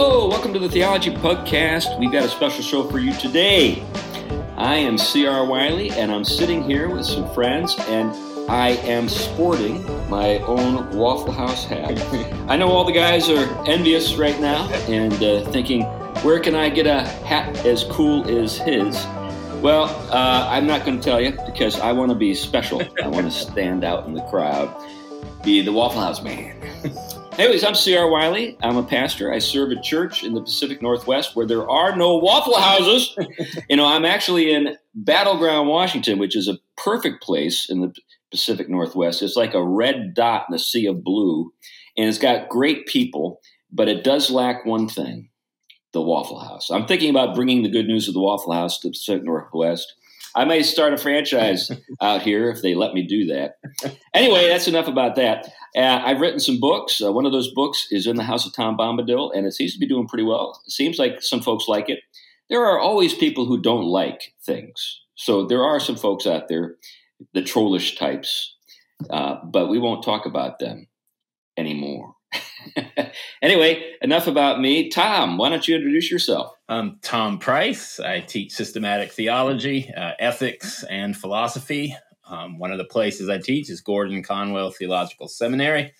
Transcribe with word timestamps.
Hello, 0.00 0.28
welcome 0.28 0.52
to 0.52 0.60
the 0.60 0.68
Theology 0.68 1.10
Pugcast. 1.10 1.98
We've 1.98 2.12
got 2.12 2.22
a 2.24 2.28
special 2.28 2.62
show 2.62 2.88
for 2.88 3.00
you 3.00 3.12
today. 3.14 3.84
I 4.56 4.76
am 4.76 4.96
C.R. 4.96 5.44
Wiley, 5.44 5.90
and 5.90 6.12
I'm 6.12 6.24
sitting 6.24 6.62
here 6.62 6.88
with 6.88 7.04
some 7.04 7.28
friends, 7.34 7.74
and 7.88 8.12
I 8.48 8.76
am 8.84 9.08
sporting 9.08 9.84
my 10.08 10.38
own 10.42 10.96
Waffle 10.96 11.32
House 11.32 11.64
hat. 11.64 11.98
I 12.48 12.56
know 12.56 12.68
all 12.68 12.84
the 12.84 12.92
guys 12.92 13.28
are 13.28 13.68
envious 13.68 14.14
right 14.14 14.40
now 14.40 14.68
and 14.86 15.14
uh, 15.14 15.44
thinking, 15.50 15.82
where 16.22 16.38
can 16.38 16.54
I 16.54 16.68
get 16.68 16.86
a 16.86 17.02
hat 17.02 17.66
as 17.66 17.82
cool 17.82 18.24
as 18.28 18.56
his? 18.56 19.04
Well, 19.60 19.86
uh, 20.12 20.46
I'm 20.48 20.68
not 20.68 20.86
going 20.86 21.00
to 21.00 21.04
tell 21.04 21.20
you 21.20 21.32
because 21.44 21.80
I 21.80 21.90
want 21.90 22.12
to 22.12 22.16
be 22.16 22.36
special. 22.36 22.80
I 23.02 23.08
want 23.08 23.26
to 23.26 23.32
stand 23.32 23.82
out 23.82 24.06
in 24.06 24.14
the 24.14 24.22
crowd, 24.26 24.72
be 25.42 25.60
the 25.60 25.72
Waffle 25.72 26.02
House 26.02 26.22
man. 26.22 26.54
Anyways, 27.38 27.62
I'm 27.62 27.76
C.R. 27.76 28.10
Wiley. 28.10 28.58
I'm 28.64 28.76
a 28.76 28.82
pastor. 28.82 29.32
I 29.32 29.38
serve 29.38 29.70
a 29.70 29.80
church 29.80 30.24
in 30.24 30.34
the 30.34 30.42
Pacific 30.42 30.82
Northwest 30.82 31.36
where 31.36 31.46
there 31.46 31.70
are 31.70 31.94
no 31.94 32.16
Waffle 32.16 32.58
Houses. 32.58 33.16
you 33.70 33.76
know, 33.76 33.86
I'm 33.86 34.04
actually 34.04 34.52
in 34.52 34.76
Battle 34.96 35.38
Ground, 35.38 35.68
Washington, 35.68 36.18
which 36.18 36.34
is 36.34 36.48
a 36.48 36.58
perfect 36.76 37.22
place 37.22 37.70
in 37.70 37.80
the 37.80 37.94
Pacific 38.32 38.68
Northwest. 38.68 39.22
It's 39.22 39.36
like 39.36 39.54
a 39.54 39.62
red 39.62 40.14
dot 40.14 40.46
in 40.48 40.54
a 40.56 40.58
sea 40.58 40.86
of 40.86 41.04
blue, 41.04 41.52
and 41.96 42.08
it's 42.08 42.18
got 42.18 42.48
great 42.48 42.86
people, 42.86 43.40
but 43.70 43.88
it 43.88 44.02
does 44.02 44.32
lack 44.32 44.66
one 44.66 44.88
thing 44.88 45.30
the 45.92 46.02
Waffle 46.02 46.40
House. 46.40 46.70
I'm 46.70 46.86
thinking 46.86 47.08
about 47.08 47.36
bringing 47.36 47.62
the 47.62 47.70
good 47.70 47.86
news 47.86 48.08
of 48.08 48.14
the 48.14 48.20
Waffle 48.20 48.52
House 48.52 48.80
to 48.80 48.88
the 48.88 48.92
Pacific 48.92 49.22
Northwest. 49.22 49.94
I 50.38 50.44
may 50.44 50.62
start 50.62 50.94
a 50.94 50.98
franchise 50.98 51.68
out 52.00 52.22
here 52.22 52.48
if 52.48 52.62
they 52.62 52.76
let 52.76 52.94
me 52.94 53.02
do 53.02 53.26
that. 53.26 53.56
Anyway, 54.14 54.46
that's 54.46 54.68
enough 54.68 54.86
about 54.86 55.16
that. 55.16 55.48
Uh, 55.76 56.00
I've 56.04 56.20
written 56.20 56.38
some 56.38 56.60
books. 56.60 57.02
Uh, 57.02 57.12
one 57.12 57.26
of 57.26 57.32
those 57.32 57.52
books 57.52 57.88
is 57.90 58.06
in 58.06 58.14
the 58.14 58.22
house 58.22 58.46
of 58.46 58.54
Tom 58.54 58.76
Bombadil, 58.76 59.32
and 59.34 59.46
it 59.46 59.52
seems 59.52 59.72
to 59.72 59.80
be 59.80 59.88
doing 59.88 60.06
pretty 60.06 60.22
well. 60.22 60.62
It 60.64 60.70
seems 60.70 60.96
like 60.96 61.22
some 61.22 61.40
folks 61.40 61.66
like 61.66 61.88
it. 61.88 61.98
There 62.48 62.64
are 62.64 62.78
always 62.78 63.14
people 63.14 63.46
who 63.46 63.60
don't 63.60 63.86
like 63.86 64.32
things. 64.40 65.00
So 65.16 65.44
there 65.44 65.64
are 65.64 65.80
some 65.80 65.96
folks 65.96 66.24
out 66.24 66.46
there, 66.46 66.76
the 67.34 67.42
trollish 67.42 67.96
types, 67.96 68.54
uh, 69.10 69.38
but 69.44 69.68
we 69.68 69.80
won't 69.80 70.04
talk 70.04 70.24
about 70.24 70.60
them 70.60 70.86
anymore. 71.56 72.14
anyway, 73.42 73.94
enough 74.02 74.26
about 74.26 74.60
me. 74.60 74.88
Tom, 74.88 75.38
why 75.38 75.48
don't 75.48 75.66
you 75.66 75.76
introduce 75.76 76.10
yourself? 76.10 76.54
I'm 76.68 76.98
Tom 77.02 77.38
Price. 77.38 78.00
I 78.00 78.20
teach 78.20 78.52
systematic 78.52 79.12
theology, 79.12 79.92
uh, 79.96 80.12
ethics, 80.18 80.84
and 80.84 81.16
philosophy. 81.16 81.96
Um, 82.26 82.58
one 82.58 82.72
of 82.72 82.78
the 82.78 82.84
places 82.84 83.28
I 83.28 83.38
teach 83.38 83.70
is 83.70 83.80
Gordon 83.80 84.22
Conwell 84.22 84.70
Theological 84.70 85.28
Seminary. 85.28 85.92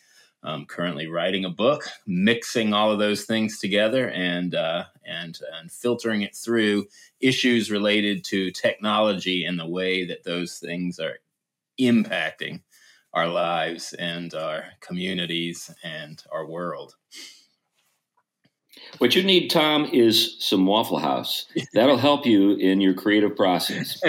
I'm 0.43 0.67
currently 0.67 1.09
writing 1.09 1.45
a 1.45 1.51
book, 1.51 1.89
mixing 2.07 2.73
all 2.73 2.93
of 2.93 2.99
those 2.99 3.25
things 3.25 3.59
together 3.59 4.09
and 4.11 4.55
uh, 4.55 4.85
and 5.05 5.37
and 5.59 5.71
filtering 5.73 6.23
it 6.23 6.37
through 6.37 6.87
issues 7.21 7.71
related 7.71 8.25
to 8.27 8.53
technology 8.53 9.45
and 9.45 9.59
the 9.59 9.69
way 9.69 10.07
that 10.07 10.25
those 10.25 10.59
things 10.59 11.01
are 11.01 11.19
impacting 11.81 12.61
our 13.19 13.27
lives 13.29 13.95
and 13.95 14.33
our 14.33 14.65
communities 14.81 15.71
and 15.83 16.23
our 16.31 16.47
world. 16.47 16.95
What 18.99 19.17
you 19.17 19.25
need, 19.25 19.49
Tom, 19.49 19.87
is 19.93 20.37
some 20.39 20.65
Waffle 20.65 21.01
House. 21.01 21.47
That'll 21.75 21.97
help 21.97 22.27
you 22.27 22.53
in 22.53 22.81
your 22.81 22.95
creative 22.95 23.35
process. 23.37 24.01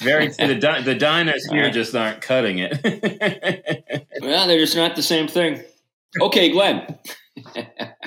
Very 0.00 0.28
the 0.28 0.56
di- 0.58 0.80
the 0.80 0.96
diners 0.98 1.46
here 1.50 1.70
just 1.70 1.94
aren't 1.94 2.22
cutting 2.22 2.58
it. 2.58 4.06
well, 4.22 4.48
they're 4.48 4.58
just 4.58 4.76
not 4.76 4.96
the 4.96 5.02
same 5.02 5.28
thing. 5.28 5.62
Okay, 6.20 6.50
Glenn. 6.50 6.98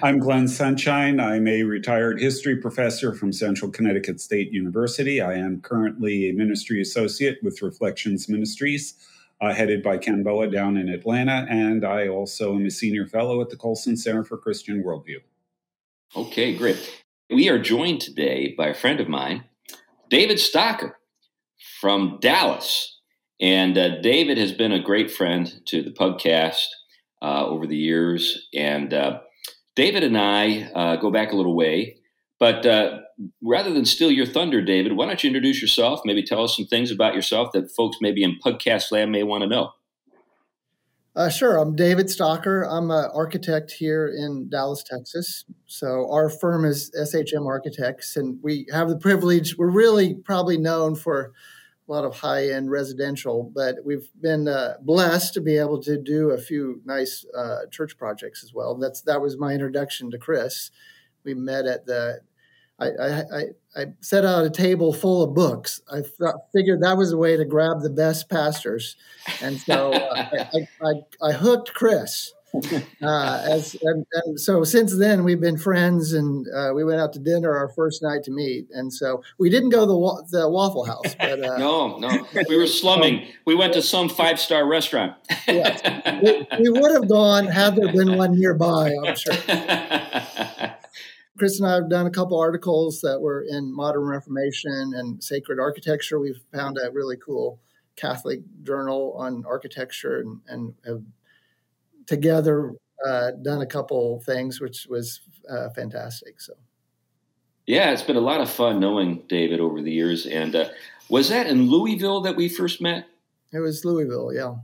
I'm 0.02 0.18
Glenn 0.18 0.48
Sunshine. 0.48 1.20
I'm 1.20 1.48
a 1.48 1.62
retired 1.62 2.20
history 2.20 2.56
professor 2.56 3.14
from 3.14 3.32
Central 3.32 3.70
Connecticut 3.70 4.20
State 4.20 4.52
University. 4.52 5.22
I 5.22 5.36
am 5.36 5.62
currently 5.62 6.30
a 6.30 6.34
ministry 6.34 6.82
associate 6.82 7.38
with 7.44 7.62
Reflections 7.62 8.28
Ministries 8.28 8.96
uh, 9.42 9.54
headed 9.54 9.84
by 9.84 9.98
Ken 9.98 10.24
Boa 10.24 10.50
down 10.50 10.78
in 10.78 10.90
Atlanta. 10.90 11.46
And 11.50 11.86
I 11.86 12.08
also 12.08 12.56
am 12.56 12.66
a 12.66 12.72
senior 12.72 13.06
fellow 13.06 13.42
at 13.42 13.50
the 13.50 13.58
Colson 13.58 13.98
Center 13.98 14.24
for 14.24 14.38
Christian 14.38 14.84
Worldview. 14.84 15.22
Okay, 16.16 16.56
great. 16.56 17.04
We 17.30 17.50
are 17.50 17.60
joined 17.60 18.02
today 18.02 18.56
by 18.58 18.68
a 18.68 18.74
friend 18.74 19.00
of 19.00 19.08
mine, 19.08 19.46
David 20.10 20.38
Stocker 20.38 20.94
from 21.80 22.18
Dallas. 22.22 23.00
And 23.40 23.78
uh, 23.78 24.02
David 24.02 24.38
has 24.38 24.52
been 24.52 24.72
a 24.72 24.82
great 24.82 25.12
friend 25.12 25.62
to 25.68 25.82
the 25.82 25.92
podcast 25.92 26.66
uh, 27.22 27.46
over 27.46 27.68
the 27.68 27.78
years. 27.78 28.50
And 28.54 28.94
uh, 28.94 29.20
David 29.76 30.04
and 30.04 30.18
I 30.18 30.72
uh, 30.76 30.96
go 30.98 31.12
back 31.12 31.32
a 31.32 31.36
little 31.36 31.56
way. 31.56 31.99
But 32.40 32.66
uh, 32.66 33.00
rather 33.44 33.74
than 33.74 33.86
steal 33.86 34.12
your 34.12 34.26
thunder, 34.26 34.62
David, 34.62 34.94
why 34.94 35.06
don't 35.06 35.22
you 35.24 35.28
introduce 35.28 35.62
yourself? 35.62 36.02
Maybe 36.06 36.24
tell 36.24 36.44
us 36.44 36.56
some 36.56 36.66
things 36.66 36.90
about 36.90 37.14
yourself 37.14 37.52
that 37.54 37.70
folks 37.72 37.98
maybe 38.00 38.24
in 38.24 38.40
podcast 38.40 38.92
land 38.92 39.12
may 39.12 39.24
want 39.24 39.42
to 39.42 39.48
know. 39.48 39.74
Uh, 41.16 41.28
sure. 41.28 41.58
I'm 41.58 41.76
David 41.76 42.06
Stocker. 42.06 42.66
I'm 42.70 42.92
an 42.92 43.10
architect 43.14 43.72
here 43.72 44.08
in 44.08 44.48
Dallas, 44.48 44.84
Texas. 44.84 45.44
So 45.66 46.10
our 46.10 46.30
firm 46.30 46.64
is 46.64 46.92
SHM 46.98 47.46
Architects, 47.46 48.16
and 48.16 48.40
we 48.42 48.66
have 48.72 48.88
the 48.88 48.98
privilege. 48.98 49.58
We're 49.58 49.72
really 49.72 50.14
probably 50.14 50.58
known 50.58 50.96
for 50.96 51.34
a 51.90 51.92
lot 51.92 52.06
of 52.06 52.16
high-end 52.16 52.72
residential, 52.72 53.52
but 53.54 53.78
we've 53.84 54.08
been 54.22 54.48
uh, 54.48 54.76
blessed 54.82 55.34
to 55.34 55.42
be 55.42 55.58
able 55.58 55.82
to 55.82 55.98
do 55.98 56.30
a 56.30 56.38
few 56.38 56.82
nice 56.86 57.26
uh, 57.36 57.66
church 57.70 57.98
projects 57.98 58.42
as 58.44 58.54
well. 58.54 58.76
That's 58.76 59.02
that 59.02 59.20
was 59.20 59.38
my 59.38 59.54
introduction 59.54 60.12
to 60.12 60.18
Chris. 60.18 60.72
We 61.26 61.34
met 61.34 61.66
at 61.66 61.86
the 61.86 62.22
I, 62.80 62.88
I, 62.88 63.44
I, 63.76 63.86
set 64.02 64.26
out 64.26 64.46
a 64.46 64.50
table 64.50 64.94
full 64.94 65.24
of 65.24 65.34
books. 65.34 65.82
I 65.92 66.02
figured 66.54 66.82
that 66.82 66.98
was 66.98 67.12
a 67.12 67.18
way 67.18 67.36
to 67.38 67.46
grab 67.46 67.82
the 67.82 67.90
best 67.90 68.30
pastors, 68.30 68.96
and 69.42 69.60
so 69.60 69.94
uh, 69.94 70.28
I, 70.54 70.68
I, 70.82 70.94
I, 71.30 71.32
hooked 71.34 71.74
Chris. 71.74 72.34
Uh, 73.04 73.46
as 73.48 73.76
and, 73.84 74.08
and, 74.12 74.40
so 74.40 74.64
since 74.64 74.98
then 74.98 75.24
we've 75.24 75.40
been 75.40 75.58
friends, 75.58 76.14
and 76.14 76.48
uh, 76.56 76.72
we 76.74 76.84
went 76.84 77.00
out 77.00 77.14
to 77.14 77.20
dinner 77.20 77.56
our 77.56 77.70
first 77.70 78.02
night 78.02 78.24
to 78.24 78.32
meet, 78.32 78.68
and 78.72 78.92
so 78.92 79.22
we 79.38 79.52
didn't 79.52 79.70
go 79.70 79.82
to 79.82 80.32
the, 80.32 80.40
the 80.40 80.50
Waffle 80.50 80.84
House, 80.84 81.16
but 81.20 81.44
uh, 81.44 81.58
no, 81.60 81.98
no, 81.98 82.28
we 82.50 82.58
were 82.58 82.66
slumming. 82.66 83.28
we 83.46 83.54
went 83.54 83.74
to 83.74 83.84
some 83.84 84.10
five 84.10 84.40
star 84.40 84.66
restaurant. 84.66 85.14
yes, 85.48 85.80
we, 86.24 86.48
we 86.60 86.70
would 86.80 86.92
have 86.92 87.08
gone 87.08 87.46
had 87.46 87.76
there 87.76 87.92
been 87.92 88.18
one 88.18 88.36
nearby. 88.40 88.96
I'm 89.06 89.16
sure. 89.16 89.36
Chris 91.40 91.60
and 91.60 91.70
I 91.70 91.76
have 91.76 91.90
done 91.90 92.06
a 92.06 92.12
couple 92.12 92.38
articles 92.38 93.00
that 93.02 93.22
were 93.22 93.46
in 93.48 93.74
Modern 93.74 94.04
Reformation 94.04 94.94
and 94.94 95.24
Sacred 95.24 95.58
Architecture. 95.58 96.20
We've 96.20 96.42
found 96.54 96.78
a 96.78 96.92
really 96.92 97.16
cool 97.16 97.62
Catholic 97.96 98.42
journal 98.64 99.16
on 99.18 99.46
architecture 99.48 100.20
and, 100.20 100.42
and 100.48 100.74
have 100.86 101.02
together 102.06 102.74
uh, 103.06 103.32
done 103.42 103.62
a 103.62 103.66
couple 103.66 104.20
things, 104.20 104.60
which 104.60 104.86
was 104.90 105.22
uh, 105.50 105.70
fantastic. 105.70 106.42
So, 106.42 106.54
yeah, 107.66 107.92
it's 107.92 108.02
been 108.02 108.18
a 108.18 108.22
lot 108.22 108.42
of 108.42 108.50
fun 108.50 108.82
knowing 108.82 109.24
David 109.30 109.62
over 109.62 109.82
the 109.82 109.92
years. 109.92 110.26
And 110.26 110.54
uh, 110.54 110.70
was 111.08 111.30
that 111.30 111.48
in 111.48 111.70
Louisville 111.70 112.22
that 112.22 112.36
we 112.36 112.50
first 112.50 112.82
met? 112.82 113.08
It 113.54 113.60
was 113.60 113.86
Louisville, 113.86 114.34
yeah. 114.34 114.56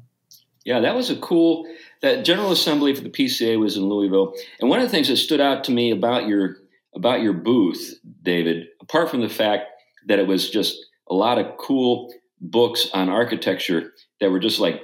Yeah, 0.65 0.79
that 0.81 0.95
was 0.95 1.09
a 1.11 1.15
cool. 1.17 1.67
That 2.01 2.25
General 2.25 2.51
Assembly 2.51 2.93
for 2.95 3.01
the 3.01 3.09
PCA 3.09 3.59
was 3.59 3.77
in 3.77 3.83
Louisville, 3.83 4.33
and 4.59 4.67
one 4.67 4.79
of 4.79 4.85
the 4.85 4.89
things 4.89 5.07
that 5.07 5.17
stood 5.17 5.39
out 5.39 5.63
to 5.65 5.71
me 5.71 5.91
about 5.91 6.27
your 6.27 6.57
about 6.95 7.21
your 7.21 7.33
booth, 7.33 7.99
David, 8.23 8.67
apart 8.81 9.09
from 9.09 9.21
the 9.21 9.29
fact 9.29 9.65
that 10.07 10.19
it 10.19 10.27
was 10.27 10.49
just 10.49 10.77
a 11.09 11.13
lot 11.13 11.37
of 11.37 11.57
cool 11.57 12.13
books 12.41 12.89
on 12.93 13.09
architecture 13.09 13.93
that 14.19 14.31
were 14.31 14.39
just 14.39 14.59
like 14.59 14.81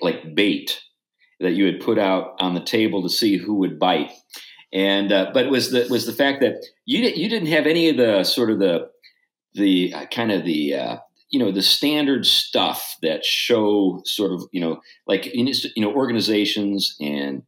like 0.00 0.34
bait 0.34 0.80
that 1.40 1.52
you 1.52 1.66
had 1.66 1.80
put 1.80 1.98
out 1.98 2.34
on 2.40 2.54
the 2.54 2.60
table 2.60 3.02
to 3.02 3.08
see 3.08 3.36
who 3.36 3.54
would 3.54 3.78
bite. 3.78 4.10
And 4.72 5.12
uh, 5.12 5.30
but 5.32 5.46
it 5.46 5.50
was 5.50 5.70
the 5.70 5.86
was 5.88 6.06
the 6.06 6.12
fact 6.12 6.40
that 6.40 6.64
you 6.84 7.02
didn't 7.02 7.16
you 7.16 7.28
didn't 7.28 7.48
have 7.48 7.66
any 7.66 7.88
of 7.88 7.96
the 7.96 8.24
sort 8.24 8.50
of 8.50 8.58
the 8.58 8.90
the 9.54 9.94
uh, 9.94 10.06
kind 10.06 10.30
of 10.30 10.44
the 10.44 10.74
uh, 10.74 10.96
you 11.30 11.38
know 11.38 11.50
the 11.50 11.62
standard 11.62 12.26
stuff 12.26 12.96
that 13.02 13.24
show 13.24 14.02
sort 14.04 14.32
of 14.32 14.44
you 14.52 14.60
know 14.60 14.80
like 15.06 15.34
you 15.34 15.52
know 15.78 15.92
organizations 15.92 16.96
and 17.00 17.42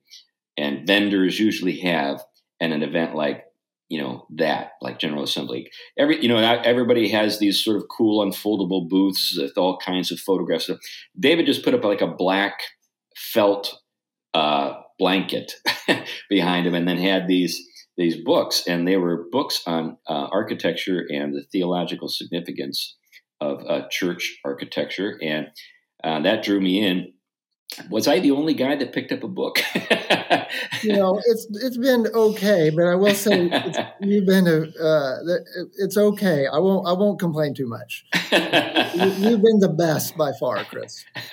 and 0.57 0.87
vendors 0.87 1.39
usually 1.39 1.79
have 1.81 2.25
at 2.61 2.73
an 2.73 2.83
event 2.83 3.15
like 3.15 3.45
you 3.91 4.01
know 4.01 4.27
that 4.37 4.73
like 4.81 4.99
general 4.99 5.23
assembly. 5.23 5.71
Every 5.99 6.23
you 6.23 6.29
know 6.29 6.39
everybody 6.39 7.09
has 7.09 7.39
these 7.39 7.63
sort 7.63 7.77
of 7.77 7.89
cool 7.89 8.25
unfoldable 8.25 8.89
booths 8.89 9.37
with 9.37 9.59
all 9.59 9.77
kinds 9.77 10.11
of 10.11 10.19
photographs. 10.19 10.71
David 11.19 11.47
just 11.47 11.65
put 11.65 11.75
up 11.75 11.85
like 11.85 12.01
a 12.01 12.07
black 12.07 12.61
felt 13.17 13.77
uh, 14.33 14.75
blanket 14.99 15.53
behind 16.31 16.67
him 16.67 16.75
and 16.75 16.89
then 16.89 16.99
had 16.99 17.27
these 17.27 17.61
these 17.97 18.17
books. 18.17 18.67
And 18.67 18.89
they 18.89 18.97
were 18.97 19.27
books 19.31 19.63
on 19.67 19.99
uh, 20.09 20.29
architecture 20.33 21.05
and 21.11 21.35
the 21.35 21.45
theological 21.53 22.09
significance 22.09 22.97
of 23.41 23.63
uh, 23.69 23.89
church 23.91 24.39
architecture. 24.45 25.19
And 25.23 25.49
uh, 26.03 26.21
that 26.21 26.43
drew 26.43 26.61
me 26.61 26.87
in 26.87 27.13
was 27.89 28.09
I 28.09 28.19
the 28.19 28.33
only 28.33 28.55
guy 28.55 28.77
that 28.77 28.93
picked 28.93 29.13
up 29.13 29.23
a 29.23 29.29
book? 29.29 29.59
you 30.83 30.93
know, 30.93 31.21
it's 31.27 31.47
it's 31.63 31.77
been 31.77 32.07
okay, 32.13 32.71
but 32.71 32.87
I 32.87 32.95
will 32.95 33.15
say 33.15 33.45
you've 34.01 34.27
been 34.27 34.47
a 34.47 34.63
uh, 34.63 35.17
it's 35.79 35.97
okay. 35.97 36.47
I 36.47 36.59
won't 36.59 36.87
I 36.87 36.93
won't 36.93 37.19
complain 37.19 37.55
too 37.55 37.69
much. 37.69 38.05
you, 38.33 38.39
have 38.39 39.43
been 39.43 39.61
the 39.61 39.75
best 39.77 40.17
by 40.17 40.33
far, 40.39 40.65
Chris. 40.65 41.05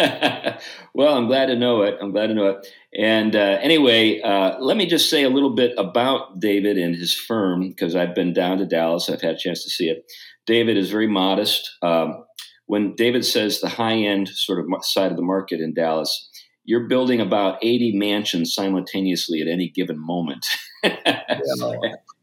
well, 0.94 1.18
I'm 1.18 1.28
glad 1.28 1.48
to 1.48 1.56
know 1.56 1.82
it. 1.82 1.96
I'm 2.02 2.12
glad 2.12 2.28
to 2.28 2.34
know 2.34 2.48
it. 2.48 2.68
And 2.98 3.36
uh, 3.36 3.60
anyway, 3.62 4.22
uh, 4.22 4.60
let 4.60 4.78
me 4.78 4.86
just 4.86 5.10
say 5.10 5.24
a 5.24 5.30
little 5.30 5.54
bit 5.56 5.74
about 5.78 6.40
David 6.40 6.78
and 6.78 6.96
his 6.96 7.14
firm 7.14 7.68
because 7.70 7.96
I've 7.96 8.16
been 8.16 8.34
down 8.34 8.60
to 8.60 8.66
Dallas. 8.66 9.10
I've 9.10 9.22
had 9.22 9.36
a 9.36 9.40
chance 9.40 9.64
to 9.64 9.70
see 9.70 9.90
it. 9.90 10.10
David 10.46 10.78
is 10.78 10.90
very 10.90 11.08
modest. 11.08 11.70
Um, 11.82 12.24
when 12.68 12.96
David 12.96 13.26
says 13.26 13.60
the 13.60 13.70
high 13.70 13.96
end 13.96 14.28
sort 14.30 14.60
of 14.60 14.66
side 14.84 15.12
of 15.12 15.18
the 15.18 15.24
market 15.24 15.60
in 15.62 15.74
Dallas, 15.74 16.27
you're 16.68 16.82
building 16.82 17.22
about 17.22 17.58
80 17.64 17.94
mansions 17.94 18.54
simultaneously 18.54 19.42
at 19.42 19.48
any 19.48 19.70
given 19.70 19.98
moment. 19.98 20.46
yeah. 20.84 20.92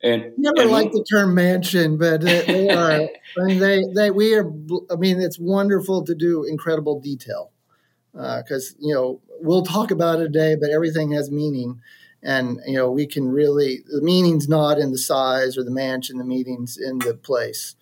and 0.02 0.32
never 0.36 0.60
and 0.60 0.70
like 0.70 0.92
the 0.92 1.04
term 1.10 1.34
mansion, 1.34 1.96
but 1.96 2.20
they 2.20 2.68
are. 2.70 3.08
I 3.38 3.44
mean, 3.44 3.58
they 3.58 3.82
they 3.96 4.10
we 4.10 4.34
are. 4.34 4.46
I 4.90 4.96
mean, 4.96 5.20
it's 5.20 5.38
wonderful 5.38 6.04
to 6.04 6.14
do 6.14 6.44
incredible 6.44 7.00
detail 7.00 7.52
because 8.12 8.74
uh, 8.74 8.78
you 8.80 8.94
know 8.94 9.20
we'll 9.40 9.64
talk 9.64 9.90
about 9.90 10.20
it 10.20 10.24
today, 10.24 10.56
but 10.60 10.70
everything 10.70 11.12
has 11.12 11.30
meaning, 11.30 11.80
and 12.22 12.60
you 12.66 12.76
know 12.76 12.90
we 12.90 13.06
can 13.06 13.28
really 13.28 13.82
the 13.90 14.02
meaning's 14.02 14.46
not 14.46 14.78
in 14.78 14.92
the 14.92 14.98
size 14.98 15.56
or 15.56 15.64
the 15.64 15.70
mansion, 15.70 16.18
the 16.18 16.24
meaning's 16.24 16.76
in 16.76 16.98
the 16.98 17.14
place. 17.14 17.76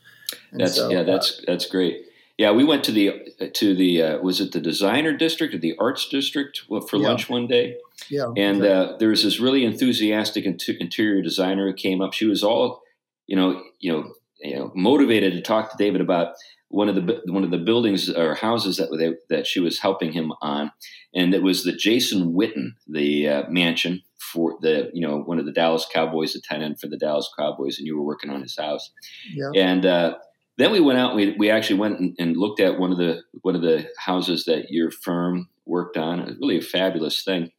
And 0.53 0.61
that's 0.61 0.77
so, 0.77 0.91
yeah, 0.91 1.03
that's 1.03 1.41
uh, 1.41 1.43
that's 1.49 1.67
great. 1.67 2.07
Yeah, 2.43 2.51
we 2.51 2.65
went 2.65 2.83
to 2.85 2.91
the 2.91 3.51
to 3.55 3.73
the 3.73 4.03
uh, 4.03 4.19
was 4.19 4.41
it 4.41 4.51
the 4.51 4.61
designer 4.61 5.17
district 5.17 5.55
or 5.55 5.59
the 5.59 5.77
arts 5.79 6.09
district 6.09 6.63
for 6.67 6.97
yeah. 6.97 7.07
lunch 7.07 7.29
one 7.29 7.47
day. 7.47 7.77
Yeah, 8.11 8.33
and 8.37 8.65
uh, 8.65 8.97
there 8.99 9.11
was 9.11 9.23
this 9.23 9.39
really 9.39 9.65
enthusiastic 9.65 10.45
interior 10.45 11.23
designer 11.23 11.69
who 11.69 11.73
came 11.73 12.01
up. 12.01 12.15
She 12.15 12.27
was 12.27 12.43
all, 12.43 12.83
you 13.29 13.37
know, 13.37 13.63
you 13.79 13.93
know, 13.93 14.13
you 14.41 14.57
know, 14.57 14.73
motivated 14.75 15.35
to 15.35 15.41
talk 15.41 15.71
to 15.71 15.77
David 15.77 16.01
about 16.01 16.35
one 16.67 16.89
of 16.89 16.97
the 16.97 17.23
one 17.27 17.45
of 17.45 17.53
the 17.53 17.59
buildings 17.59 18.11
or 18.11 18.35
houses 18.35 18.77
that 18.79 18.89
they, 18.99 19.15
that 19.33 19.47
she 19.47 19.61
was 19.61 19.79
helping 19.79 20.13
him 20.13 20.33
on, 20.43 20.73
and 21.15 21.33
it 21.35 21.45
was 21.45 21.63
the 21.63 21.73
Jason 21.73 22.33
Witten, 22.33 22.73
the 22.89 23.29
uh, 23.29 23.43
mansion 23.51 24.03
for 24.19 24.59
the 24.63 24.91
you 24.93 25.07
know 25.07 25.19
one 25.19 25.39
of 25.39 25.47
the 25.47 25.53
Dallas 25.53 25.87
Cowboys, 25.95 26.33
the 26.33 26.41
tight 26.41 26.61
end 26.61 26.81
for 26.81 26.89
the 26.89 26.99
Dallas 26.99 27.31
Cowboys, 27.39 27.79
and 27.79 27.87
you 27.87 27.97
were 27.97 28.05
working 28.05 28.31
on 28.31 28.43
his 28.43 28.57
house, 28.57 28.91
yeah. 29.33 29.51
and 29.55 29.87
uh, 29.87 30.17
then 30.63 30.73
we 30.73 30.81
went 30.81 30.99
out. 30.99 31.15
We 31.15 31.35
we 31.39 31.51
actually 31.51 31.79
went 31.79 31.99
and, 31.99 32.15
and, 32.19 32.37
looked 32.37 32.61
at 32.61 32.79
one 32.79 32.93
of 32.93 32.99
the 32.99 33.23
one 33.41 33.57
of 33.57 33.63
the 33.63 33.89
houses 33.99 34.45
that 34.45 34.71
your 34.71 34.91
firm 34.91 35.49
worked 35.67 35.97
on. 35.97 36.21
It 36.21 36.27
was 36.27 36.37
really 36.41 36.59
a 36.59 36.63
fabulous 36.63 37.25
thing. 37.25 37.51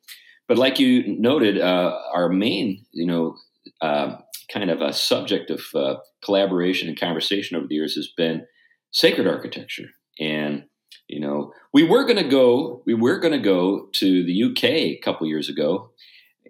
But 0.47 0.57
like 0.57 0.79
you 0.79 1.19
noted, 1.19 1.59
uh, 1.59 1.97
our 2.13 2.29
main 2.29 2.85
you 2.91 3.05
know 3.05 3.35
uh, 3.81 4.17
kind 4.51 4.69
of 4.69 4.81
a 4.81 4.93
subject 4.93 5.49
of 5.49 5.61
uh, 5.75 5.95
collaboration 6.23 6.87
and 6.87 6.99
conversation 6.99 7.57
over 7.57 7.67
the 7.67 7.75
years 7.75 7.95
has 7.95 8.09
been 8.15 8.45
sacred 8.91 9.27
architecture. 9.27 9.89
And 10.19 10.63
you 11.07 11.19
know, 11.19 11.51
we 11.73 11.83
were 11.83 12.05
going 12.05 12.23
to 12.23 12.29
go. 12.29 12.83
We 12.85 12.93
were 12.93 13.19
going 13.19 13.33
to 13.33 13.39
go 13.39 13.87
to 13.93 14.23
the 14.23 14.43
UK 14.43 14.63
a 14.63 14.99
couple 14.99 15.27
years 15.27 15.49
ago, 15.49 15.91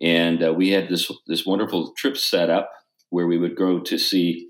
and 0.02 0.44
uh, 0.44 0.54
we 0.54 0.70
had 0.70 0.90
this 0.90 1.12
this 1.28 1.46
wonderful 1.46 1.94
trip 1.98 2.18
set 2.18 2.50
up 2.50 2.70
where 3.10 3.28
we 3.28 3.38
would 3.38 3.56
go 3.56 3.80
to 3.80 3.98
see 3.98 4.50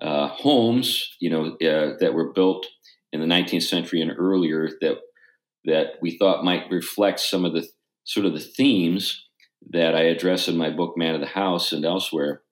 uh, 0.00 0.28
homes, 0.28 1.16
you 1.20 1.30
know, 1.30 1.56
uh, 1.66 1.96
that 2.00 2.14
were 2.14 2.32
built 2.32 2.66
in 3.12 3.20
the 3.20 3.26
19th 3.26 3.62
century 3.62 4.00
and 4.00 4.12
earlier 4.16 4.68
that 4.80 4.98
that 5.64 5.94
we 6.00 6.16
thought 6.16 6.44
might 6.44 6.70
reflect 6.70 7.18
some 7.18 7.44
of 7.44 7.52
the 7.52 7.66
sort 8.04 8.24
of 8.24 8.34
the 8.34 8.40
themes 8.40 9.24
that 9.70 9.96
I 9.96 10.02
address 10.02 10.46
in 10.46 10.56
my 10.56 10.70
book 10.70 10.96
Man 10.96 11.14
of 11.14 11.20
the 11.20 11.26
House 11.26 11.72
and 11.72 11.84
elsewhere. 11.84 12.42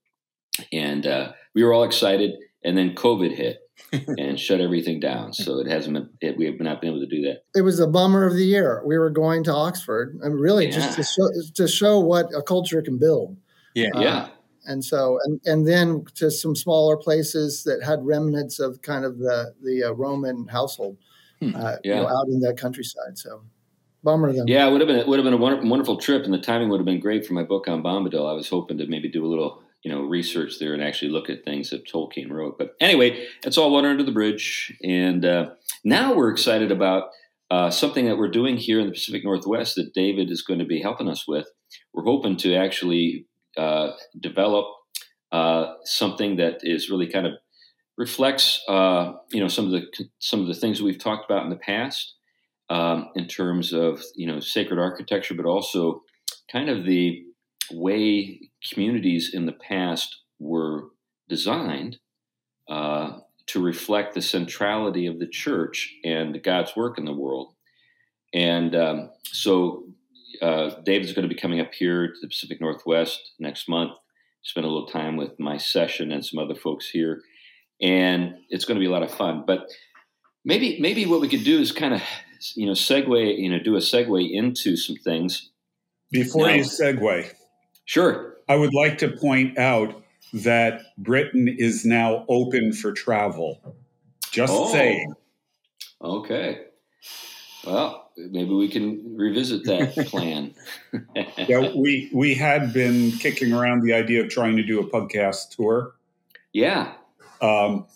And 0.72 1.06
uh, 1.06 1.32
we 1.54 1.62
were 1.62 1.72
all 1.72 1.84
excited, 1.84 2.32
and 2.64 2.76
then 2.76 2.94
COVID 2.94 3.32
hit 3.36 3.58
and 4.18 4.38
shut 4.38 4.60
everything 4.60 4.98
down. 4.98 5.32
So 5.32 5.58
it 5.60 5.68
hasn't 5.68 5.94
been. 5.94 6.10
It, 6.20 6.36
we 6.36 6.46
have 6.46 6.58
not 6.58 6.80
been 6.80 6.90
able 6.90 7.00
to 7.00 7.06
do 7.06 7.22
that. 7.22 7.44
It 7.54 7.62
was 7.62 7.78
a 7.78 7.86
bummer 7.86 8.24
of 8.24 8.34
the 8.34 8.44
year. 8.44 8.82
We 8.84 8.98
were 8.98 9.10
going 9.10 9.44
to 9.44 9.52
Oxford, 9.52 10.18
and 10.22 10.40
really 10.40 10.66
yeah. 10.66 10.72
just 10.72 10.96
to 10.96 11.02
show, 11.04 11.28
to 11.54 11.68
show 11.68 12.00
what 12.00 12.26
a 12.34 12.42
culture 12.42 12.82
can 12.82 12.98
build. 12.98 13.36
Yeah, 13.74 13.90
uh, 13.94 14.00
yeah 14.00 14.28
and 14.66 14.84
so 14.84 15.18
and 15.24 15.40
and 15.44 15.66
then 15.66 16.04
to 16.16 16.30
some 16.30 16.56
smaller 16.56 16.96
places 16.96 17.64
that 17.64 17.82
had 17.84 18.04
remnants 18.04 18.58
of 18.58 18.82
kind 18.82 19.04
of 19.04 19.18
the 19.18 19.54
the 19.62 19.84
uh, 19.84 19.92
Roman 19.92 20.46
household, 20.48 20.98
hmm. 21.40 21.54
uh, 21.54 21.76
yeah. 21.84 21.96
you 21.96 22.02
know, 22.02 22.08
out 22.08 22.28
in 22.28 22.40
the 22.40 22.54
countryside. 22.54 23.18
So 23.18 23.42
bummer 24.02 24.32
them. 24.32 24.46
Yeah, 24.46 24.68
it 24.68 24.72
would 24.72 24.80
have 24.80 24.88
been 24.88 24.98
it 24.98 25.08
would 25.08 25.18
have 25.18 25.24
been 25.24 25.34
a 25.34 25.38
wonderful, 25.38 25.68
wonderful 25.68 25.96
trip, 25.96 26.24
and 26.24 26.32
the 26.32 26.38
timing 26.38 26.68
would 26.68 26.78
have 26.78 26.86
been 26.86 27.00
great 27.00 27.26
for 27.26 27.34
my 27.34 27.42
book 27.42 27.66
on 27.66 27.82
Bombadil. 27.82 28.28
I 28.28 28.34
was 28.34 28.48
hoping 28.48 28.78
to 28.78 28.86
maybe 28.86 29.08
do 29.08 29.24
a 29.24 29.28
little 29.28 29.62
you 29.82 29.90
know 29.90 30.02
research 30.02 30.58
there 30.60 30.74
and 30.74 30.82
actually 30.82 31.10
look 31.10 31.28
at 31.28 31.44
things 31.44 31.70
that 31.70 31.86
Tolkien 31.86 32.30
wrote. 32.30 32.58
But 32.58 32.74
anyway, 32.80 33.26
it's 33.44 33.58
all 33.58 33.72
water 33.72 33.88
under 33.88 34.04
the 34.04 34.12
bridge, 34.12 34.76
and 34.82 35.24
uh, 35.24 35.50
now 35.82 36.14
we're 36.14 36.30
excited 36.30 36.70
about. 36.70 37.10
Uh, 37.50 37.70
something 37.70 38.06
that 38.06 38.16
we're 38.16 38.26
doing 38.26 38.56
here 38.56 38.80
in 38.80 38.86
the 38.86 38.92
Pacific 38.92 39.22
Northwest 39.22 39.76
that 39.76 39.92
David 39.94 40.30
is 40.30 40.42
going 40.42 40.58
to 40.58 40.64
be 40.64 40.80
helping 40.80 41.08
us 41.08 41.28
with. 41.28 41.46
We're 41.92 42.02
hoping 42.02 42.36
to 42.38 42.54
actually 42.56 43.26
uh, 43.56 43.90
develop 44.20 44.66
uh, 45.32 45.74
something 45.84 46.36
that 46.36 46.58
is 46.62 46.90
really 46.90 47.08
kind 47.08 47.26
of 47.26 47.32
reflects 47.96 48.60
uh, 48.68 49.12
you 49.30 49.40
know 49.40 49.48
some 49.48 49.66
of 49.66 49.70
the 49.72 49.86
some 50.18 50.40
of 50.40 50.46
the 50.46 50.54
things 50.54 50.82
we've 50.82 50.98
talked 50.98 51.28
about 51.30 51.44
in 51.44 51.50
the 51.50 51.56
past 51.56 52.14
um, 52.70 53.10
in 53.14 53.26
terms 53.26 53.72
of 53.72 54.02
you 54.14 54.26
know 54.26 54.40
sacred 54.40 54.78
architecture, 54.78 55.34
but 55.34 55.46
also 55.46 56.02
kind 56.50 56.68
of 56.68 56.84
the 56.84 57.24
way 57.72 58.40
communities 58.72 59.30
in 59.32 59.46
the 59.46 59.52
past 59.52 60.22
were 60.38 60.84
designed 61.28 61.98
uh, 62.68 63.18
to 63.46 63.62
reflect 63.62 64.14
the 64.14 64.22
centrality 64.22 65.06
of 65.06 65.18
the 65.18 65.28
church 65.28 65.94
and 66.04 66.42
God's 66.42 66.74
work 66.76 66.98
in 66.98 67.04
the 67.04 67.14
world. 67.14 67.54
And 68.32 68.74
um, 68.74 69.10
so 69.24 69.84
uh, 70.42 70.70
David's 70.84 71.12
going 71.12 71.28
to 71.28 71.34
be 71.34 71.40
coming 71.40 71.60
up 71.60 71.72
here 71.72 72.08
to 72.08 72.14
the 72.20 72.28
Pacific 72.28 72.60
Northwest 72.60 73.32
next 73.38 73.68
month. 73.68 73.92
Spend 74.42 74.66
a 74.66 74.68
little 74.68 74.88
time 74.88 75.16
with 75.16 75.38
my 75.40 75.56
session 75.56 76.12
and 76.12 76.24
some 76.24 76.38
other 76.38 76.54
folks 76.54 76.88
here, 76.88 77.22
and 77.80 78.34
it's 78.50 78.64
going 78.64 78.76
to 78.76 78.80
be 78.80 78.86
a 78.86 78.90
lot 78.90 79.02
of 79.02 79.10
fun. 79.10 79.44
But 79.46 79.70
maybe 80.44 80.78
maybe 80.80 81.06
what 81.06 81.20
we 81.20 81.28
could 81.28 81.44
do 81.44 81.60
is 81.60 81.72
kind 81.72 81.94
of 81.94 82.02
you 82.54 82.66
know 82.66 82.72
segue 82.72 83.38
you 83.38 83.50
know 83.50 83.58
do 83.58 83.76
a 83.76 83.80
segue 83.80 84.30
into 84.30 84.76
some 84.76 84.96
things. 84.96 85.50
Before 86.10 86.46
now, 86.46 86.54
you 86.54 86.62
segue, 86.62 87.32
sure. 87.86 88.34
I 88.48 88.56
would 88.56 88.74
like 88.74 88.98
to 88.98 89.08
point 89.08 89.58
out 89.58 90.02
that 90.34 90.82
Britain 90.98 91.48
is 91.48 91.84
now 91.84 92.24
open 92.28 92.72
for 92.72 92.92
travel. 92.92 93.60
Just 94.30 94.52
oh, 94.54 94.70
saying. 94.70 95.14
Okay. 96.02 96.66
Well, 97.66 98.03
maybe 98.16 98.54
we 98.54 98.68
can 98.68 99.16
revisit 99.16 99.64
that 99.64 99.94
plan. 100.08 100.54
yeah, 101.36 101.72
we 101.74 102.10
we 102.12 102.34
had 102.34 102.72
been 102.72 103.12
kicking 103.12 103.52
around 103.52 103.82
the 103.82 103.92
idea 103.92 104.22
of 104.22 104.30
trying 104.30 104.56
to 104.56 104.62
do 104.62 104.80
a 104.80 104.84
podcast 104.84 105.56
tour. 105.56 105.94
Yeah. 106.52 106.92
Um, 107.40 107.86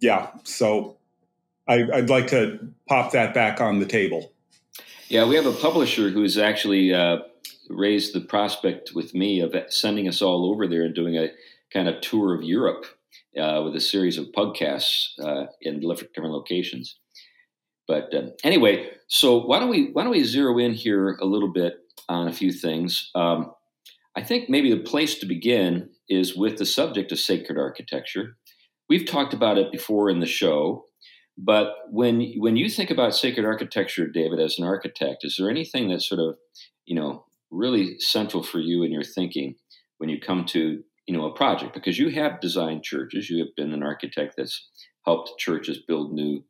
yeah. 0.00 0.28
So 0.44 0.96
I, 1.66 1.86
I'd 1.92 2.10
like 2.10 2.28
to 2.28 2.58
pop 2.88 3.12
that 3.12 3.34
back 3.34 3.60
on 3.60 3.78
the 3.78 3.86
table. 3.86 4.32
Yeah, 5.08 5.26
we 5.26 5.36
have 5.36 5.46
a 5.46 5.52
publisher 5.52 6.10
who 6.10 6.22
has 6.22 6.36
actually 6.36 6.92
uh, 6.92 7.18
raised 7.70 8.14
the 8.14 8.20
prospect 8.20 8.92
with 8.94 9.14
me 9.14 9.40
of 9.40 9.54
sending 9.68 10.08
us 10.08 10.20
all 10.20 10.50
over 10.50 10.66
there 10.66 10.82
and 10.82 10.94
doing 10.94 11.16
a 11.16 11.30
kind 11.72 11.88
of 11.88 12.00
tour 12.00 12.34
of 12.34 12.42
Europe 12.42 12.84
uh, 13.38 13.62
with 13.64 13.76
a 13.76 13.80
series 13.80 14.18
of 14.18 14.26
podcasts 14.32 15.18
uh, 15.22 15.46
in 15.62 15.80
different 15.80 16.32
locations. 16.32 16.96
But 17.88 18.14
uh, 18.14 18.28
anyway, 18.44 18.90
so 19.08 19.38
why 19.38 19.58
don't 19.58 19.70
we 19.70 19.90
why 19.92 20.04
don't 20.04 20.12
we 20.12 20.22
zero 20.22 20.58
in 20.58 20.74
here 20.74 21.16
a 21.20 21.24
little 21.24 21.50
bit 21.50 21.74
on 22.08 22.28
a 22.28 22.32
few 22.32 22.52
things? 22.52 23.10
Um, 23.14 23.52
I 24.14 24.22
think 24.22 24.50
maybe 24.50 24.70
the 24.70 24.82
place 24.82 25.18
to 25.18 25.26
begin 25.26 25.88
is 26.08 26.36
with 26.36 26.58
the 26.58 26.66
subject 26.66 27.10
of 27.12 27.18
sacred 27.18 27.58
architecture. 27.58 28.36
We've 28.88 29.06
talked 29.06 29.32
about 29.32 29.58
it 29.58 29.72
before 29.72 30.10
in 30.10 30.20
the 30.20 30.26
show, 30.26 30.84
but 31.38 31.68
when 31.90 32.34
when 32.36 32.56
you 32.56 32.68
think 32.68 32.90
about 32.90 33.14
sacred 33.14 33.46
architecture, 33.46 34.06
David, 34.06 34.38
as 34.38 34.58
an 34.58 34.64
architect, 34.64 35.24
is 35.24 35.36
there 35.38 35.50
anything 35.50 35.88
that's 35.88 36.08
sort 36.08 36.20
of 36.20 36.36
you 36.84 36.94
know 36.94 37.24
really 37.50 37.98
central 38.00 38.42
for 38.42 38.58
you 38.58 38.82
in 38.82 38.92
your 38.92 39.04
thinking 39.04 39.54
when 39.96 40.10
you 40.10 40.20
come 40.20 40.44
to 40.46 40.82
you 41.06 41.16
know 41.16 41.24
a 41.24 41.34
project? 41.34 41.72
Because 41.72 41.98
you 41.98 42.10
have 42.10 42.42
designed 42.42 42.84
churches, 42.84 43.30
you 43.30 43.38
have 43.38 43.56
been 43.56 43.72
an 43.72 43.82
architect 43.82 44.34
that's 44.36 44.68
helped 45.06 45.38
churches 45.38 45.78
build 45.88 46.12
new 46.12 46.44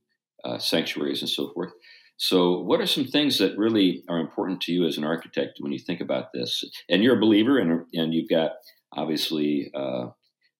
uh, 0.44 0.58
sanctuaries 0.58 1.20
and 1.20 1.28
so 1.28 1.52
forth. 1.52 1.72
So, 2.16 2.58
what 2.60 2.80
are 2.80 2.86
some 2.86 3.04
things 3.04 3.38
that 3.38 3.56
really 3.56 4.02
are 4.08 4.18
important 4.18 4.60
to 4.62 4.72
you 4.72 4.86
as 4.86 4.98
an 4.98 5.04
architect 5.04 5.58
when 5.60 5.72
you 5.72 5.78
think 5.78 6.00
about 6.00 6.32
this? 6.32 6.64
And 6.88 7.02
you're 7.02 7.16
a 7.16 7.20
believer, 7.20 7.58
and 7.58 7.86
and 7.94 8.12
you've 8.12 8.28
got 8.28 8.52
obviously 8.92 9.70
uh, 9.74 10.06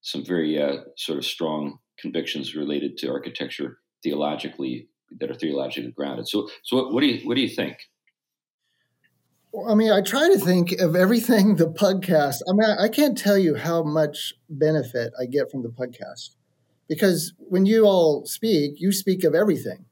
some 0.01 0.23
very 0.23 0.61
uh, 0.61 0.77
sort 0.95 1.17
of 1.17 1.25
strong 1.25 1.79
convictions 1.99 2.55
related 2.55 2.97
to 2.99 3.11
architecture 3.11 3.79
theologically 4.03 4.87
that 5.19 5.29
are 5.29 5.35
theologically 5.35 5.91
grounded. 5.91 6.29
So, 6.29 6.47
so 6.63 6.77
what, 6.77 6.93
what 6.93 7.01
do 7.01 7.07
you 7.07 7.27
what 7.27 7.35
do 7.35 7.41
you 7.41 7.49
think? 7.49 7.77
Well, 9.51 9.69
I 9.69 9.75
mean, 9.75 9.91
I 9.91 10.01
try 10.01 10.29
to 10.29 10.39
think 10.39 10.73
of 10.73 10.95
everything 10.95 11.55
the 11.57 11.65
podcast. 11.65 12.37
I 12.47 12.53
mean, 12.53 12.69
I 12.79 12.87
can't 12.87 13.17
tell 13.17 13.37
you 13.37 13.55
how 13.55 13.83
much 13.83 14.33
benefit 14.47 15.11
I 15.19 15.25
get 15.25 15.51
from 15.51 15.63
the 15.63 15.69
podcast 15.69 16.35
because 16.89 17.33
when 17.37 17.65
you 17.65 17.85
all 17.85 18.25
speak, 18.25 18.81
you 18.81 18.91
speak 18.91 19.23
of 19.23 19.33
everything, 19.33 19.85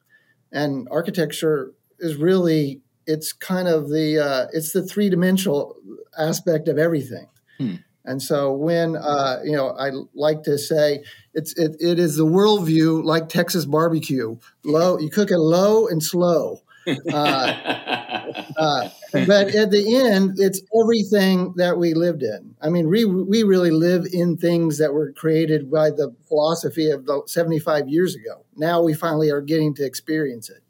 and 0.52 0.88
architecture 0.92 1.72
is 2.00 2.16
really 2.16 2.82
it's 3.06 3.32
kind 3.32 3.68
of 3.68 3.90
the 3.90 4.20
uh, 4.20 4.48
it's 4.52 4.74
the 4.74 4.84
three 4.84 5.10
dimensional 5.10 5.78
aspect 6.18 6.68
of 6.68 6.78
everything. 6.78 7.28
Hmm. 7.58 7.76
And 8.04 8.22
so 8.22 8.54
when 8.54 8.96
uh, 8.96 9.40
you 9.44 9.54
know, 9.54 9.70
I 9.78 9.92
like 10.14 10.44
to 10.44 10.58
say 10.58 11.04
it's 11.34 11.58
it, 11.58 11.76
it 11.80 12.00
is 12.00 12.18
the 12.18 12.26
worldview 12.26 13.04
like 13.04 13.30
Texas 13.30 13.66
barbecue. 13.66 14.38
Low, 14.64 14.98
you 15.00 15.10
cook 15.10 15.32
it 15.32 15.38
low 15.38 15.88
and 15.88 16.04
slow. 16.04 16.62
Uh, 16.88 17.14
uh, 18.58 18.90
but 19.12 19.56
at 19.56 19.72
the 19.72 19.96
end, 19.96 20.36
it's 20.38 20.62
everything 20.80 21.54
that 21.58 21.78
we 21.78 21.94
lived 21.94 22.24
in. 22.24 22.56
I 22.62 22.70
mean, 22.70 22.90
we 22.90 23.06
we 23.06 23.44
really 23.44 23.72
live 23.72 24.06
in 24.12 24.38
things 24.38 24.78
that 24.78 24.94
were 24.94 25.12
created 25.12 25.72
by 25.72 25.90
the 25.90 26.16
philosophy 26.28 26.90
of 26.90 27.06
the 27.06 27.22
75 27.26 27.88
years 27.88 28.16
ago. 28.16 28.46
Now 28.56 28.82
we 28.82 28.94
finally 28.94 29.30
are 29.30 29.42
getting 29.42 29.74
to 29.76 29.86
experience 29.86 30.50
it. 30.50 30.64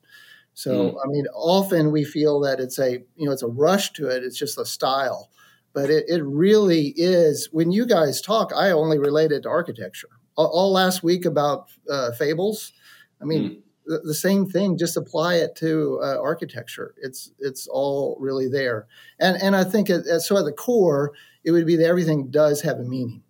So, 0.53 0.71
mm. 0.71 0.95
I 1.03 1.07
mean, 1.07 1.25
often 1.35 1.91
we 1.91 2.03
feel 2.03 2.39
that 2.41 2.59
it's 2.59 2.79
a 2.79 2.99
you 3.15 3.25
know 3.25 3.31
it's 3.31 3.43
a 3.43 3.47
rush 3.47 3.93
to 3.93 4.07
it. 4.07 4.23
It's 4.23 4.37
just 4.37 4.57
a 4.57 4.65
style 4.65 5.29
but 5.77 5.91
it, 5.91 6.05
it 6.07 6.23
really 6.23 6.91
is. 6.97 7.49
When 7.51 7.71
you 7.71 7.85
guys 7.85 8.19
talk, 8.19 8.51
I 8.55 8.71
only 8.71 8.97
relate 8.97 9.31
it 9.31 9.43
to 9.43 9.49
architecture. 9.49 10.09
All, 10.35 10.47
all 10.47 10.71
last 10.71 11.03
week 11.03 11.23
about 11.23 11.69
uh, 11.87 12.13
fables, 12.13 12.73
I 13.21 13.25
mean, 13.25 13.43
mm. 13.43 13.61
The, 14.03 14.13
same 14.13 14.45
thing. 14.45 14.77
Just 14.77 14.97
apply 14.97 15.35
it 15.35 15.55
to 15.57 15.99
uh, 16.03 16.17
architecture. 16.21 16.93
It's 17.01 17.31
it's 17.39 17.67
all 17.67 18.17
really 18.19 18.47
there. 18.47 18.87
And 19.19 19.41
and 19.41 19.55
I 19.55 19.63
think 19.63 19.87
so 19.87 20.37
at 20.37 20.45
the 20.45 20.53
core, 20.55 21.13
it 21.43 21.51
would 21.51 21.65
be 21.65 21.75
that 21.77 21.87
everything 21.87 22.29
does 22.29 22.61
have 22.61 22.79
a 22.79 22.83
meaning, 22.83 23.23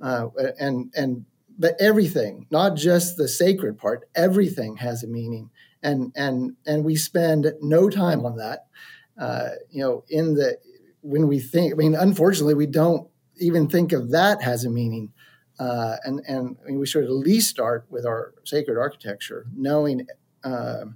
uh, 0.00 0.28
and 0.58 0.92
and 0.94 1.24
but 1.58 1.76
everything, 1.80 2.46
not 2.50 2.76
just 2.76 3.16
the 3.16 3.28
sacred 3.28 3.78
part, 3.78 4.08
everything 4.14 4.76
has 4.76 5.02
a 5.02 5.08
meaning. 5.08 5.50
And 5.82 6.12
and 6.16 6.56
and 6.66 6.84
we 6.84 6.96
spend 6.96 7.52
no 7.60 7.88
time 7.88 8.24
on 8.24 8.36
that. 8.36 8.66
Uh, 9.18 9.50
you 9.70 9.82
know, 9.82 10.04
in 10.08 10.34
the 10.34 10.58
when 11.02 11.28
we 11.28 11.38
think, 11.38 11.72
I 11.72 11.76
mean, 11.76 11.94
unfortunately, 11.94 12.54
we 12.54 12.66
don't 12.66 13.08
even 13.38 13.68
think 13.68 13.92
of 13.92 14.10
that 14.10 14.42
has 14.42 14.64
a 14.64 14.70
meaning. 14.70 15.12
Uh, 15.58 15.96
and 16.04 16.20
and 16.26 16.56
I 16.64 16.68
mean, 16.68 16.78
we 16.78 16.86
should 16.86 17.04
at 17.04 17.10
least 17.10 17.50
start 17.50 17.86
with 17.90 18.04
our 18.06 18.34
sacred 18.44 18.78
architecture, 18.78 19.46
knowing 19.54 20.06
uh, 20.42 20.86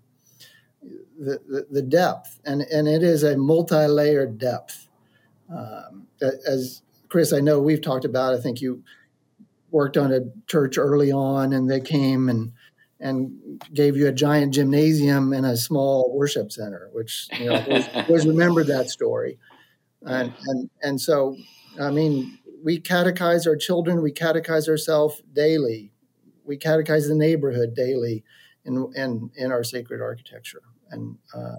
the, 0.82 1.40
the, 1.48 1.66
the 1.70 1.82
depth, 1.82 2.40
and 2.44 2.62
and 2.62 2.88
it 2.88 3.02
is 3.02 3.22
a 3.22 3.36
multi-layered 3.36 4.38
depth. 4.38 4.88
Um, 5.50 6.08
as 6.20 6.82
Chris, 7.08 7.32
I 7.32 7.40
know 7.40 7.60
we've 7.60 7.80
talked 7.80 8.04
about. 8.04 8.34
I 8.34 8.40
think 8.40 8.60
you 8.60 8.82
worked 9.70 9.96
on 9.96 10.12
a 10.12 10.20
church 10.46 10.76
early 10.76 11.12
on, 11.12 11.52
and 11.52 11.70
they 11.70 11.80
came 11.80 12.28
and 12.28 12.52
and 13.00 13.62
gave 13.72 13.96
you 13.96 14.08
a 14.08 14.12
giant 14.12 14.52
gymnasium 14.54 15.32
and 15.32 15.46
a 15.46 15.56
small 15.56 16.12
worship 16.12 16.50
center, 16.50 16.90
which 16.92 17.28
you 17.38 17.46
know 17.46 17.64
was, 17.68 17.88
was 18.08 18.26
remembered 18.26 18.66
that 18.66 18.90
story 18.90 19.38
and 20.06 20.32
and 20.46 20.70
and 20.82 21.00
so 21.00 21.36
I 21.80 21.90
mean 21.90 22.37
we 22.62 22.80
catechize 22.80 23.46
our 23.46 23.56
children, 23.56 24.02
we 24.02 24.12
catechize 24.12 24.68
ourselves 24.68 25.22
daily, 25.32 25.92
we 26.44 26.58
catechize 26.58 27.08
the 27.08 27.14
neighborhood 27.14 27.74
daily, 27.74 28.24
in 28.64 28.92
in 28.94 29.30
in 29.36 29.52
our 29.52 29.64
sacred 29.64 30.00
architecture, 30.00 30.62
and 30.90 31.16
uh, 31.34 31.56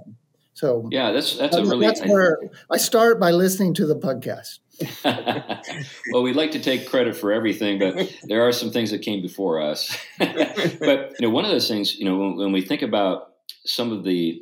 so 0.54 0.88
yeah, 0.92 1.12
that's 1.12 1.38
that's 1.38 1.56
a 1.56 1.64
really 1.64 1.86
that's 1.86 2.02
where 2.02 2.38
I 2.70 2.78
start 2.78 3.20
by 3.20 3.32
listening 3.32 3.74
to 3.76 3.86
the 3.86 3.96
podcast. 3.96 4.60
well, 6.12 6.24
we'd 6.24 6.36
like 6.36 6.52
to 6.52 6.60
take 6.60 6.88
credit 6.88 7.16
for 7.16 7.32
everything, 7.32 7.80
but 7.80 8.14
there 8.24 8.48
are 8.48 8.52
some 8.52 8.72
things 8.72 8.92
that 8.92 9.02
came 9.02 9.22
before 9.22 9.62
us. 9.62 9.98
but 10.20 11.14
you 11.20 11.22
know, 11.22 11.30
one 11.30 11.46
of 11.46 11.52
those 11.52 11.68
things, 11.68 11.98
you 11.98 12.06
know, 12.06 12.18
when, 12.18 12.36
when 12.38 12.52
we 12.52 12.62
think 12.62 12.82
about 12.82 13.34
some 13.66 13.92
of 13.92 14.04
the 14.04 14.42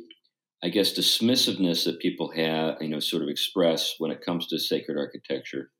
I 0.62 0.70
guess, 0.70 0.92
dismissiveness 0.92 1.84
that 1.84 2.00
people 2.00 2.32
have, 2.32 2.78
you 2.80 2.88
know, 2.88 2.98
sort 2.98 3.22
of 3.22 3.28
express 3.28 3.94
when 3.98 4.10
it 4.10 4.20
comes 4.20 4.48
to 4.48 4.58
sacred 4.58 4.98
architecture. 4.98 5.70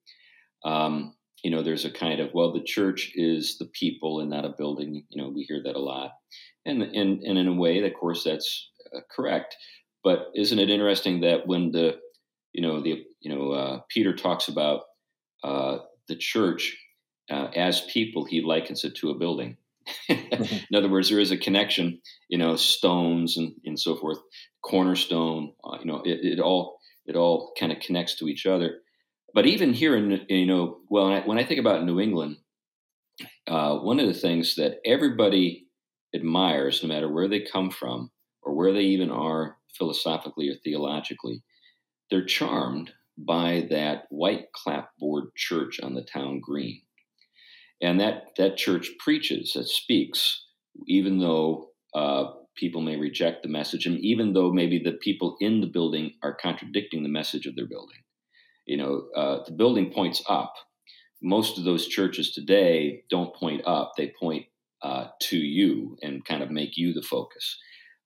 Um, 0.69 1.15
you 1.43 1.51
know, 1.51 1.63
there's 1.63 1.85
a 1.85 1.91
kind 1.91 2.21
of, 2.21 2.31
well, 2.35 2.53
the 2.53 2.63
church 2.63 3.13
is 3.15 3.59
the 3.59 3.67
people 3.67 4.21
and 4.21 4.31
not 4.31 4.45
a 4.45 4.55
building. 4.59 5.05
You 5.09 5.23
know, 5.23 5.29
we 5.29 5.43
hear 5.43 5.63
that 5.65 5.77
a 5.77 5.81
lot. 5.81 6.13
And, 6.67 6.83
and, 6.83 7.23
and 7.23 7.39
in 7.39 7.49
a 7.49 7.55
way, 7.55 7.83
of 7.83 7.95
course, 7.95 8.25
that's 8.25 8.71
uh, 8.95 9.01
correct. 9.11 9.57
But 10.05 10.31
isn't 10.35 10.59
it 10.59 10.71
interesting 10.71 11.21
that 11.21 11.47
when 11.47 11.71
the, 11.71 11.99
you 12.53 12.63
know, 12.63 12.81
the, 12.83 13.05
you 13.21 13.35
know, 13.35 13.53
uh, 13.53 13.81
Peter 13.89 14.15
talks 14.15 14.49
about 14.49 14.83
uh, 15.45 15.79
the 16.09 16.17
church 16.17 16.77
uh, 17.31 17.49
as 17.55 17.83
people, 17.83 18.25
he 18.25 18.43
likens 18.43 18.85
it 18.85 18.97
to 18.97 19.11
a 19.11 19.19
building. 19.19 19.57
in 20.09 20.75
other 20.75 20.89
words, 20.89 21.09
there 21.09 21.21
is 21.21 21.31
a 21.31 21.37
connection, 21.37 22.01
you 22.29 22.37
know, 22.37 22.57
stones 22.57 23.39
and, 23.39 23.55
and 23.65 23.79
so 23.79 23.97
forth, 23.97 24.19
cornerstone, 24.63 25.53
uh, 25.65 25.79
you 25.81 25.87
know, 25.87 26.03
it, 26.05 26.21
it, 26.23 26.41
all 26.41 26.79
it 27.07 27.17
all 27.17 27.53
kind 27.59 27.73
of 27.73 27.81
connects 27.81 28.17
to 28.17 28.29
each 28.29 28.45
other. 28.45 28.81
But 29.39 29.47
even 29.47 29.73
here 29.73 29.95
in, 29.95 30.27
you 30.29 30.47
know, 30.47 30.79
well, 30.91 31.05
when 31.05 31.13
I, 31.13 31.21
when 31.25 31.39
I 31.39 31.45
think 31.45 31.61
about 31.61 31.85
New 31.85 32.01
England, 32.01 32.39
uh, 33.47 33.77
one 33.77 34.01
of 34.01 34.09
the 34.09 34.21
things 34.21 34.57
that 34.57 34.81
everybody 34.85 35.69
admires, 36.13 36.83
no 36.83 36.89
matter 36.89 37.09
where 37.09 37.29
they 37.29 37.43
come 37.43 37.71
from 37.71 38.11
or 38.43 38.57
where 38.57 38.73
they 38.73 38.81
even 38.81 39.13
are 39.13 39.59
philosophically 39.79 40.49
or 40.49 40.57
theologically, 40.65 41.45
they're 42.11 42.25
charmed 42.25 42.91
by 43.17 43.69
that 43.71 44.07
white 44.11 44.47
clapboard 44.53 45.27
church 45.37 45.79
on 45.85 45.95
the 45.95 46.03
town 46.03 46.41
green 46.41 46.83
and 47.81 48.01
that 48.01 48.31
that 48.39 48.57
church 48.57 48.91
preaches, 48.99 49.53
that 49.53 49.69
speaks, 49.69 50.47
even 50.89 51.21
though 51.21 51.69
uh, 51.95 52.25
people 52.57 52.81
may 52.81 52.97
reject 52.97 53.45
the 53.45 53.49
message, 53.49 53.87
and 53.87 54.01
even 54.01 54.33
though 54.33 54.53
maybe 54.53 54.81
the 54.83 54.99
people 55.01 55.37
in 55.39 55.61
the 55.61 55.69
building 55.69 56.15
are 56.25 56.35
contradicting 56.35 57.05
the 57.05 57.09
message 57.09 57.47
of 57.47 57.55
their 57.55 57.69
building. 57.69 57.99
You 58.69 58.77
know, 58.77 59.03
uh, 59.17 59.45
the 59.45 59.53
building 59.53 59.93
points 59.93 60.23
up. 60.29 60.55
Most 61.21 61.59
of 61.59 61.65
those 61.65 61.89
churches 61.89 62.33
today 62.33 63.03
don't 63.11 63.35
point 63.35 63.63
up; 63.67 63.93
they 63.97 64.13
point 64.21 64.47
uh, 64.83 65.07
to 65.23 65.37
you 65.37 65.97
and 66.03 66.25
kind 66.25 66.43
of 66.43 66.51
make 66.51 66.77
you 66.77 66.93
the 66.93 67.03
focus. 67.03 67.59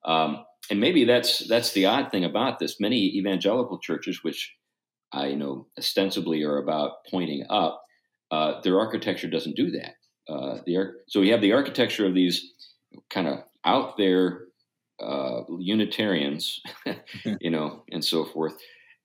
Um, 0.05 0.45
and 0.71 0.81
maybe 0.81 1.05
that's 1.05 1.47
that's 1.49 1.73
the 1.73 1.87
odd 1.87 2.11
thing 2.11 2.25
about 2.25 2.59
this. 2.59 2.81
Many 2.81 3.17
evangelical 3.17 3.79
churches, 3.79 4.23
which 4.23 4.55
I 5.13 5.35
know 5.35 5.67
ostensibly 5.79 6.43
are 6.43 6.59
about 6.59 7.05
pointing 7.11 7.45
up, 7.51 7.83
uh, 8.31 8.61
their 8.63 8.79
architecture 8.79 9.29
doesn't 9.29 9.57
do 9.57 9.71
that. 9.73 9.97
Uh, 10.33 10.59
the, 10.65 10.93
so 11.09 11.21
we 11.21 11.29
have 11.31 11.41
the 11.41 11.53
architecture 11.53 12.07
of 12.07 12.15
these 12.15 12.53
kind 13.11 13.27
of 13.27 13.41
out 13.65 13.97
there 13.97 14.47
uh, 15.01 15.43
Unitarians, 15.59 16.61
you 17.41 17.51
know, 17.51 17.83
and 17.91 18.05
so 18.05 18.25
forth. 18.25 18.55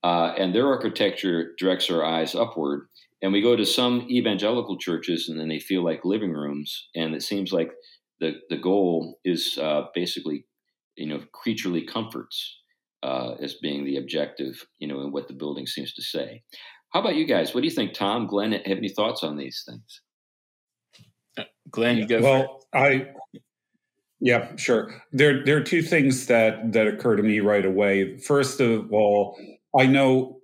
Uh, 0.02 0.32
and 0.38 0.54
their 0.54 0.66
architecture 0.66 1.54
directs 1.58 1.90
our 1.90 2.04
eyes 2.04 2.34
upward. 2.34 2.88
And 3.20 3.32
we 3.32 3.42
go 3.42 3.56
to 3.56 3.66
some 3.66 4.06
evangelical 4.08 4.78
churches, 4.78 5.28
and 5.28 5.40
then 5.40 5.48
they 5.48 5.58
feel 5.58 5.84
like 5.84 6.04
living 6.04 6.32
rooms. 6.32 6.88
And 6.94 7.14
it 7.14 7.22
seems 7.22 7.52
like 7.52 7.70
the 8.20 8.34
the 8.48 8.58
goal 8.58 9.18
is 9.24 9.58
uh, 9.60 9.86
basically, 9.94 10.46
you 10.96 11.08
know, 11.08 11.22
creaturely 11.32 11.84
comforts 11.84 12.60
uh, 13.02 13.34
as 13.40 13.54
being 13.60 13.84
the 13.84 13.96
objective, 13.96 14.64
you 14.78 14.86
know, 14.86 15.00
and 15.00 15.12
what 15.12 15.26
the 15.26 15.34
building 15.34 15.66
seems 15.66 15.92
to 15.94 16.02
say. 16.02 16.42
How 16.92 17.00
about 17.00 17.16
you 17.16 17.26
guys? 17.26 17.54
What 17.54 17.62
do 17.62 17.66
you 17.66 17.74
think, 17.74 17.92
Tom, 17.92 18.26
Glenn? 18.26 18.52
Have 18.52 18.78
any 18.78 18.88
thoughts 18.88 19.22
on 19.22 19.36
these 19.36 19.64
things? 19.68 20.00
Uh, 21.36 21.44
Glenn, 21.70 21.98
you 21.98 22.06
go. 22.06 22.20
Well, 22.20 22.66
I 22.72 23.08
yeah, 24.20 24.56
sure. 24.56 25.02
There 25.12 25.44
there 25.44 25.56
are 25.56 25.62
two 25.62 25.82
things 25.82 26.26
that 26.26 26.72
that 26.72 26.86
occur 26.86 27.16
to 27.16 27.22
me 27.22 27.40
right 27.40 27.64
away. 27.64 28.18
First 28.18 28.60
of 28.60 28.92
all, 28.92 29.38
I 29.76 29.86
know 29.86 30.40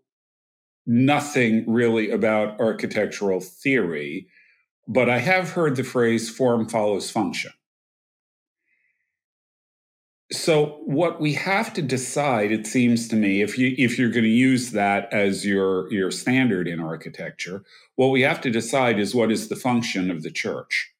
nothing 0.87 1.64
really 1.66 2.11
about 2.11 2.61
architectural 2.61 3.40
theory, 3.40 4.28
but 4.87 5.09
I 5.09 5.19
have 5.19 5.50
heard 5.50 5.76
the 5.76 5.85
phrase 5.85 6.28
form 6.28 6.69
follows 6.69 7.11
function. 7.11 7.52
So 10.33 10.81
what 10.85 11.21
we 11.21 11.35
have 11.35 11.73
to 11.75 11.83
decide, 11.83 12.50
it 12.50 12.66
seems 12.66 13.09
to 13.09 13.16
me, 13.16 13.43
if 13.43 13.59
you 13.59 13.75
if 13.78 13.99
you're 13.99 14.11
going 14.11 14.25
to 14.25 14.31
use 14.31 14.73
that 14.73 15.12
as 15.12 15.47
your 15.47 15.93
your 15.93 16.11
standard 16.11 16.66
in 16.66 16.81
architecture, 16.81 17.62
what 17.97 18.09
we 18.09 18.23
have 18.23 18.40
to 18.43 18.50
decide 18.50 18.99
is 18.99 19.14
what 19.14 19.31
is 19.31 19.49
the 19.49 19.57
function 19.57 20.11
of 20.11 20.23
the 20.23 20.31
church. 20.31 20.93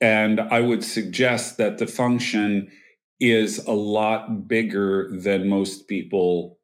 And 0.00 0.40
I 0.40 0.60
would 0.60 0.84
suggest 0.84 1.56
that 1.58 1.78
the 1.78 1.86
function 1.86 2.70
is 3.20 3.58
a 3.66 3.72
lot 3.72 4.46
bigger 4.46 5.10
than 5.10 5.48
most 5.48 5.88
people 5.88 6.58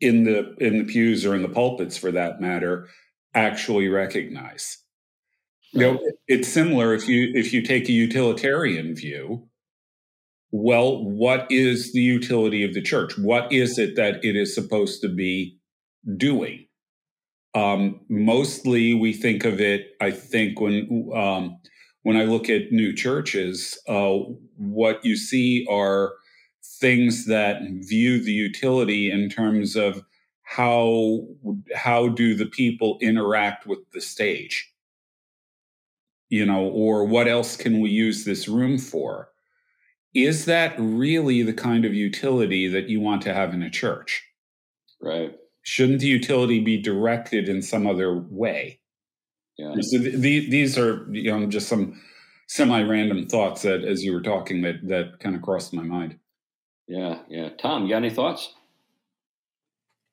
in 0.00 0.24
the 0.24 0.54
in 0.58 0.78
the 0.78 0.84
pews 0.84 1.24
or 1.24 1.34
in 1.34 1.42
the 1.42 1.48
pulpits 1.48 1.96
for 1.96 2.10
that 2.12 2.40
matter 2.40 2.88
actually 3.34 3.88
recognize. 3.88 4.78
You 5.72 5.80
know, 5.80 6.00
it's 6.26 6.48
similar 6.48 6.94
if 6.94 7.08
you 7.08 7.30
if 7.34 7.52
you 7.52 7.62
take 7.62 7.88
a 7.88 7.92
utilitarian 7.92 8.94
view 8.94 9.50
well, 10.52 11.04
what 11.04 11.46
is 11.50 11.92
the 11.92 12.00
utility 12.00 12.64
of 12.64 12.74
the 12.74 12.82
church? 12.82 13.16
What 13.16 13.52
is 13.52 13.78
it 13.78 13.96
that 13.96 14.24
it 14.24 14.36
is 14.36 14.54
supposed 14.54 15.00
to 15.02 15.08
be 15.08 15.58
doing? 16.16 16.66
Um, 17.54 18.00
mostly, 18.08 18.94
we 18.94 19.12
think 19.12 19.44
of 19.44 19.60
it. 19.60 19.92
I 20.00 20.10
think 20.10 20.60
when 20.60 21.10
um, 21.14 21.58
when 22.02 22.16
I 22.16 22.24
look 22.24 22.48
at 22.48 22.72
new 22.72 22.92
churches, 22.92 23.78
uh, 23.88 24.18
what 24.56 25.04
you 25.04 25.16
see 25.16 25.66
are 25.68 26.14
things 26.62 27.26
that 27.26 27.62
view 27.70 28.22
the 28.22 28.32
utility 28.32 29.10
in 29.10 29.28
terms 29.28 29.76
of 29.76 30.02
how 30.42 31.26
how 31.74 32.08
do 32.08 32.34
the 32.34 32.46
people 32.46 32.98
interact 33.00 33.66
with 33.66 33.78
the 33.92 34.00
stage? 34.00 34.72
You 36.28 36.46
know 36.46 36.62
or 36.62 37.04
what 37.04 37.28
else 37.28 37.56
can 37.56 37.80
we 37.80 37.90
use 37.90 38.24
this 38.24 38.48
room 38.48 38.78
for? 38.78 39.28
Is 40.14 40.46
that 40.46 40.74
really 40.78 41.42
the 41.42 41.52
kind 41.52 41.84
of 41.84 41.94
utility 41.94 42.66
that 42.66 42.88
you 42.88 43.00
want 43.00 43.22
to 43.22 43.34
have 43.34 43.54
in 43.54 43.62
a 43.62 43.70
church? 43.70 44.24
Right. 45.00 45.34
Shouldn't 45.62 46.00
the 46.00 46.06
utility 46.06 46.60
be 46.60 46.80
directed 46.80 47.48
in 47.48 47.62
some 47.62 47.86
other 47.86 48.18
way 48.28 48.79
yeah. 49.60 49.80
So 49.80 49.98
these 49.98 50.78
are 50.78 51.06
you 51.10 51.30
know 51.30 51.46
just 51.46 51.68
some 51.68 52.00
semi-random 52.48 53.26
thoughts 53.28 53.62
that 53.62 53.84
as 53.84 54.02
you 54.02 54.12
were 54.12 54.22
talking 54.22 54.62
that 54.62 54.86
that 54.88 55.20
kind 55.20 55.36
of 55.36 55.42
crossed 55.42 55.72
my 55.72 55.82
mind. 55.82 56.18
Yeah 56.88 57.18
yeah. 57.28 57.50
Tom 57.50 57.84
you 57.84 57.90
got 57.90 57.98
any 57.98 58.10
thoughts? 58.10 58.54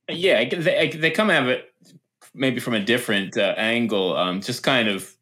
Yeah, 0.10 0.48
they, 0.48 0.90
they 0.90 1.12
come 1.12 1.30
at 1.30 1.48
it 1.48 1.74
maybe 2.34 2.60
from 2.60 2.76
a 2.76 2.80
different 2.80 3.38
uh, 3.38 3.54
angle. 3.58 4.16
Um, 4.16 4.42
just 4.42 4.64
kind 4.64 4.88
of 4.88 5.14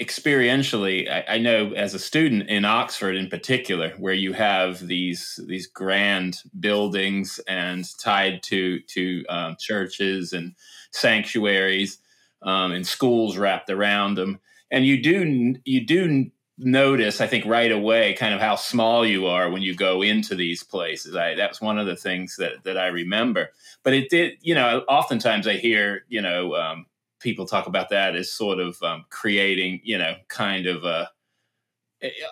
experientially, 0.00 1.08
I, 1.08 1.34
I, 1.34 1.38
know 1.38 1.72
as 1.72 1.94
a 1.94 1.98
student 2.00 2.48
in 2.48 2.64
Oxford, 2.64 3.14
in 3.14 3.28
particular, 3.28 3.90
where 3.96 4.14
you 4.14 4.32
have 4.32 4.84
these 4.86 5.38
these 5.46 5.68
grand 5.68 6.42
buildings 6.58 7.40
and 7.46 7.86
tied 7.98 8.42
to 8.44 8.80
to 8.80 9.24
um, 9.28 9.56
churches 9.58 10.32
and 10.32 10.54
sanctuaries 10.90 11.98
um, 12.44 12.72
and 12.72 12.86
schools 12.86 13.36
wrapped 13.36 13.70
around 13.70 14.14
them, 14.16 14.38
and 14.70 14.86
you 14.86 15.02
do 15.02 15.56
you 15.64 15.84
do 15.84 16.30
notice, 16.56 17.20
I 17.20 17.26
think, 17.26 17.46
right 17.46 17.72
away, 17.72 18.14
kind 18.14 18.32
of 18.32 18.40
how 18.40 18.54
small 18.54 19.04
you 19.04 19.26
are 19.26 19.50
when 19.50 19.62
you 19.62 19.74
go 19.74 20.02
into 20.02 20.36
these 20.36 20.62
places. 20.62 21.16
I, 21.16 21.34
that's 21.34 21.60
one 21.60 21.78
of 21.78 21.86
the 21.86 21.96
things 21.96 22.36
that 22.36 22.64
that 22.64 22.78
I 22.78 22.86
remember. 22.86 23.50
But 23.82 23.94
it 23.94 24.08
did, 24.08 24.34
you 24.40 24.54
know, 24.54 24.84
oftentimes 24.88 25.46
I 25.48 25.54
hear, 25.54 26.04
you 26.08 26.22
know, 26.22 26.54
um, 26.54 26.86
people 27.20 27.46
talk 27.46 27.66
about 27.66 27.88
that 27.90 28.14
as 28.14 28.32
sort 28.32 28.60
of 28.60 28.80
um, 28.82 29.04
creating, 29.10 29.80
you 29.82 29.98
know, 29.98 30.14
kind 30.28 30.66
of 30.66 30.84
a 30.84 31.10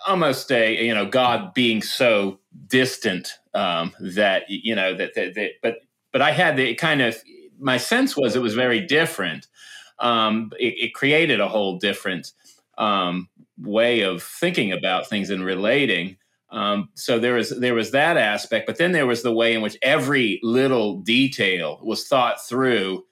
almost 0.06 0.50
a 0.52 0.84
you 0.84 0.94
know 0.94 1.06
God 1.06 1.54
being 1.54 1.82
so 1.82 2.38
distant 2.66 3.38
um, 3.54 3.92
that 4.00 4.44
you 4.48 4.74
know 4.74 4.94
that, 4.94 5.14
that, 5.14 5.34
that 5.34 5.50
but 5.62 5.76
but 6.12 6.22
I 6.22 6.32
had 6.32 6.56
the 6.56 6.74
kind 6.74 7.00
of 7.02 7.16
my 7.58 7.78
sense 7.78 8.16
was 8.16 8.36
it 8.36 8.42
was 8.42 8.54
very 8.54 8.80
different. 8.80 9.46
Um, 10.02 10.50
it, 10.58 10.74
it, 10.78 10.94
created 10.94 11.40
a 11.40 11.48
whole 11.48 11.78
different 11.78 12.32
um, 12.76 13.28
way 13.56 14.00
of 14.00 14.22
thinking 14.22 14.72
about 14.72 15.08
things 15.08 15.30
and 15.30 15.44
relating. 15.44 16.16
Um, 16.50 16.88
so 16.94 17.18
there 17.18 17.34
was 17.34 17.50
there 17.58 17.74
was 17.74 17.92
that 17.92 18.16
aspect, 18.16 18.66
but 18.66 18.76
then 18.76 18.92
there 18.92 19.06
was 19.06 19.22
the 19.22 19.32
way 19.32 19.54
in 19.54 19.62
which 19.62 19.78
every 19.80 20.40
little 20.42 20.98
detail 20.98 21.80
was 21.82 22.06
thought 22.06 22.44
through 22.44 23.04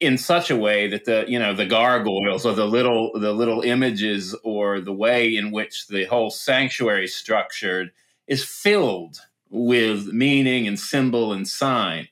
in 0.00 0.18
such 0.18 0.50
a 0.50 0.56
way 0.56 0.88
that 0.88 1.04
the 1.04 1.24
you 1.26 1.38
know 1.38 1.54
the 1.54 1.66
gargoyles 1.66 2.44
or 2.44 2.54
the 2.54 2.66
little 2.66 3.10
the 3.18 3.32
little 3.32 3.62
images 3.62 4.34
or 4.42 4.80
the 4.80 4.92
way 4.92 5.36
in 5.36 5.50
which 5.50 5.86
the 5.88 6.04
whole 6.04 6.30
sanctuary 6.30 7.06
structured 7.06 7.90
is 8.26 8.44
filled 8.44 9.18
with 9.50 10.12
meaning 10.12 10.66
and 10.66 10.78
symbol 10.78 11.32
and 11.32 11.48
sign. 11.48 12.08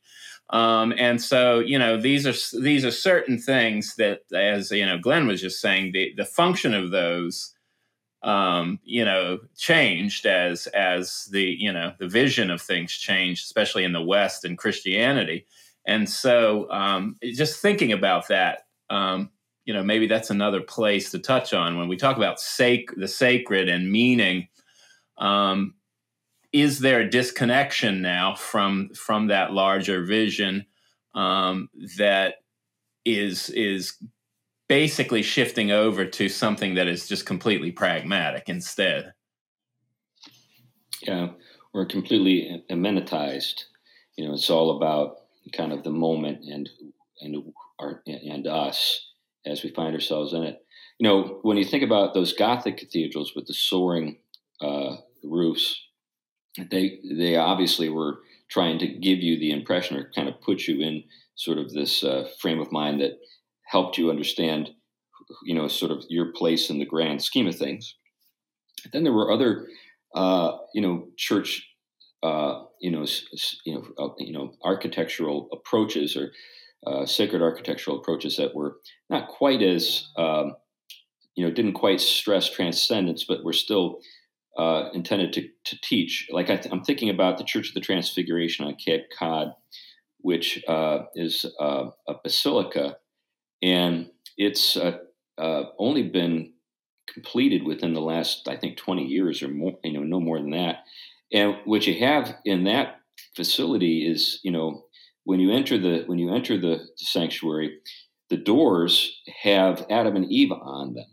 Um, 0.54 0.94
and 0.96 1.20
so, 1.20 1.58
you 1.58 1.80
know, 1.80 2.00
these 2.00 2.28
are 2.28 2.60
these 2.60 2.84
are 2.84 2.92
certain 2.92 3.38
things 3.38 3.96
that, 3.96 4.20
as 4.32 4.70
you 4.70 4.86
know, 4.86 4.98
Glenn 4.98 5.26
was 5.26 5.40
just 5.40 5.60
saying, 5.60 5.90
the 5.92 6.14
the 6.16 6.24
function 6.24 6.72
of 6.74 6.92
those, 6.92 7.52
um, 8.22 8.78
you 8.84 9.04
know, 9.04 9.40
changed 9.56 10.26
as 10.26 10.68
as 10.68 11.28
the 11.32 11.42
you 11.42 11.72
know 11.72 11.92
the 11.98 12.06
vision 12.06 12.52
of 12.52 12.62
things 12.62 12.92
changed, 12.92 13.42
especially 13.46 13.82
in 13.82 13.92
the 13.92 14.00
West 14.00 14.44
and 14.44 14.56
Christianity. 14.56 15.44
And 15.88 16.08
so, 16.08 16.70
um, 16.70 17.16
just 17.22 17.60
thinking 17.60 17.90
about 17.90 18.28
that, 18.28 18.66
um, 18.90 19.30
you 19.64 19.74
know, 19.74 19.82
maybe 19.82 20.06
that's 20.06 20.30
another 20.30 20.60
place 20.60 21.10
to 21.10 21.18
touch 21.18 21.52
on 21.52 21.76
when 21.78 21.88
we 21.88 21.96
talk 21.96 22.16
about 22.16 22.38
sac- 22.40 22.94
the 22.96 23.08
sacred 23.08 23.68
and 23.68 23.90
meaning. 23.90 24.46
Um, 25.18 25.74
is 26.54 26.78
there 26.78 27.00
a 27.00 27.10
disconnection 27.10 28.00
now 28.00 28.36
from 28.36 28.88
from 28.94 29.26
that 29.26 29.52
larger 29.52 30.04
vision 30.04 30.64
um, 31.14 31.68
that 31.98 32.36
is 33.04 33.50
is 33.50 33.94
basically 34.68 35.20
shifting 35.20 35.72
over 35.72 36.06
to 36.06 36.28
something 36.28 36.76
that 36.76 36.86
is 36.86 37.08
just 37.08 37.26
completely 37.26 37.72
pragmatic 37.72 38.48
instead? 38.48 39.12
Yeah, 41.02 41.30
we're 41.74 41.86
completely 41.86 42.64
amenitized. 42.70 43.64
You 44.16 44.28
know, 44.28 44.34
it's 44.34 44.48
all 44.48 44.76
about 44.76 45.16
kind 45.52 45.72
of 45.72 45.82
the 45.82 45.90
moment 45.90 46.44
and 46.44 46.70
and 47.20 47.52
our 47.80 48.00
and 48.06 48.46
us 48.46 49.10
as 49.44 49.64
we 49.64 49.70
find 49.70 49.92
ourselves 49.92 50.32
in 50.32 50.44
it. 50.44 50.64
You 51.00 51.08
know, 51.08 51.40
when 51.42 51.56
you 51.56 51.64
think 51.64 51.82
about 51.82 52.14
those 52.14 52.32
Gothic 52.32 52.76
cathedrals 52.76 53.32
with 53.34 53.48
the 53.48 53.54
soaring 53.54 54.18
uh, 54.60 54.98
roofs 55.24 55.83
they 56.70 57.00
they 57.18 57.36
obviously 57.36 57.88
were 57.88 58.20
trying 58.48 58.78
to 58.78 58.86
give 58.86 59.18
you 59.18 59.38
the 59.38 59.50
impression 59.50 59.96
or 59.96 60.10
kind 60.14 60.28
of 60.28 60.40
put 60.40 60.66
you 60.66 60.80
in 60.80 61.02
sort 61.34 61.58
of 61.58 61.72
this 61.72 62.04
uh, 62.04 62.28
frame 62.40 62.60
of 62.60 62.70
mind 62.70 63.00
that 63.00 63.18
helped 63.64 63.98
you 63.98 64.10
understand 64.10 64.70
you 65.44 65.54
know 65.54 65.68
sort 65.68 65.90
of 65.90 66.04
your 66.08 66.32
place 66.32 66.70
in 66.70 66.78
the 66.78 66.84
grand 66.84 67.22
scheme 67.22 67.46
of 67.46 67.56
things. 67.56 67.96
Then 68.92 69.04
there 69.04 69.12
were 69.12 69.32
other 69.32 69.68
uh, 70.14 70.58
you 70.74 70.82
know 70.82 71.08
church 71.16 71.66
uh, 72.22 72.62
you 72.80 72.90
know 72.90 73.06
you 73.64 73.74
know 73.74 73.84
uh, 73.98 74.14
you 74.18 74.32
know 74.32 74.52
architectural 74.62 75.48
approaches 75.52 76.16
or 76.16 76.30
uh, 76.86 77.06
sacred 77.06 77.42
architectural 77.42 77.98
approaches 77.98 78.36
that 78.36 78.54
were 78.54 78.76
not 79.10 79.28
quite 79.28 79.62
as 79.62 80.08
um, 80.16 80.54
you 81.34 81.44
know 81.44 81.52
didn't 81.52 81.72
quite 81.72 82.00
stress 82.00 82.48
transcendence 82.48 83.24
but 83.24 83.44
were 83.44 83.52
still 83.52 84.00
uh, 84.56 84.88
intended 84.92 85.32
to, 85.32 85.48
to 85.64 85.80
teach. 85.80 86.28
Like 86.30 86.50
I 86.50 86.60
am 86.70 86.82
thinking 86.82 87.10
about 87.10 87.38
the 87.38 87.44
Church 87.44 87.68
of 87.68 87.74
the 87.74 87.80
Transfiguration 87.80 88.64
on 88.64 88.76
Cape 88.76 89.06
Cod, 89.16 89.52
which 90.18 90.62
uh, 90.68 91.00
is 91.14 91.44
uh, 91.60 91.90
a 92.08 92.14
basilica, 92.22 92.96
and 93.62 94.10
it's 94.36 94.76
uh, 94.76 94.98
uh, 95.38 95.64
only 95.78 96.02
been 96.02 96.52
completed 97.12 97.64
within 97.64 97.94
the 97.94 98.00
last, 98.00 98.48
I 98.48 98.56
think, 98.56 98.76
20 98.76 99.04
years 99.04 99.42
or 99.42 99.48
more. 99.48 99.74
You 99.82 99.94
know, 99.94 100.02
no 100.02 100.20
more 100.20 100.38
than 100.38 100.50
that. 100.50 100.84
And 101.32 101.56
what 101.64 101.86
you 101.86 101.98
have 102.00 102.36
in 102.44 102.64
that 102.64 103.00
facility 103.34 104.08
is, 104.08 104.40
you 104.42 104.52
know, 104.52 104.84
when 105.24 105.40
you 105.40 105.50
enter 105.50 105.78
the 105.78 106.04
when 106.06 106.18
you 106.18 106.32
enter 106.32 106.56
the, 106.56 106.76
the 106.76 107.04
sanctuary, 107.04 107.78
the 108.30 108.36
doors 108.36 109.20
have 109.42 109.84
Adam 109.90 110.16
and 110.16 110.30
Eve 110.30 110.52
on 110.52 110.94
them, 110.94 111.06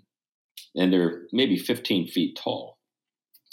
and 0.75 0.93
they're 0.93 1.23
maybe 1.31 1.57
15 1.57 2.07
feet 2.07 2.37
tall 2.41 2.77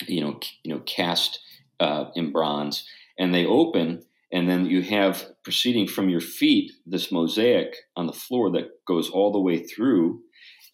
you 0.06 0.20
know, 0.20 0.38
you 0.62 0.74
know, 0.74 0.80
cast 0.80 1.40
uh, 1.80 2.06
in 2.14 2.32
bronze, 2.32 2.86
and 3.18 3.34
they 3.34 3.46
open, 3.46 4.02
and 4.32 4.48
then 4.48 4.66
you 4.66 4.82
have 4.82 5.26
proceeding 5.42 5.86
from 5.86 6.08
your 6.08 6.20
feet 6.20 6.72
this 6.86 7.10
mosaic 7.10 7.74
on 7.96 8.06
the 8.06 8.12
floor 8.12 8.50
that 8.52 8.84
goes 8.86 9.10
all 9.10 9.32
the 9.32 9.40
way 9.40 9.62
through, 9.62 10.20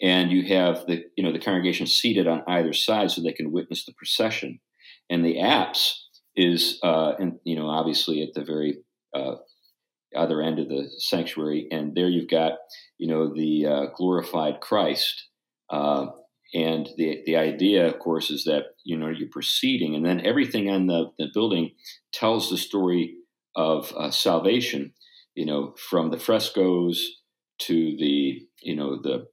and 0.03 0.31
you 0.31 0.43
have 0.55 0.87
the 0.87 1.05
you 1.17 1.25
know 1.25 1.33
the 1.33 1.39
congregation 1.39 1.87
seated 1.87 2.27
on 2.27 2.43
either 2.49 2.73
side 2.73 3.11
so 3.11 3.23
they 3.23 3.33
can 3.33 3.53
witness 3.53 3.85
the 3.85 3.93
procession, 3.93 4.61
and 5.09 5.25
the 5.25 5.41
apse 5.41 6.09
is 6.37 6.79
uh, 6.83 7.13
and 7.19 7.39
you 7.45 7.57
know 7.57 7.69
obviously 7.69 8.23
at 8.23 8.35
the 8.35 8.45
very 8.45 8.79
uh, 9.15 9.37
other 10.17 10.43
end 10.43 10.59
of 10.59 10.69
the 10.69 10.89
sanctuary, 10.99 11.69
and 11.71 11.95
there 11.95 12.09
you've 12.09 12.31
got 12.31 12.53
you 12.99 13.09
know 13.09 13.33
the 13.35 13.67
uh, 13.67 13.87
glorified 13.97 14.61
Christ. 14.61 15.29
Uh, 15.71 16.07
and 16.55 16.89
the 16.97 17.21
the 17.27 17.37
idea, 17.37 17.87
of 17.87 17.99
course, 17.99 18.31
is 18.31 18.45
that 18.45 18.77
you 18.85 18.97
know 18.97 19.09
you're 19.09 19.29
proceeding, 19.29 19.95
and 19.95 20.07
then 20.07 20.25
everything 20.25 20.71
on 20.71 20.87
the, 20.87 21.11
the 21.19 21.27
building 21.35 21.73
tells 22.13 22.49
the 22.49 22.57
story 22.57 23.17
of 23.57 23.93
uh, 23.97 24.11
salvation. 24.11 24.93
You 25.35 25.47
know, 25.47 25.75
from 25.91 26.11
the 26.11 26.19
frescoes 26.19 27.21
to 27.63 27.75
the 27.75 28.41
you 28.63 28.77
know 28.77 29.01
the 29.03 29.27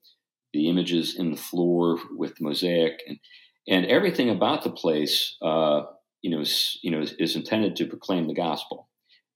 the 0.54 0.68
images 0.68 1.16
in 1.16 1.32
the 1.32 1.38
floor 1.38 2.00
with 2.18 2.42
mosaic, 2.42 3.02
and 3.08 3.20
and 3.68 3.86
everything 3.86 4.30
about 4.30 4.64
the 4.64 4.72
place, 4.72 5.38
uh, 5.42 5.84
you 6.22 6.32
know, 6.32 6.42
is, 6.42 6.80
you 6.82 6.92
know, 6.92 7.02
is, 7.02 7.36
intended 7.36 7.76
to 7.76 7.86
proclaim 7.86 8.28
the 8.28 8.34
gospel. 8.34 8.90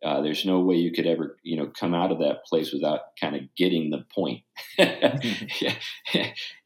Uh, 0.06 0.22
there's 0.22 0.46
no 0.46 0.60
way 0.60 0.76
you 0.76 0.92
could 0.92 1.08
ever, 1.08 1.36
you 1.42 1.58
know, 1.58 1.66
come 1.66 1.96
out 1.96 2.12
of 2.12 2.20
that 2.20 2.46
place 2.46 2.72
without 2.72 3.00
kind 3.20 3.36
of 3.36 3.42
getting 3.58 3.90
the 3.90 4.06
point. 4.14 4.44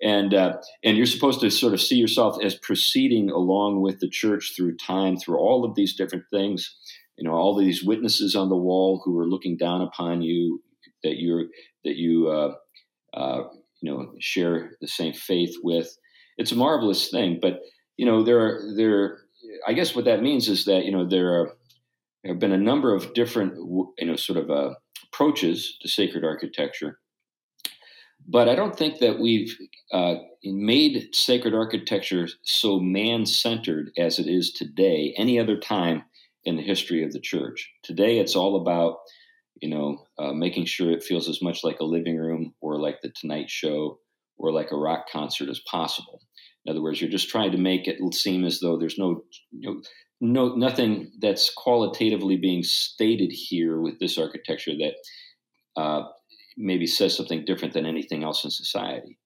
and 0.02 0.34
uh, 0.34 0.58
and 0.84 0.97
you're 0.97 1.06
supposed 1.06 1.39
to 1.39 1.49
sort 1.49 1.73
of 1.73 1.80
see 1.80 1.95
yourself 1.95 2.38
as 2.43 2.56
proceeding 2.56 3.30
along 3.30 3.82
with 3.82 4.02
the 4.02 4.10
church 4.10 4.52
through 4.58 4.75
time, 4.75 5.15
through 5.15 5.38
all 5.38 5.63
of 5.63 5.73
these 5.75 5.95
different 5.95 6.25
things. 6.30 6.75
You 7.17 7.30
know, 7.30 7.34
all 7.34 7.56
these 7.56 7.82
witnesses 7.82 8.36
on 8.36 8.49
the 8.49 8.58
wall 8.58 9.02
who 9.06 9.17
are 9.17 9.28
looking 9.28 9.56
down 9.56 9.82
upon 9.82 10.21
you, 10.21 10.62
that 11.04 11.15
you're 11.17 11.45
that 11.86 11.95
you 11.95 12.28
uh, 12.28 12.56
uh, 13.17 13.43
you 13.82 13.89
know 13.89 14.12
share 14.19 14.71
the 14.82 14.88
same 14.88 15.13
faith 15.13 15.56
with. 15.63 15.97
It's 16.38 16.52
a 16.52 16.58
marvelous 16.58 17.10
thing, 17.10 17.39
but 17.41 17.62
you 17.95 18.06
know 18.06 18.21
there 18.21 18.39
are 18.41 18.75
there. 18.75 19.19
I 19.65 19.71
guess 19.71 19.95
what 19.95 20.06
that 20.06 20.21
means 20.21 20.49
is 20.49 20.65
that 20.65 20.84
you 20.84 20.91
know 20.91 21.08
there 21.08 21.39
are 21.39 21.54
there 22.23 22.34
have 22.34 22.39
been 22.39 22.51
a 22.51 22.58
number 22.58 22.93
of 22.93 23.13
different, 23.13 23.55
you 23.55 24.05
know, 24.05 24.15
sort 24.15 24.39
of 24.39 24.49
uh, 24.49 24.75
approaches 25.08 25.77
to 25.82 25.88
sacred 25.88 26.23
architecture, 26.23 26.99
but 28.27 28.49
I 28.49 28.55
don't 28.55 28.77
think 28.77 28.99
that 28.99 29.19
we've 29.19 29.55
uh, 29.91 30.15
made 30.43 31.15
sacred 31.15 31.53
architecture 31.53 32.27
so 32.43 32.79
man-centered 32.79 33.91
as 33.97 34.19
it 34.19 34.27
is 34.27 34.51
today. 34.51 35.13
Any 35.17 35.39
other 35.39 35.58
time 35.58 36.03
in 36.43 36.58
the 36.58 36.63
history 36.63 37.03
of 37.03 37.12
the 37.13 37.19
church, 37.19 37.71
today 37.84 38.19
it's 38.19 38.36
all 38.36 38.62
about, 38.62 38.97
you 39.62 39.69
know, 39.69 40.05
uh, 40.17 40.34
making 40.34 40.65
sure 40.65 40.91
it 40.91 41.03
feels 41.03 41.29
as 41.29 41.41
much 41.41 41.63
like 41.63 41.79
a 41.79 41.86
living 41.86 42.17
room 42.17 42.53
or 42.62 42.77
like 42.77 43.01
the 43.01 43.10
Tonight 43.10 43.49
Show 43.49 43.99
or 44.38 44.51
like 44.51 44.71
a 44.71 44.77
rock 44.77 45.05
concert 45.12 45.49
as 45.49 45.62
possible. 45.62 46.21
In 46.65 46.71
other 46.71 46.82
words, 46.82 47.01
you're 47.01 47.10
just 47.10 47.29
trying 47.29 47.51
to 47.51 47.58
make 47.58 47.88
it 47.88 47.97
seem 48.13 48.45
as 48.45 48.60
though 48.60 48.77
there's 48.77 48.97
no, 48.97 49.23
you 49.51 49.69
know, 49.69 49.82
no 50.21 50.55
nothing 50.55 51.12
that's 51.19 51.49
qualitatively 51.49 52.38
being 52.38 52.63
stated 52.63 53.32
here 53.32 53.79
with 53.79 53.99
this 53.99 54.17
architecture 54.17 54.73
that 54.77 54.93
uh, 55.82 56.03
maybe 56.58 56.86
says 56.86 57.15
something 57.15 57.45
different 57.45 57.73
than 57.73 57.86
anything 57.86 58.23
else 58.23 58.43
in 58.43 58.51
society. 58.51 59.17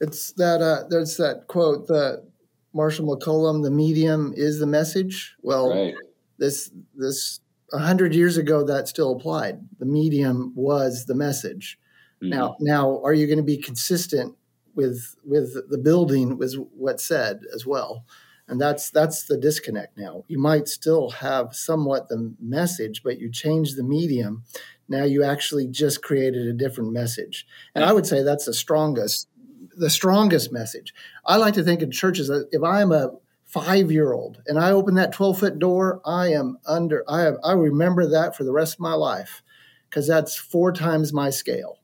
It's 0.00 0.32
that 0.32 0.60
uh, 0.62 0.84
there's 0.88 1.16
that 1.18 1.46
quote 1.46 1.86
the 1.86 2.24
Marshall 2.72 3.06
McLuhan, 3.06 3.62
the 3.62 3.70
medium 3.70 4.34
is 4.36 4.58
the 4.58 4.66
message. 4.66 5.34
Well, 5.42 5.70
right. 5.70 5.94
this 6.38 6.70
this 6.94 7.40
a 7.72 7.78
hundred 7.78 8.14
years 8.14 8.36
ago 8.36 8.64
that 8.64 8.88
still 8.88 9.12
applied. 9.12 9.60
The 9.78 9.86
medium 9.86 10.52
was 10.54 11.06
the 11.06 11.14
message. 11.14 11.78
Mm-hmm. 12.22 12.30
Now, 12.30 12.56
now, 12.60 13.00
are 13.02 13.14
you 13.14 13.26
going 13.26 13.38
to 13.38 13.42
be 13.42 13.58
consistent 13.58 14.36
with 14.74 15.16
with 15.24 15.70
the 15.70 15.78
building 15.78 16.38
with 16.38 16.54
what's 16.76 17.04
said 17.04 17.40
as 17.54 17.66
well? 17.66 18.04
And 18.48 18.60
that's 18.60 18.90
that's 18.90 19.24
the 19.24 19.36
disconnect 19.36 19.98
now. 19.98 20.24
You 20.28 20.38
might 20.38 20.68
still 20.68 21.10
have 21.10 21.54
somewhat 21.54 22.08
the 22.08 22.34
message 22.40 23.02
but 23.02 23.18
you 23.18 23.30
change 23.30 23.74
the 23.74 23.82
medium. 23.82 24.44
Now 24.88 25.04
you 25.04 25.24
actually 25.24 25.66
just 25.66 26.02
created 26.02 26.46
a 26.46 26.52
different 26.52 26.92
message. 26.92 27.46
And 27.74 27.84
i 27.84 27.92
would 27.92 28.06
say 28.06 28.22
that's 28.22 28.46
the 28.46 28.54
strongest 28.54 29.28
the 29.76 29.90
strongest 29.90 30.52
message. 30.52 30.94
I 31.24 31.36
like 31.36 31.54
to 31.54 31.62
think 31.62 31.82
in 31.82 31.90
churches 31.90 32.28
that 32.28 32.48
if 32.52 32.62
i 32.62 32.80
am 32.80 32.92
a 32.92 33.10
five 33.46 33.92
year 33.92 34.12
old 34.12 34.42
and 34.46 34.58
i 34.58 34.72
open 34.72 34.96
that 34.96 35.12
12 35.12 35.38
foot 35.38 35.58
door 35.60 36.00
i 36.04 36.26
am 36.26 36.58
under 36.66 37.04
i 37.08 37.20
have 37.20 37.36
i 37.44 37.52
remember 37.52 38.04
that 38.08 38.36
for 38.36 38.42
the 38.42 38.52
rest 38.52 38.74
of 38.74 38.80
my 38.80 38.92
life 38.92 39.40
because 39.88 40.06
that's 40.06 40.36
four 40.36 40.72
times 40.72 41.12
my 41.12 41.30
scale. 41.30 41.78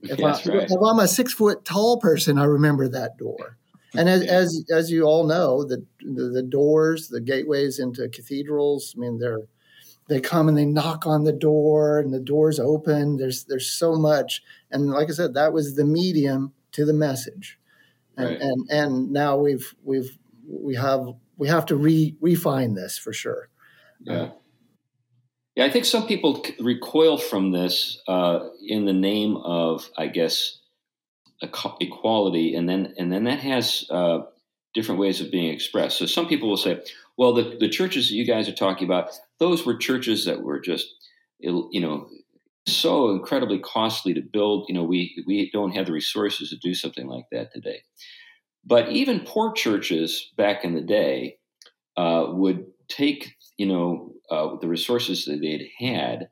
If, 0.00 0.20
I, 0.24 0.30
right. 0.30 0.70
if 0.70 0.80
i'm 0.80 1.00
a 1.00 1.08
six 1.08 1.32
foot 1.32 1.64
tall 1.64 1.98
person 1.98 2.38
i 2.38 2.44
remember 2.44 2.88
that 2.88 3.18
door 3.18 3.58
and 3.98 4.08
as, 4.08 4.22
as 4.22 4.64
as 4.70 4.90
you 4.90 5.04
all 5.04 5.26
know, 5.26 5.64
the, 5.64 5.84
the, 6.00 6.28
the 6.28 6.42
doors, 6.42 7.08
the 7.08 7.20
gateways 7.20 7.78
into 7.78 8.08
cathedrals. 8.08 8.94
I 8.96 9.00
mean, 9.00 9.18
they're 9.18 9.42
they 10.08 10.20
come 10.20 10.48
and 10.48 10.56
they 10.56 10.64
knock 10.64 11.06
on 11.06 11.24
the 11.24 11.32
door, 11.32 11.98
and 11.98 12.12
the 12.12 12.20
doors 12.20 12.58
open. 12.58 13.16
There's 13.16 13.44
there's 13.44 13.70
so 13.70 13.94
much, 13.94 14.42
and 14.70 14.90
like 14.90 15.08
I 15.08 15.12
said, 15.12 15.34
that 15.34 15.52
was 15.52 15.76
the 15.76 15.84
medium 15.84 16.52
to 16.72 16.84
the 16.84 16.94
message, 16.94 17.58
and 18.16 18.28
right. 18.28 18.40
and 18.40 18.70
and 18.70 19.12
now 19.12 19.36
we've 19.36 19.74
we've 19.82 20.18
we 20.48 20.74
have 20.76 21.08
we 21.36 21.48
have 21.48 21.66
to 21.66 21.76
re 21.76 22.16
refine 22.20 22.74
this 22.74 22.98
for 22.98 23.12
sure. 23.12 23.48
Yeah. 24.00 24.30
Yeah, 25.56 25.64
I 25.64 25.70
think 25.70 25.86
some 25.86 26.06
people 26.06 26.44
recoil 26.60 27.18
from 27.18 27.50
this 27.50 28.00
uh, 28.06 28.48
in 28.64 28.84
the 28.84 28.92
name 28.92 29.36
of, 29.38 29.90
I 29.98 30.06
guess, 30.06 30.57
equality, 31.42 32.54
and 32.54 32.68
then 32.68 32.94
and 32.98 33.12
then 33.12 33.24
that 33.24 33.40
has 33.40 33.84
uh, 33.90 34.20
different 34.74 35.00
ways 35.00 35.20
of 35.20 35.30
being 35.30 35.52
expressed. 35.52 35.98
So 35.98 36.06
some 36.06 36.26
people 36.26 36.48
will 36.48 36.56
say, 36.56 36.82
well, 37.16 37.34
the, 37.34 37.56
the 37.58 37.68
churches 37.68 38.08
that 38.08 38.14
you 38.14 38.24
guys 38.24 38.48
are 38.48 38.54
talking 38.54 38.86
about, 38.86 39.10
those 39.38 39.66
were 39.66 39.76
churches 39.76 40.24
that 40.24 40.42
were 40.42 40.60
just, 40.60 40.86
you 41.40 41.80
know, 41.80 42.08
so 42.66 43.10
incredibly 43.10 43.58
costly 43.58 44.14
to 44.14 44.20
build. 44.20 44.66
You 44.68 44.74
know, 44.74 44.84
we 44.84 45.22
we 45.26 45.50
don't 45.52 45.72
have 45.72 45.86
the 45.86 45.92
resources 45.92 46.50
to 46.50 46.56
do 46.56 46.74
something 46.74 47.06
like 47.06 47.24
that 47.32 47.52
today. 47.52 47.82
But 48.64 48.90
even 48.90 49.20
poor 49.20 49.52
churches 49.52 50.30
back 50.36 50.64
in 50.64 50.74
the 50.74 50.82
day 50.82 51.38
uh, 51.96 52.26
would 52.28 52.66
take, 52.88 53.34
you 53.56 53.66
know, 53.66 54.12
uh, 54.30 54.56
the 54.60 54.68
resources 54.68 55.24
that 55.24 55.40
they'd 55.40 55.70
had 55.78 56.28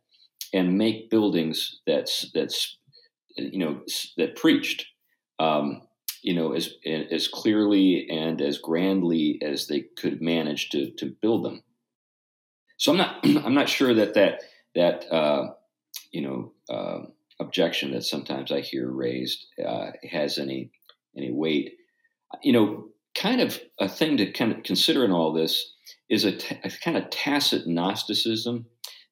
and 0.52 0.78
make 0.78 1.10
buildings 1.10 1.80
that's 1.86 2.30
that's 2.32 2.78
you 3.36 3.58
know 3.58 3.80
that 4.16 4.36
preached 4.36 4.86
um, 5.38 5.82
you 6.22 6.34
know, 6.34 6.52
as 6.52 6.74
as 6.84 7.28
clearly 7.28 8.08
and 8.10 8.40
as 8.40 8.58
grandly 8.58 9.40
as 9.42 9.66
they 9.66 9.84
could 9.96 10.20
manage 10.20 10.70
to 10.70 10.90
to 10.92 11.14
build 11.20 11.44
them. 11.44 11.62
So 12.78 12.92
I'm 12.92 12.98
not 12.98 13.16
I'm 13.24 13.54
not 13.54 13.68
sure 13.68 13.94
that 13.94 14.14
that 14.14 14.42
that 14.74 15.10
uh, 15.12 15.52
you 16.10 16.22
know 16.22 16.52
uh, 16.68 17.06
objection 17.40 17.92
that 17.92 18.04
sometimes 18.04 18.50
I 18.50 18.60
hear 18.60 18.90
raised 18.90 19.46
uh, 19.64 19.92
has 20.10 20.38
any 20.38 20.70
any 21.16 21.30
weight. 21.30 21.74
You 22.42 22.52
know, 22.52 22.88
kind 23.14 23.40
of 23.40 23.60
a 23.78 23.88
thing 23.88 24.16
to 24.18 24.30
kind 24.32 24.52
of 24.52 24.62
consider 24.62 25.04
in 25.04 25.12
all 25.12 25.32
this 25.32 25.72
is 26.08 26.24
a, 26.24 26.32
t- 26.32 26.58
a 26.62 26.70
kind 26.70 26.96
of 26.96 27.10
tacit 27.10 27.66
Gnosticism 27.66 28.66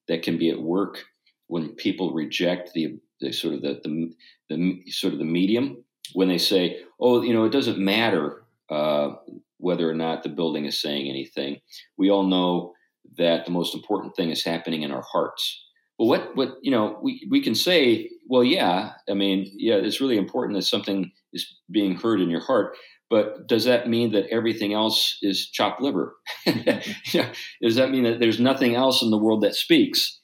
that 0.08 0.22
can 0.22 0.38
be 0.38 0.50
at 0.50 0.60
work 0.60 1.04
when 1.46 1.70
people 1.70 2.12
reject 2.12 2.72
the, 2.74 2.98
the 3.20 3.32
sort 3.32 3.54
of 3.54 3.62
the, 3.62 3.80
the, 3.82 4.14
the 4.50 4.90
sort 4.90 5.12
of 5.12 5.18
the 5.18 5.24
medium 5.24 5.83
when 6.12 6.28
they 6.28 6.38
say, 6.38 6.80
"Oh, 7.00 7.22
you 7.22 7.32
know, 7.32 7.44
it 7.44 7.52
doesn't 7.52 7.78
matter 7.78 8.44
uh, 8.70 9.14
whether 9.58 9.88
or 9.88 9.94
not 9.94 10.22
the 10.22 10.28
building 10.28 10.66
is 10.66 10.80
saying 10.80 11.08
anything," 11.08 11.60
we 11.96 12.10
all 12.10 12.24
know 12.24 12.74
that 13.16 13.44
the 13.44 13.50
most 13.50 13.74
important 13.74 14.16
thing 14.16 14.30
is 14.30 14.44
happening 14.44 14.82
in 14.82 14.90
our 14.90 15.04
hearts. 15.10 15.62
Well, 15.98 16.08
what 16.08 16.36
what 16.36 16.56
you 16.62 16.70
know, 16.70 16.98
we 17.02 17.26
we 17.30 17.40
can 17.40 17.54
say, 17.54 18.10
well, 18.26 18.44
yeah, 18.44 18.92
I 19.08 19.14
mean, 19.14 19.50
yeah, 19.56 19.76
it's 19.76 20.00
really 20.00 20.18
important 20.18 20.56
that 20.58 20.62
something 20.62 21.12
is 21.32 21.46
being 21.70 21.96
heard 21.96 22.20
in 22.20 22.30
your 22.30 22.44
heart. 22.44 22.76
But 23.10 23.46
does 23.46 23.64
that 23.64 23.88
mean 23.88 24.12
that 24.12 24.26
everything 24.30 24.72
else 24.72 25.18
is 25.22 25.48
chopped 25.50 25.80
liver? 25.80 26.16
Does 26.46 27.76
that 27.76 27.90
mean 27.90 28.02
that 28.04 28.18
there's 28.18 28.40
nothing 28.40 28.74
else 28.74 29.02
in 29.02 29.10
the 29.10 29.18
world 29.18 29.42
that 29.42 29.54
speaks? 29.54 30.20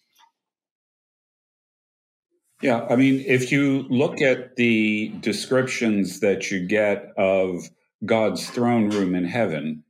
Yeah, 2.62 2.86
I 2.90 2.96
mean, 2.96 3.24
if 3.26 3.50
you 3.50 3.86
look 3.88 4.20
at 4.20 4.56
the 4.56 5.08
descriptions 5.20 6.20
that 6.20 6.50
you 6.50 6.66
get 6.66 7.12
of 7.16 7.70
God's 8.04 8.50
throne 8.50 8.90
room 8.90 9.14
in 9.14 9.24
heaven, 9.24 9.82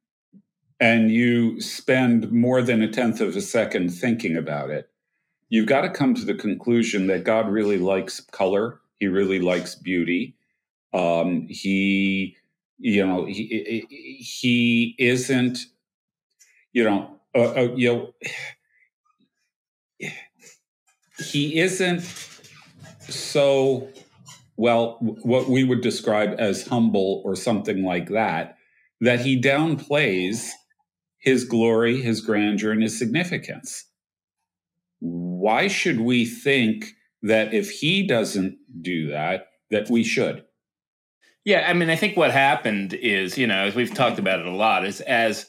and 0.79 1.11
you 1.11 1.61
spend 1.61 2.31
more 2.33 2.63
than 2.63 2.81
a 2.81 2.91
tenth 2.91 3.21
of 3.21 3.35
a 3.35 3.41
second 3.41 3.91
thinking 3.91 4.37
about 4.37 4.71
it, 4.71 4.89
you've 5.49 5.67
got 5.67 5.81
to 5.81 5.91
come 5.91 6.15
to 6.15 6.25
the 6.25 6.35
conclusion 6.35 7.09
that 7.09 7.25
God 7.25 7.49
really 7.49 7.77
likes 7.77 8.21
color. 8.21 8.81
He 9.01 9.09
really 9.09 9.41
likes 9.41 9.75
beauty. 9.75 10.37
Um, 10.95 11.49
he, 11.49 12.37
you 12.79 13.05
know, 13.05 13.25
he 13.25 13.85
he 14.21 14.95
isn't, 14.97 15.59
you 16.73 16.85
know, 16.85 17.17
uh, 17.35 17.53
uh, 17.53 17.69
you 17.75 17.93
know, 17.93 18.15
he 21.19 21.59
isn't 21.59 22.30
so 23.13 23.89
well 24.57 24.99
what 25.01 25.49
we 25.49 25.65
would 25.65 25.81
describe 25.81 26.35
as 26.39 26.67
humble 26.67 27.23
or 27.25 27.35
something 27.35 27.85
like 27.85 28.09
that 28.11 28.57
that 29.01 29.21
he 29.21 29.41
downplays 29.41 30.51
his 31.19 31.45
glory 31.45 32.01
his 32.01 32.21
grandeur 32.21 32.73
and 32.73 32.83
his 32.83 32.99
significance. 32.99 33.87
Why 35.01 35.69
should 35.69 36.01
we 36.01 36.27
think 36.27 36.87
that 37.23 37.55
if 37.55 37.71
he 37.71 38.07
doesn't 38.07 38.59
do 38.83 39.11
that 39.11 39.47
that 39.71 39.89
we 39.89 40.03
should? 40.05 40.45
Yeah 41.45 41.67
i 41.69 41.73
mean 41.73 41.89
i 41.89 41.97
think 41.97 42.17
what 42.17 42.33
happened 42.33 42.93
is 42.93 43.39
you 43.39 43.47
know 43.47 43.65
as 43.65 43.75
we've 43.75 43.95
talked 43.95 44.19
about 44.19 44.41
it 44.41 44.47
a 44.47 44.55
lot 44.55 44.85
is 44.85 45.01
as 45.01 45.47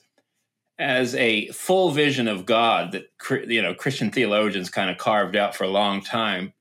as 0.80 1.14
a 1.16 1.48
full 1.50 1.92
vision 1.92 2.28
of 2.28 2.46
god 2.46 2.94
that 2.94 3.08
you 3.48 3.62
know 3.62 3.74
christian 3.74 4.10
theologians 4.10 4.70
kind 4.70 4.90
of 4.90 4.98
carved 4.98 5.36
out 5.36 5.54
for 5.54 5.66
a 5.66 5.70
long 5.70 6.02
time 6.02 6.54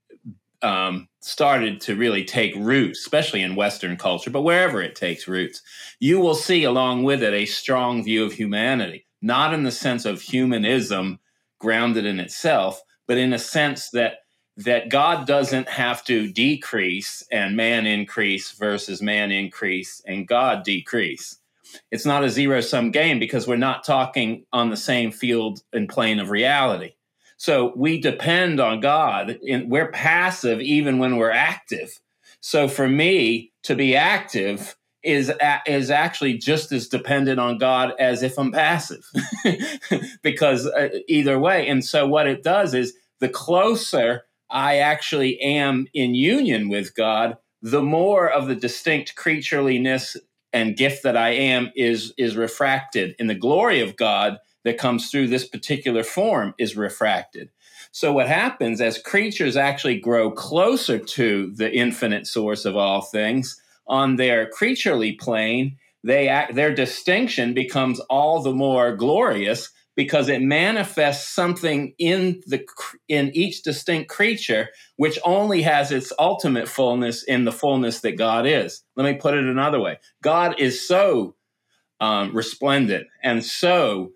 um, 0.62 1.09
started 1.20 1.81
to 1.83 1.96
really 1.96 2.25
take 2.25 2.55
root, 2.57 2.92
especially 2.92 3.42
in 3.42 3.57
Western 3.57 3.96
culture, 3.96 4.31
but 4.31 4.42
wherever 4.42 4.83
it 4.83 4.94
takes 4.94 5.29
roots, 5.29 5.62
you 5.99 6.20
will 6.20 6.35
see 6.35 6.64
along 6.64 7.03
with 7.03 7.23
it 7.23 7.35
a 7.35 7.46
strong 7.46 8.05
view 8.05 8.25
of 8.25 8.33
humanity, 8.33 9.07
not 9.23 9.55
in 9.55 9.64
the 9.64 9.73
sense 9.73 10.05
of 10.05 10.20
humanism 10.20 11.18
grounded 11.59 12.07
in 12.07 12.20
itself, 12.20 12.83
but 13.07 13.18
in 13.18 13.33
a 13.33 13.38
sense 13.38 13.90
that 13.90 14.18
that 14.57 14.90
God 14.90 15.27
doesn't 15.27 15.68
have 15.68 16.05
to 16.05 16.31
decrease 16.31 17.23
and 17.33 17.57
man 17.57 17.87
increase 17.87 18.53
versus 18.53 19.01
man 19.01 19.33
increase 19.33 20.03
and 20.07 20.29
God 20.29 20.64
decrease. 20.64 21.38
It's 21.90 22.05
not 22.05 22.25
a 22.25 22.31
zero 22.31 22.61
sum 22.61 22.90
game 22.90 23.18
because 23.18 23.46
we're 23.46 23.57
not 23.57 23.85
talking 23.85 24.44
on 24.53 24.68
the 24.68 24.77
same 24.77 25.12
field 25.12 25.62
and 25.73 25.88
plane 25.88 26.18
of 26.18 26.31
reality. 26.31 26.92
So 27.40 27.72
we 27.74 27.98
depend 27.98 28.61
on 28.61 28.81
God 28.81 29.38
and 29.48 29.70
we're 29.70 29.90
passive 29.90 30.61
even 30.61 30.98
when 30.98 31.16
we're 31.16 31.31
active. 31.31 31.98
So 32.40 32.68
for 32.68 32.87
me 32.87 33.53
to 33.62 33.74
be 33.74 33.96
active 33.96 34.76
is 35.03 35.33
is 35.66 35.90
actually 35.90 36.37
just 36.37 36.70
as 36.70 36.87
dependent 36.87 37.40
on 37.40 37.57
God 37.57 37.94
as 37.98 38.22
if 38.22 38.38
I'm 38.38 38.53
passive, 38.53 39.03
because 40.22 40.66
uh, 40.66 40.90
either 41.09 41.38
way. 41.38 41.66
And 41.66 41.83
so 41.83 42.07
what 42.07 42.26
it 42.26 42.42
does 42.42 42.74
is 42.74 42.92
the 43.20 43.29
closer 43.31 44.24
I 44.50 44.76
actually 44.76 45.40
am 45.40 45.87
in 45.94 46.14
union 46.14 46.68
with 46.68 46.94
God, 46.94 47.38
the 47.62 47.83
more 47.83 48.29
of 48.29 48.48
the 48.48 48.55
distinct 48.55 49.16
creatureliness 49.16 50.14
and 50.53 50.76
gift 50.76 51.05
that 51.05 51.16
I 51.16 51.31
am 51.31 51.72
is 51.74 52.12
is 52.18 52.37
refracted, 52.37 53.14
and 53.18 53.31
the 53.31 53.35
glory 53.35 53.81
of 53.81 53.96
God 53.96 54.37
that 54.64 54.79
comes 54.79 55.11
through 55.11 55.29
this 55.29 55.46
particular 55.46 56.03
form 56.03 56.55
is 56.59 56.77
refracted. 56.77 57.51
So 57.92 58.12
what 58.12 58.29
happens 58.29 58.81
as 58.81 58.99
creatures 58.99 59.57
actually 59.57 59.99
grow 59.99 60.31
closer 60.31 60.99
to 60.99 61.53
the 61.55 61.73
infinite 61.73 62.27
source 62.27 62.64
of 62.64 62.77
all 62.77 63.01
things 63.01 63.61
on 63.87 64.16
their 64.16 64.49
creaturely 64.49 65.12
plane, 65.12 65.77
they 66.05 66.29
act, 66.29 66.55
their 66.55 66.75
distinction 66.75 67.53
becomes 67.53 68.01
all 68.09 68.42
the 68.42 68.53
more 68.53 68.94
glorious 68.94 69.70
because 69.96 70.29
it 70.29 70.40
manifests 70.40 71.29
something 71.29 71.92
in 71.99 72.40
the 72.46 72.64
in 73.09 73.31
each 73.35 73.62
distinct 73.62 74.09
creature 74.09 74.68
which 74.96 75.18
only 75.25 75.62
has 75.62 75.90
its 75.90 76.12
ultimate 76.18 76.68
fullness 76.68 77.23
in 77.23 77.44
the 77.44 77.53
fullness 77.53 78.01
that 78.01 78.16
God 78.16 78.46
is. 78.46 78.83
Let 78.96 79.05
me 79.05 79.18
put 79.18 79.35
it 79.35 79.44
another 79.44 79.81
way: 79.81 79.99
God 80.23 80.59
is 80.59 80.87
so 80.87 81.35
um, 82.01 82.35
resplendent 82.35 83.09
and 83.23 83.44
so 83.44 84.12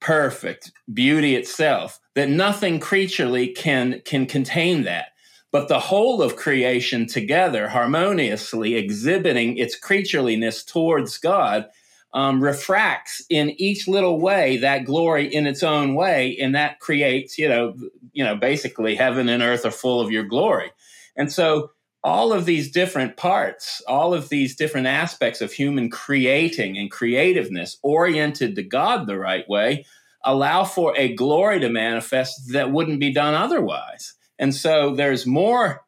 perfect, 0.00 0.72
beauty 0.92 1.34
itself, 1.34 2.00
that 2.14 2.28
nothing 2.28 2.80
creaturely 2.80 3.48
can 3.48 4.00
can 4.04 4.26
contain 4.26 4.84
that. 4.84 5.08
But 5.50 5.68
the 5.68 5.80
whole 5.80 6.20
of 6.20 6.36
creation 6.36 7.06
together, 7.06 7.68
harmoniously 7.68 8.74
exhibiting 8.74 9.56
its 9.56 9.78
creatureliness 9.78 10.66
towards 10.66 11.16
God, 11.18 11.66
um, 12.12 12.42
refracts 12.42 13.24
in 13.30 13.50
each 13.60 13.88
little 13.88 14.20
way 14.20 14.58
that 14.58 14.84
glory 14.84 15.32
in 15.32 15.46
its 15.46 15.62
own 15.62 15.94
way, 15.94 16.36
and 16.40 16.54
that 16.54 16.80
creates, 16.80 17.38
you 17.38 17.48
know, 17.48 17.74
you 18.12 18.24
know, 18.24 18.36
basically 18.36 18.94
heaven 18.94 19.28
and 19.28 19.42
earth 19.42 19.64
are 19.64 19.70
full 19.70 20.00
of 20.00 20.10
your 20.10 20.24
glory. 20.24 20.70
And 21.16 21.32
so 21.32 21.70
all 22.04 22.32
of 22.32 22.44
these 22.44 22.70
different 22.70 23.16
parts, 23.16 23.82
all 23.88 24.14
of 24.14 24.28
these 24.28 24.54
different 24.56 24.86
aspects 24.86 25.40
of 25.40 25.52
human 25.52 25.90
creating 25.90 26.78
and 26.78 26.90
creativeness 26.90 27.78
oriented 27.82 28.54
to 28.54 28.62
God 28.62 29.06
the 29.06 29.18
right 29.18 29.48
way 29.48 29.84
allow 30.24 30.64
for 30.64 30.96
a 30.96 31.14
glory 31.14 31.60
to 31.60 31.68
manifest 31.68 32.52
that 32.52 32.72
wouldn't 32.72 33.00
be 33.00 33.12
done 33.12 33.34
otherwise. 33.34 34.14
And 34.38 34.54
so 34.54 34.94
there's 34.94 35.26
more 35.26 35.84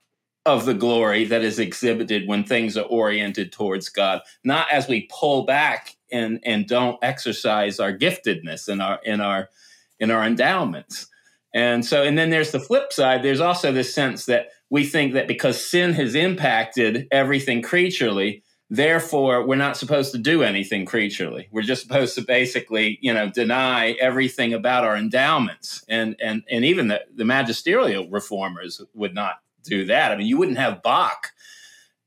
of 0.46 0.64
the 0.64 0.74
glory 0.74 1.24
that 1.26 1.42
is 1.42 1.58
exhibited 1.58 2.26
when 2.26 2.44
things 2.44 2.76
are 2.76 2.86
oriented 2.86 3.52
towards 3.52 3.88
God, 3.88 4.22
not 4.42 4.70
as 4.72 4.88
we 4.88 5.08
pull 5.10 5.44
back 5.44 5.96
and, 6.10 6.40
and 6.44 6.66
don't 6.66 6.98
exercise 7.02 7.78
our 7.78 7.92
giftedness 7.92 8.66
and 8.66 8.80
our 8.80 8.98
in 9.04 9.20
our 9.20 9.50
in 9.98 10.10
our 10.10 10.24
endowments. 10.24 11.06
And 11.54 11.84
so, 11.84 12.02
and 12.02 12.16
then 12.16 12.30
there's 12.30 12.52
the 12.52 12.60
flip 12.60 12.92
side. 12.92 13.22
There's 13.22 13.40
also 13.40 13.72
this 13.72 13.94
sense 13.94 14.26
that 14.26 14.48
we 14.70 14.84
think 14.84 15.12
that 15.14 15.28
because 15.28 15.64
sin 15.64 15.92
has 15.94 16.14
impacted 16.14 17.08
everything 17.10 17.60
creaturely, 17.60 18.42
therefore 18.70 19.44
we're 19.44 19.56
not 19.56 19.76
supposed 19.76 20.12
to 20.12 20.18
do 20.18 20.42
anything 20.42 20.86
creaturely. 20.86 21.48
We're 21.50 21.62
just 21.62 21.82
supposed 21.82 22.14
to 22.14 22.22
basically, 22.22 22.98
you 23.02 23.12
know, 23.12 23.28
deny 23.28 23.92
everything 24.00 24.54
about 24.54 24.84
our 24.84 24.96
endowments. 24.96 25.84
And 25.88 26.16
and 26.22 26.44
and 26.50 26.64
even 26.64 26.88
the, 26.88 27.04
the 27.14 27.24
magisterial 27.24 28.08
reformers 28.08 28.80
would 28.94 29.14
not 29.14 29.40
do 29.64 29.84
that. 29.86 30.12
I 30.12 30.16
mean, 30.16 30.28
you 30.28 30.38
wouldn't 30.38 30.58
have 30.58 30.82
Bach, 30.82 31.32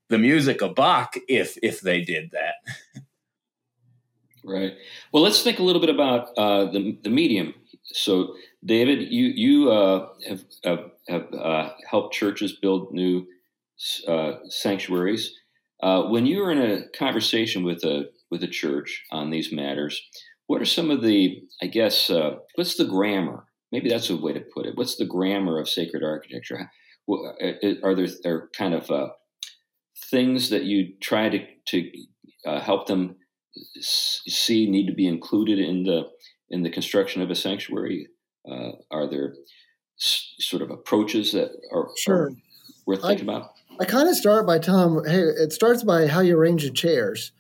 the 0.10 0.18
music 0.18 0.62
of 0.62 0.74
Bach, 0.74 1.16
if 1.28 1.58
if 1.62 1.82
they 1.82 2.02
did 2.02 2.32
that. 2.32 3.04
Right. 4.46 4.74
Well, 5.12 5.24
let's 5.24 5.42
think 5.42 5.60
a 5.60 5.64
little 5.64 5.82
bit 5.82 5.90
about 5.90 6.30
uh, 6.38 6.66
the 6.72 6.98
the 7.04 7.10
medium. 7.10 7.54
So, 7.84 8.36
David, 8.66 9.12
you 9.12 9.26
you 9.28 9.72
uh, 9.72 10.10
have 10.28 10.44
have, 10.64 10.92
have 11.08 11.34
uh, 11.34 11.70
helped 11.90 12.14
churches 12.14 12.58
build 12.62 12.94
new 12.94 13.26
uh, 14.08 14.34
sanctuaries. 14.48 15.34
Uh, 15.82 16.04
when 16.04 16.26
you're 16.26 16.52
in 16.52 16.62
a 16.62 16.88
conversation 16.98 17.64
with 17.64 17.84
a 17.84 18.06
with 18.32 18.44
a 18.44 18.48
church 18.48 19.04
on 19.12 19.30
these 19.30 19.52
matters, 19.52 20.02
what 20.48 20.62
are 20.62 20.66
some 20.66 20.90
of 20.90 21.02
the 21.02 21.42
I 21.62 21.68
guess 21.68 22.10
uh, 22.10 22.36
what's 22.56 22.78
the 22.78 22.86
grammar? 22.86 23.46
Maybe 23.72 23.90
that's 23.90 24.10
a 24.10 24.18
way 24.18 24.34
to 24.34 24.40
put 24.54 24.66
it. 24.66 24.76
What's 24.76 24.96
the 24.96 25.06
grammar 25.06 25.60
of 25.60 25.68
sacred 25.68 26.04
architecture? 26.04 26.70
Are 27.10 27.96
there 27.96 28.08
are 28.26 28.50
kind 28.56 28.74
of 28.74 28.90
things 30.10 30.50
that 30.50 30.64
you 30.64 30.94
try 31.02 31.30
to 31.30 31.40
to 31.68 31.92
help 32.62 32.88
them 32.88 33.18
see 33.62 34.70
need 34.70 34.88
to 34.88 34.94
be 34.94 35.08
included 35.08 35.60
in 35.60 35.84
the 35.84 36.04
in 36.50 36.64
the 36.64 36.70
construction 36.70 37.22
of 37.22 37.30
a 37.30 37.36
sanctuary? 37.36 38.08
Uh, 38.50 38.72
are 38.92 39.10
there 39.10 39.36
s- 40.04 40.36
sort 40.40 40.62
of 40.62 40.70
approaches 40.70 41.32
that 41.32 41.52
are, 41.72 41.90
sure. 41.98 42.16
are 42.16 42.32
worth 42.86 43.02
thinking 43.02 43.30
I, 43.30 43.38
about? 43.38 43.54
I 43.80 43.86
kind 43.86 44.10
of 44.10 44.16
start 44.16 44.46
by 44.46 44.60
telling 44.60 44.96
them, 44.96 45.06
hey, 45.06 45.22
it 45.22 45.52
starts 45.54 45.84
by 45.84 46.08
how 46.08 46.20
you 46.20 46.38
arrange 46.38 46.64
the 46.64 46.72
chairs. 46.72 47.32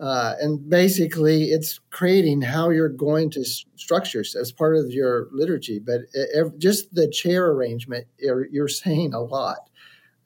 Uh, 0.00 0.34
and 0.40 0.68
basically, 0.70 1.44
it's 1.44 1.78
creating 1.90 2.40
how 2.40 2.70
you're 2.70 2.88
going 2.88 3.30
to 3.30 3.44
structure 3.76 4.20
as 4.20 4.50
part 4.50 4.76
of 4.76 4.90
your 4.90 5.28
liturgy. 5.32 5.78
But 5.78 6.02
it, 6.14 6.58
just 6.58 6.94
the 6.94 7.08
chair 7.08 7.50
arrangement, 7.50 8.06
you're, 8.18 8.46
you're 8.46 8.68
saying 8.68 9.12
a 9.12 9.20
lot. 9.20 9.68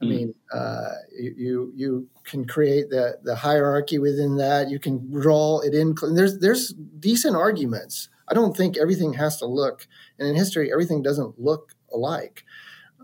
I 0.00 0.04
mm. 0.04 0.08
mean, 0.08 0.34
uh, 0.52 0.90
you 1.18 1.72
you 1.74 2.08
can 2.24 2.46
create 2.46 2.90
the 2.90 3.18
the 3.22 3.34
hierarchy 3.34 3.98
within 3.98 4.36
that. 4.36 4.68
You 4.70 4.78
can 4.78 5.10
draw 5.10 5.60
it 5.60 5.74
in. 5.74 5.94
There's 6.14 6.38
there's 6.38 6.74
decent 6.98 7.34
arguments. 7.34 8.08
I 8.28 8.34
don't 8.34 8.56
think 8.56 8.76
everything 8.76 9.14
has 9.14 9.38
to 9.38 9.46
look, 9.46 9.86
and 10.18 10.28
in 10.28 10.34
history, 10.36 10.70
everything 10.70 11.02
doesn't 11.02 11.40
look 11.40 11.72
alike. 11.92 12.44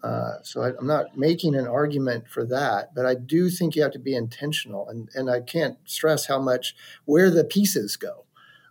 Uh, 0.03 0.43
so 0.43 0.63
I, 0.63 0.69
am 0.69 0.87
not 0.87 1.17
making 1.17 1.55
an 1.55 1.67
argument 1.67 2.29
for 2.29 2.45
that, 2.47 2.95
but 2.95 3.07
I 3.07 3.15
do 3.15 3.49
think 3.49 3.77
you 3.77 3.83
have 3.83 3.93
to 3.93 4.01
be 4.01 4.17
intentional, 4.17 4.89
and 4.89 5.09
and 5.15 5.31
I 5.31 5.41
can't 5.41 5.79
stress 5.85 6.27
how 6.27 6.41
much 6.41 6.75
where 7.05 7.31
the 7.31 7.45
pieces 7.45 7.97
go, 7.97 8.25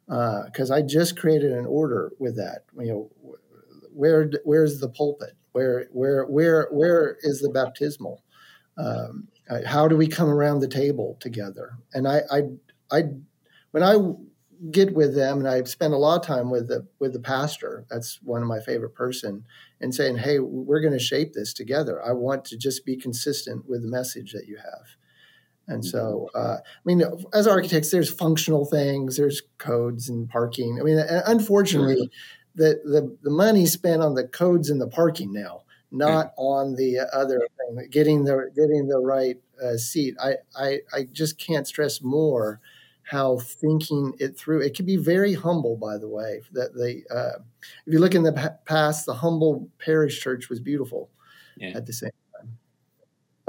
because 0.08 0.70
uh, 0.72 0.76
I 0.76 0.82
just 0.82 1.18
created 1.18 1.54
an 1.54 1.66
order 1.66 2.12
with 2.20 2.36
that. 2.36 2.66
You 2.78 2.88
know, 2.88 3.12
where 3.94 4.30
where's 4.44 4.82
the 4.82 4.90
pulpit? 4.90 5.38
Where 5.54 5.88
where 5.92 6.26
where 6.26 6.68
where 6.70 7.18
is 7.22 7.40
the 7.40 7.50
baptismal? 7.50 8.24
Um, 8.78 9.30
how 9.66 9.88
do 9.88 9.96
we 9.96 10.08
come 10.08 10.30
around 10.30 10.60
the 10.60 10.68
table 10.68 11.18
together? 11.22 11.78
And 11.94 12.10
I 12.10 12.22
I 12.30 12.42
I 12.92 13.04
when 13.72 13.84
I 13.84 13.96
get 14.70 14.94
with 14.94 15.16
them 15.16 15.40
and 15.40 15.48
I 15.48 15.64
spend 15.64 15.94
a 15.94 15.98
lot 15.98 16.20
of 16.20 16.26
time 16.26 16.52
with 16.52 16.68
the 16.68 16.86
with 17.00 17.14
the 17.14 17.20
pastor. 17.20 17.86
That's 17.90 18.20
one 18.22 18.42
of 18.42 18.48
my 18.48 18.60
favorite 18.60 18.94
person 18.94 19.46
and 19.80 19.96
saying, 19.96 20.18
"Hey, 20.18 20.40
we're 20.40 20.82
going 20.82 20.94
to 20.94 21.00
shape 21.00 21.34
this 21.34 21.54
together. 21.54 22.04
I 22.06 22.12
want 22.12 22.46
to 22.46 22.58
just 22.58 22.86
be 22.86 22.96
consistent 22.96 23.68
with 23.68 23.82
the 23.82 23.88
message 23.88 24.34
that 24.34 24.48
you 24.48 24.58
have." 24.58 24.96
And 25.68 25.86
so, 25.86 26.30
mm-hmm. 26.36 26.46
uh, 26.46 26.58
I 26.58 26.82
mean, 26.86 27.04
as 27.34 27.48
architects, 27.48 27.92
there's 27.92 28.12
functional 28.12 28.66
things, 28.66 29.18
there's 29.18 29.42
codes 29.58 30.10
and 30.10 30.30
parking. 30.30 30.78
I 30.80 30.84
mean, 30.84 30.98
unfortunately, 31.26 32.12
the, 32.56 32.82
the, 32.84 33.18
the 33.22 33.30
money 33.30 33.66
spent 33.66 34.02
on 34.02 34.16
the 34.16 34.28
codes 34.28 34.70
and 34.70 34.82
the 34.82 34.88
parking 34.88 35.32
now, 35.32 35.62
not 35.92 36.34
on 36.38 36.76
the 36.76 37.00
other 37.14 37.40
thing, 37.58 37.88
getting 37.90 38.26
the 38.26 38.52
getting 38.56 38.88
the 38.88 39.00
right 39.00 39.38
uh, 39.64 39.78
seat. 39.78 40.16
I, 40.22 40.36
I 40.56 40.80
I 40.94 41.04
just 41.12 41.40
can't 41.40 41.68
stress 41.68 42.02
more 42.02 42.60
how 43.12 43.38
thinking 43.40 44.14
it 44.20 44.38
through. 44.38 44.62
It 44.62 44.74
can 44.74 44.86
be 44.86 44.96
very 44.96 45.34
humble, 45.34 45.76
by 45.76 45.98
the 45.98 46.08
way. 46.08 46.42
That 46.54 46.74
they, 46.78 47.04
uh, 47.14 47.40
if 47.86 47.94
you 47.94 48.00
look 48.00 48.16
in 48.16 48.24
the 48.24 48.58
past, 48.66 49.06
the 49.06 49.16
humble 49.16 49.70
parish 49.80 50.22
church 50.22 50.48
was 50.50 50.62
beautiful 50.62 51.10
yeah. 51.58 51.74
at 51.76 51.86
the 51.86 51.92
same 51.92 52.12
time. 52.34 52.58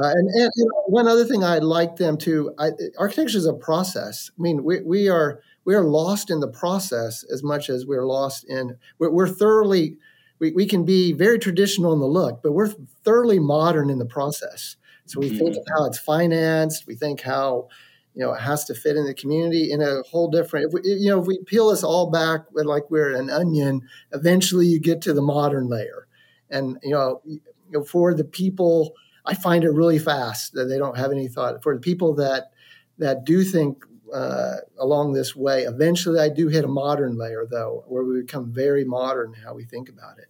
Uh, 0.01 0.11
and, 0.11 0.29
and 0.31 0.51
you 0.57 0.65
know, 0.65 0.83
one 0.89 1.07
other 1.07 1.25
thing 1.25 1.45
I'd 1.45 1.63
like 1.63 1.95
them 1.95 2.19
to, 2.19 2.53
I, 2.59 2.71
architecture 2.99 3.39
is 3.39 3.47
a 3.47 3.55
process. 3.55 4.33
I 4.37 4.43
mean, 4.43 4.65
we, 4.65 4.81
we 4.81 5.09
are 5.09 5.41
we 5.65 5.77
are 5.77 5.85
lost 5.85 6.29
in 6.29 6.41
the 6.41 6.49
process 6.49 7.25
as 7.33 7.45
much 7.45 7.71
as 7.71 7.87
we're 7.87 8.05
lost 8.05 8.45
in 8.49 8.77
we're, 8.99 9.11
we're 9.11 9.29
thoroughly 9.29 9.97
we, 10.41 10.51
we 10.51 10.67
can 10.67 10.85
be 10.85 11.13
very 11.13 11.39
traditional 11.39 11.93
in 11.93 12.01
the 12.01 12.07
look 12.07 12.43
but 12.43 12.51
we're 12.51 12.75
thoroughly 13.05 13.39
modern 13.39 13.89
in 13.89 14.01
the 14.01 14.05
process 14.05 14.75
so 15.07 15.21
we 15.21 15.29
mm-hmm. 15.29 15.39
think 15.39 15.57
of 15.57 15.63
how 15.77 15.85
it's 15.85 16.01
financed 16.01 16.85
we 16.89 16.97
think 16.97 17.21
how 17.21 17.69
you 18.15 18.21
know 18.25 18.33
it 18.33 18.41
has 18.41 18.65
to 18.65 18.75
fit 18.75 18.97
in 18.97 19.05
the 19.07 19.15
community 19.15 19.71
in 19.71 19.81
a 19.81 20.03
whole 20.03 20.29
different 20.31 20.67
if 20.67 20.73
we, 20.73 20.81
you 20.91 21.09
know 21.09 21.21
if 21.21 21.27
we 21.27 21.39
peel 21.47 21.71
this 21.71 21.83
all 21.83 22.11
back 22.11 22.43
like 22.53 22.91
we're 22.91 23.15
an 23.15 23.31
onion 23.31 23.81
eventually 24.13 24.67
you 24.67 24.79
get 24.81 25.01
to 25.03 25.13
the 25.13 25.23
modern 25.23 25.69
layer 25.69 26.07
And 26.51 26.79
you 26.83 26.91
know, 26.91 27.21
you 27.25 27.41
know, 27.71 27.83
for 27.85 28.15
the 28.15 28.25
people, 28.25 28.93
I 29.25 29.35
find 29.35 29.65
it 29.65 29.71
really 29.71 29.99
fast 29.99 30.53
that 30.55 30.65
they 30.67 30.79
don't 30.79 30.97
have 30.99 31.11
any 31.13 31.29
thought. 31.29 31.63
For 31.63 31.75
the 31.75 31.81
people 31.81 32.15
that 32.17 32.51
that 32.99 33.25
do 33.25 33.43
think 33.45 33.85
uh, 34.13 34.57
along 34.79 35.13
this 35.15 35.35
way, 35.35 35.63
eventually 35.63 36.21
I 36.21 36.29
do 36.29 36.49
hit 36.49 36.65
a 36.65 36.69
modern 36.69 37.17
layer 37.17 37.47
though, 37.51 37.85
where 37.89 38.05
we 38.05 38.21
become 38.21 38.53
very 38.53 38.85
modern 38.85 39.33
how 39.35 39.55
we 39.55 39.65
think 39.65 39.89
about 39.89 40.19
it. 40.19 40.27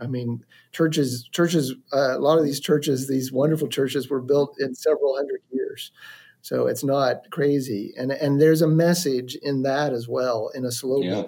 I 0.00 0.06
mean, 0.06 0.44
churches, 0.72 1.28
churches, 1.32 1.74
uh, 1.92 2.16
a 2.16 2.20
lot 2.20 2.38
of 2.38 2.44
these 2.44 2.60
churches, 2.60 3.06
these 3.08 3.32
wonderful 3.32 3.68
churches, 3.68 4.08
were 4.08 4.22
built 4.22 4.56
in 4.58 4.74
several 4.74 5.16
hundred 5.16 5.42
years. 5.52 5.92
So 6.42 6.66
it's 6.66 6.84
not 6.84 7.30
crazy, 7.30 7.92
and 7.96 8.12
and 8.12 8.40
there's 8.40 8.62
a 8.62 8.68
message 8.68 9.36
in 9.42 9.62
that 9.62 9.92
as 9.92 10.08
well 10.08 10.50
in 10.54 10.64
a 10.64 10.72
slow. 10.72 11.02
Yeah, 11.02 11.24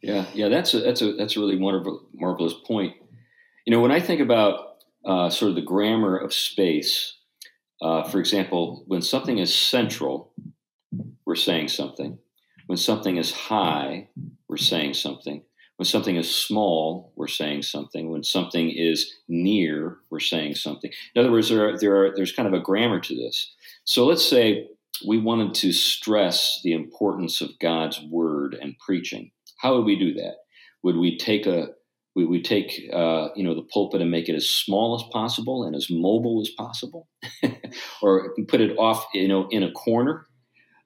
yeah, 0.00 0.26
yeah. 0.32 0.48
That's 0.48 0.74
a 0.74 0.80
that's 0.80 1.02
a 1.02 1.12
that's 1.14 1.36
a 1.36 1.40
really 1.40 1.58
wonderful, 1.58 2.06
marvelous 2.14 2.54
point. 2.66 2.94
You 3.66 3.72
know, 3.72 3.80
when 3.80 3.92
I 3.92 4.00
think 4.00 4.20
about 4.20 4.76
uh, 5.04 5.30
sort 5.30 5.50
of 5.50 5.54
the 5.56 5.62
grammar 5.62 6.16
of 6.16 6.32
space, 6.32 7.16
uh, 7.82 8.04
for 8.04 8.18
example, 8.20 8.84
when 8.86 9.02
something 9.02 9.38
is 9.38 9.54
central, 9.54 10.32
we're 11.24 11.36
saying 11.36 11.68
something. 11.68 12.18
When 12.66 12.76
something 12.76 13.16
is 13.16 13.32
high, 13.32 14.08
we're 14.48 14.56
saying 14.56 14.94
something. 14.94 15.42
When 15.76 15.86
something 15.86 16.16
is 16.16 16.32
small, 16.32 17.12
we're 17.16 17.26
saying 17.26 17.62
something. 17.62 18.10
When 18.10 18.22
something 18.22 18.70
is 18.70 19.16
near, 19.28 19.96
we're 20.10 20.20
saying 20.20 20.56
something. 20.56 20.90
In 21.14 21.20
other 21.20 21.32
words, 21.32 21.48
there 21.48 21.68
are, 21.68 21.78
there 21.78 21.96
are, 21.96 22.14
there's 22.14 22.32
kind 22.32 22.46
of 22.46 22.52
a 22.52 22.60
grammar 22.60 23.00
to 23.00 23.14
this. 23.14 23.54
So 23.84 24.06
let's 24.06 24.24
say 24.24 24.68
we 25.06 25.18
wanted 25.18 25.54
to 25.54 25.72
stress 25.72 26.60
the 26.62 26.72
importance 26.72 27.40
of 27.40 27.58
God's 27.60 28.00
word 28.10 28.56
and 28.60 28.78
preaching. 28.78 29.30
How 29.58 29.76
would 29.76 29.84
we 29.84 29.98
do 29.98 30.14
that? 30.14 30.36
Would 30.82 30.96
we 30.96 31.16
take 31.16 31.46
a 31.46 31.68
we 32.16 32.26
would 32.26 32.44
take 32.44 32.88
uh, 32.92 33.28
you 33.36 33.44
know 33.44 33.54
the 33.54 33.66
pulpit 33.72 34.00
and 34.00 34.10
make 34.10 34.28
it 34.28 34.34
as 34.34 34.48
small 34.48 34.94
as 34.94 35.02
possible 35.12 35.64
and 35.64 35.76
as 35.76 35.88
mobile 35.90 36.40
as 36.40 36.50
possible, 36.50 37.08
or 38.02 38.34
put 38.48 38.60
it 38.60 38.76
off 38.78 39.06
you 39.14 39.28
know 39.28 39.48
in 39.50 39.62
a 39.62 39.72
corner, 39.72 40.26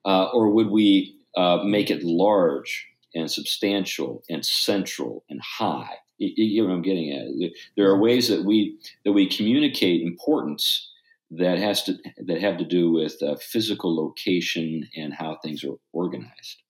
uh, 0.05 0.25
or 0.25 0.49
would 0.49 0.69
we 0.69 1.17
uh, 1.35 1.57
make 1.63 1.89
it 1.89 2.03
large 2.03 2.87
and 3.13 3.31
substantial 3.31 4.23
and 4.29 4.45
central 4.45 5.23
and 5.29 5.41
high? 5.41 5.95
You, 6.17 6.31
you 6.35 6.61
know 6.61 6.69
what 6.69 6.75
I'm 6.75 6.81
getting 6.81 7.11
at. 7.11 7.51
There 7.75 7.87
are 7.89 7.99
ways 7.99 8.27
that 8.29 8.45
we 8.45 8.77
that 9.03 9.13
we 9.13 9.27
communicate 9.27 10.01
importance 10.01 10.91
that 11.31 11.57
has 11.57 11.83
to 11.83 11.97
that 12.17 12.41
have 12.41 12.57
to 12.57 12.65
do 12.65 12.91
with 12.91 13.21
uh, 13.21 13.35
physical 13.35 13.95
location 13.95 14.87
and 14.95 15.13
how 15.13 15.37
things 15.43 15.63
are 15.63 15.75
organized. 15.91 16.61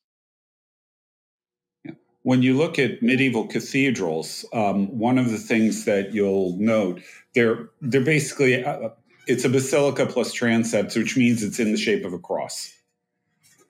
When 2.24 2.42
you 2.42 2.58
look 2.58 2.80
at 2.80 3.04
medieval 3.04 3.46
cathedrals, 3.46 4.46
um, 4.52 4.98
one 4.98 5.20
of 5.20 5.30
the 5.30 5.38
things 5.38 5.86
that 5.86 6.14
you'll 6.14 6.58
note 6.58 7.02
they're 7.34 7.70
they're 7.82 8.02
basically 8.02 8.64
uh, 8.64 8.90
it's 9.28 9.46
a 9.46 9.50
basilica 9.50 10.06
plus 10.06 10.34
transepts, 10.34 10.96
which 10.96 11.18
means 11.18 11.44
it's 11.44 11.60
in 11.60 11.72
the 11.72 11.78
shape 11.78 12.06
of 12.06 12.14
a 12.14 12.20
cross. 12.20 12.72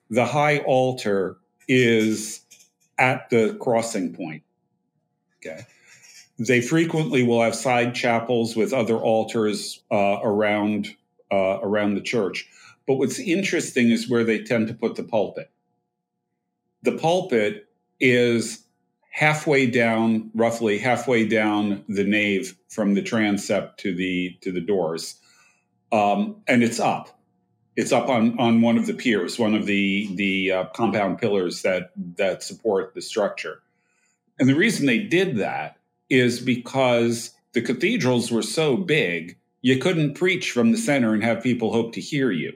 The 0.08 0.24
high 0.24 0.58
altar 0.58 1.38
is 1.68 2.42
at 2.98 3.28
the 3.30 3.56
crossing 3.60 4.14
point. 4.14 4.42
Okay 5.44 5.66
they 6.38 6.60
frequently 6.60 7.22
will 7.22 7.42
have 7.42 7.54
side 7.54 7.94
chapels 7.94 8.56
with 8.56 8.72
other 8.72 8.96
altars 8.96 9.82
uh, 9.90 10.18
around 10.22 10.94
uh, 11.32 11.58
around 11.62 11.94
the 11.94 12.00
church. 12.00 12.48
But 12.86 12.94
what's 12.94 13.18
interesting 13.18 13.90
is 13.90 14.08
where 14.08 14.24
they 14.24 14.42
tend 14.42 14.68
to 14.68 14.74
put 14.74 14.94
the 14.94 15.02
pulpit. 15.02 15.50
The 16.82 16.92
pulpit 16.92 17.66
is 17.98 18.64
halfway 19.10 19.66
down, 19.66 20.30
roughly 20.34 20.78
halfway 20.78 21.26
down 21.26 21.84
the 21.88 22.04
nave 22.04 22.56
from 22.68 22.94
the 22.94 23.02
transept 23.02 23.80
to 23.80 23.94
the 23.94 24.36
to 24.42 24.52
the 24.52 24.60
doors, 24.60 25.18
um, 25.90 26.36
and 26.46 26.62
it's 26.62 26.78
up. 26.78 27.18
It's 27.76 27.92
up 27.92 28.08
on 28.08 28.38
on 28.38 28.60
one 28.60 28.76
of 28.76 28.86
the 28.86 28.94
piers, 28.94 29.38
one 29.38 29.54
of 29.54 29.66
the 29.66 30.08
the 30.14 30.52
uh, 30.52 30.64
compound 30.74 31.18
pillars 31.18 31.62
that 31.62 31.92
that 32.18 32.42
support 32.42 32.94
the 32.94 33.02
structure. 33.02 33.62
And 34.38 34.48
the 34.48 34.54
reason 34.54 34.84
they 34.84 34.98
did 34.98 35.38
that 35.38 35.75
is 36.08 36.40
because 36.40 37.32
the 37.52 37.62
cathedrals 37.62 38.30
were 38.30 38.42
so 38.42 38.76
big, 38.76 39.36
you 39.62 39.78
couldn't 39.78 40.14
preach 40.14 40.50
from 40.52 40.72
the 40.72 40.78
center 40.78 41.12
and 41.12 41.24
have 41.24 41.42
people 41.42 41.72
hope 41.72 41.92
to 41.94 42.00
hear 42.00 42.30
you. 42.30 42.52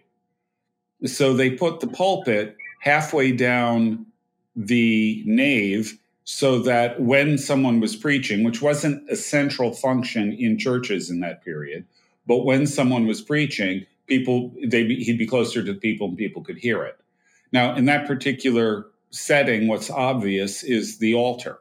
So 1.06 1.32
they 1.32 1.50
put 1.50 1.80
the 1.80 1.86
pulpit 1.86 2.56
halfway 2.80 3.32
down 3.32 4.06
the 4.54 5.22
nave 5.26 5.98
so 6.24 6.60
that 6.60 7.00
when 7.00 7.38
someone 7.38 7.80
was 7.80 7.96
preaching, 7.96 8.44
which 8.44 8.62
wasn't 8.62 9.10
a 9.10 9.16
central 9.16 9.72
function 9.72 10.32
in 10.32 10.58
churches 10.58 11.10
in 11.10 11.20
that 11.20 11.42
period, 11.44 11.86
but 12.26 12.44
when 12.44 12.66
someone 12.66 13.06
was 13.06 13.22
preaching, 13.22 13.86
people 14.06 14.52
they 14.64 14.84
he'd 14.84 15.18
be 15.18 15.26
closer 15.26 15.64
to 15.64 15.72
the 15.72 15.78
people 15.78 16.08
and 16.08 16.18
people 16.18 16.42
could 16.42 16.58
hear 16.58 16.84
it. 16.84 17.00
Now, 17.52 17.74
in 17.74 17.86
that 17.86 18.06
particular 18.06 18.86
setting, 19.10 19.66
what's 19.66 19.90
obvious 19.90 20.62
is 20.62 20.98
the 20.98 21.14
altar 21.14 21.58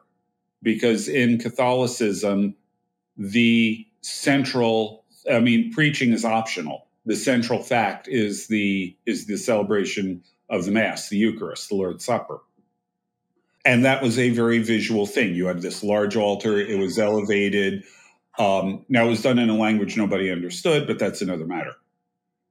because 0.62 1.08
in 1.08 1.38
Catholicism, 1.38 2.54
the 3.16 3.86
central, 4.02 5.04
I 5.30 5.40
mean, 5.40 5.72
preaching 5.72 6.12
is 6.12 6.24
optional. 6.24 6.86
The 7.06 7.16
central 7.16 7.62
fact 7.62 8.08
is 8.08 8.48
the 8.48 8.96
is 9.06 9.26
the 9.26 9.36
celebration 9.36 10.22
of 10.48 10.64
the 10.64 10.72
Mass, 10.72 11.08
the 11.08 11.16
Eucharist, 11.16 11.68
the 11.68 11.76
Lord's 11.76 12.04
Supper. 12.04 12.40
And 13.64 13.84
that 13.84 14.02
was 14.02 14.18
a 14.18 14.30
very 14.30 14.58
visual 14.58 15.06
thing. 15.06 15.34
You 15.34 15.46
had 15.46 15.60
this 15.60 15.82
large 15.82 16.16
altar, 16.16 16.58
it 16.58 16.78
was 16.78 16.98
elevated. 16.98 17.84
Um, 18.38 18.84
now 18.88 19.06
it 19.06 19.10
was 19.10 19.22
done 19.22 19.38
in 19.38 19.50
a 19.50 19.56
language 19.56 19.96
nobody 19.96 20.30
understood, 20.30 20.86
but 20.86 20.98
that's 20.98 21.20
another 21.20 21.46
matter. 21.46 21.74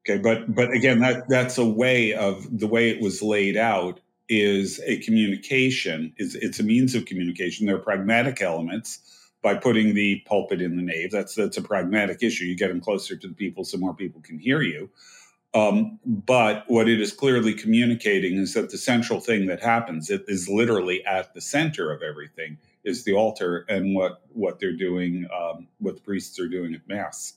Okay, 0.07 0.21
but 0.21 0.53
but 0.53 0.71
again, 0.71 0.99
that 0.99 1.27
that's 1.29 1.57
a 1.57 1.65
way 1.65 2.13
of 2.13 2.59
the 2.59 2.67
way 2.67 2.89
it 2.89 3.01
was 3.01 3.21
laid 3.21 3.57
out 3.57 3.99
is 4.29 4.79
a 4.85 4.97
communication 4.99 6.13
is 6.17 6.35
it's 6.35 6.59
a 6.59 6.63
means 6.63 6.95
of 6.95 7.05
communication. 7.05 7.65
There 7.65 7.75
are 7.75 7.79
pragmatic 7.79 8.41
elements 8.41 9.31
by 9.41 9.55
putting 9.55 9.93
the 9.93 10.21
pulpit 10.25 10.61
in 10.61 10.75
the 10.75 10.83
nave. 10.83 11.11
That's 11.11 11.35
that's 11.35 11.57
a 11.57 11.61
pragmatic 11.61 12.21
issue. 12.21 12.45
You 12.45 12.55
get 12.55 12.69
them 12.69 12.81
closer 12.81 13.15
to 13.15 13.27
the 13.27 13.33
people 13.33 13.63
so 13.65 13.77
more 13.77 13.93
people 13.93 14.21
can 14.21 14.37
hear 14.37 14.61
you. 14.61 14.89
Um, 15.55 15.99
but 16.05 16.63
what 16.67 16.87
it 16.87 17.01
is 17.01 17.11
clearly 17.11 17.55
communicating 17.55 18.37
is 18.37 18.53
that 18.53 18.69
the 18.69 18.77
central 18.77 19.19
thing 19.19 19.47
that 19.47 19.59
happens 19.59 20.11
it 20.11 20.23
is 20.27 20.47
literally 20.47 21.03
at 21.05 21.33
the 21.33 21.41
center 21.41 21.91
of 21.91 22.03
everything 22.03 22.57
is 22.83 23.03
the 23.03 23.13
altar 23.13 23.65
and 23.67 23.95
what 23.95 24.21
what 24.33 24.59
they're 24.59 24.75
doing 24.75 25.27
um, 25.35 25.67
what 25.79 25.95
the 25.95 26.01
priests 26.01 26.39
are 26.39 26.47
doing 26.47 26.75
at 26.75 26.87
mass. 26.87 27.33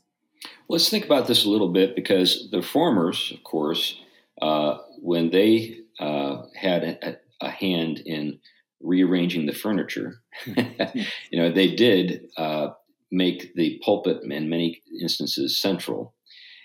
Let's 0.68 0.90
think 0.90 1.06
about 1.06 1.26
this 1.26 1.46
a 1.46 1.48
little 1.48 1.68
bit 1.70 1.96
because 1.96 2.50
the 2.50 2.58
reformers 2.58 3.32
of 3.34 3.44
course 3.44 3.98
uh, 4.42 4.78
when 4.98 5.30
they 5.30 5.81
uh, 6.00 6.42
had 6.56 6.82
a, 6.84 7.16
a, 7.40 7.50
hand 7.50 8.00
in 8.04 8.38
rearranging 8.80 9.46
the 9.46 9.54
furniture. 9.54 10.22
you 10.46 11.38
know, 11.38 11.50
they 11.50 11.74
did 11.74 12.26
uh, 12.36 12.68
make 13.10 13.54
the 13.54 13.80
pulpit 13.84 14.22
in 14.22 14.48
many 14.48 14.82
instances 15.00 15.56
central. 15.56 16.14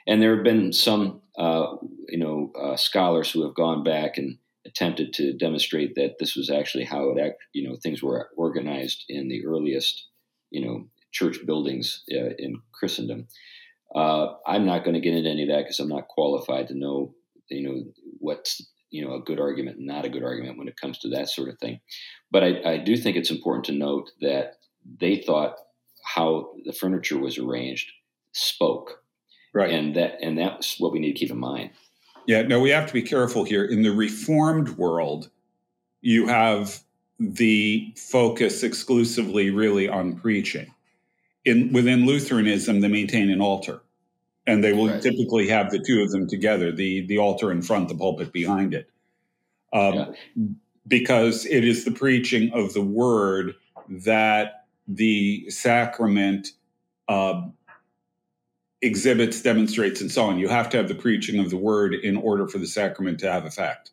And 0.07 0.21
there 0.21 0.35
have 0.35 0.43
been 0.43 0.71
some, 0.71 1.21
uh, 1.37 1.75
you 2.07 2.17
know, 2.17 2.51
uh, 2.59 2.77
scholars 2.77 3.29
who 3.31 3.43
have 3.43 3.55
gone 3.55 3.83
back 3.83 4.17
and 4.17 4.37
attempted 4.65 5.13
to 5.13 5.33
demonstrate 5.33 5.95
that 5.95 6.15
this 6.19 6.35
was 6.35 6.49
actually 6.49 6.85
how 6.85 7.09
it, 7.09 7.19
act, 7.19 7.43
you 7.53 7.67
know, 7.67 7.75
things 7.75 8.01
were 8.01 8.29
organized 8.37 9.03
in 9.09 9.27
the 9.27 9.45
earliest, 9.45 10.07
you 10.49 10.65
know, 10.65 10.87
church 11.11 11.45
buildings 11.45 12.03
uh, 12.11 12.33
in 12.37 12.61
Christendom. 12.73 13.27
Uh, 13.95 14.33
I'm 14.45 14.65
not 14.65 14.83
going 14.83 14.93
to 14.93 15.01
get 15.01 15.15
into 15.15 15.29
any 15.29 15.43
of 15.43 15.49
that 15.49 15.63
because 15.63 15.79
I'm 15.79 15.89
not 15.89 16.07
qualified 16.09 16.67
to 16.67 16.77
know, 16.77 17.13
you 17.49 17.67
know, 17.67 17.83
what's 18.19 18.61
you 18.89 19.05
know 19.05 19.13
a 19.13 19.21
good 19.21 19.39
argument 19.39 19.77
not 19.79 20.05
a 20.05 20.09
good 20.09 20.23
argument 20.23 20.57
when 20.57 20.67
it 20.67 20.79
comes 20.79 20.97
to 20.99 21.09
that 21.09 21.29
sort 21.29 21.49
of 21.49 21.59
thing. 21.59 21.79
But 22.31 22.43
I, 22.43 22.73
I, 22.73 22.77
do 22.77 22.97
think 22.97 23.15
it's 23.15 23.31
important 23.31 23.65
to 23.65 23.71
note 23.71 24.11
that 24.21 24.55
they 24.99 25.17
thought 25.17 25.55
how 26.03 26.51
the 26.65 26.73
furniture 26.73 27.17
was 27.17 27.37
arranged 27.37 27.91
spoke. 28.33 29.03
Right. 29.53 29.71
And 29.71 29.95
that 29.95 30.17
and 30.21 30.37
that's 30.37 30.79
what 30.79 30.91
we 30.91 30.99
need 30.99 31.13
to 31.13 31.19
keep 31.19 31.31
in 31.31 31.39
mind. 31.39 31.71
Yeah 32.25 32.43
no 32.43 32.59
we 32.59 32.69
have 32.69 32.87
to 32.87 32.93
be 32.93 33.01
careful 33.01 33.43
here. 33.43 33.65
In 33.65 33.81
the 33.81 33.91
reformed 33.91 34.69
world 34.77 35.29
you 36.01 36.27
have 36.27 36.79
the 37.19 37.93
focus 37.97 38.63
exclusively 38.63 39.49
really 39.49 39.89
on 39.89 40.15
preaching. 40.15 40.73
In 41.45 41.73
within 41.73 42.05
lutheranism 42.05 42.81
they 42.81 42.87
maintain 42.87 43.29
an 43.29 43.41
altar 43.41 43.81
and 44.47 44.63
they 44.63 44.73
will 44.73 44.87
right. 44.87 45.01
typically 45.01 45.47
have 45.47 45.69
the 45.69 45.79
two 45.79 46.01
of 46.01 46.11
them 46.11 46.27
together 46.27 46.71
the 46.71 47.05
the 47.07 47.17
altar 47.17 47.51
in 47.51 47.61
front 47.61 47.87
the 47.89 47.95
pulpit 47.95 48.31
behind 48.31 48.73
it 48.73 48.89
um, 49.73 49.93
yeah. 49.93 50.05
because 50.87 51.45
it 51.45 51.63
is 51.63 51.85
the 51.85 51.91
preaching 51.91 52.51
of 52.53 52.73
the 52.73 52.81
word 52.81 53.53
that 53.89 54.65
the 54.87 55.49
sacrament 55.49 56.49
uh, 57.09 57.41
exhibits 58.81 59.41
demonstrates 59.41 60.01
and 60.01 60.11
so 60.11 60.23
on 60.25 60.39
you 60.39 60.47
have 60.47 60.69
to 60.69 60.77
have 60.77 60.87
the 60.87 60.95
preaching 60.95 61.39
of 61.39 61.49
the 61.49 61.57
word 61.57 61.93
in 61.93 62.15
order 62.17 62.47
for 62.47 62.57
the 62.57 62.67
sacrament 62.67 63.19
to 63.19 63.31
have 63.31 63.45
effect 63.45 63.91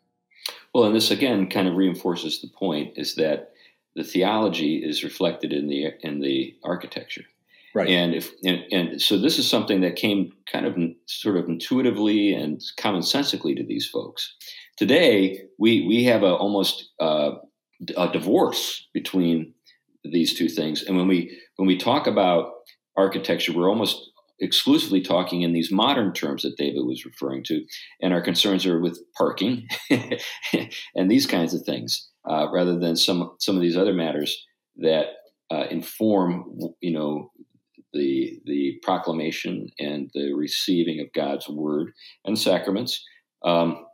well 0.73 0.85
and 0.85 0.95
this 0.95 1.11
again 1.11 1.49
kind 1.49 1.69
of 1.69 1.75
reinforces 1.75 2.41
the 2.41 2.49
point 2.49 2.93
is 2.97 3.15
that 3.17 3.51
the 3.95 4.05
theology 4.05 4.77
is 4.77 5.05
reflected 5.05 5.53
in 5.53 5.69
the 5.69 5.95
in 6.01 6.21
the 6.21 6.55
architecture. 6.63 7.25
Right. 7.75 7.89
And 7.89 8.15
if 8.15 8.33
and, 8.45 8.63
and 8.71 9.03
so 9.03 9.19
this 9.19 9.39
is 9.39 9.51
something 9.51 9.81
that 9.81 9.97
came 9.97 10.31
kind 10.51 10.65
of 10.65 10.77
sort 11.07 11.37
of 11.37 11.49
intuitively 11.49 12.33
and 12.33 12.61
commonsensically 12.79 13.57
to 13.57 13.65
these 13.65 13.89
folks. 13.89 14.33
Today 14.77 15.43
we 15.59 15.85
we 15.87 16.05
have 16.05 16.23
a 16.23 16.35
almost 16.35 16.91
uh, 17.01 17.33
a 17.97 18.13
divorce 18.13 18.87
between 18.95 19.55
these 20.05 20.39
two 20.39 20.49
things, 20.49 20.85
and 20.85 20.97
when 20.97 21.09
we 21.09 21.37
when 21.57 21.67
we 21.67 21.77
talk 21.77 22.07
about 22.07 22.53
architecture, 22.97 23.53
we're 23.53 23.69
almost 23.69 24.09
exclusively 24.39 25.01
talking 25.01 25.43
in 25.43 25.53
these 25.53 25.73
modern 25.73 26.13
terms 26.13 26.43
that 26.43 26.57
David 26.57 26.85
was 26.85 27.05
referring 27.05 27.43
to, 27.45 27.65
and 28.01 28.13
our 28.13 28.23
concerns 28.23 28.67
are 28.67 28.81
with 28.81 29.01
parking 29.19 29.67
and 29.91 31.11
these 31.11 31.27
kinds 31.27 31.55
of 31.55 31.63
things, 31.63 32.09
uh, 32.29 32.47
rather 32.53 32.79
than 32.79 32.95
some 32.95 33.33
some 33.41 33.57
of 33.57 33.63
these 33.63 33.77
other 33.77 33.95
matters 33.95 34.47
that 34.77 35.07
uh, 35.51 35.65
inform, 35.71 36.45
you 36.81 36.93
know, 36.93 37.31
the 37.95 38.41
the 38.45 38.79
proclamation 38.83 39.71
and 39.79 40.11
the 40.15 40.33
receiving 40.35 41.01
of 41.01 41.13
God's 41.13 41.49
word 41.49 41.93
and 42.25 42.39
sacraments. 42.39 43.05
Um, 43.45 43.87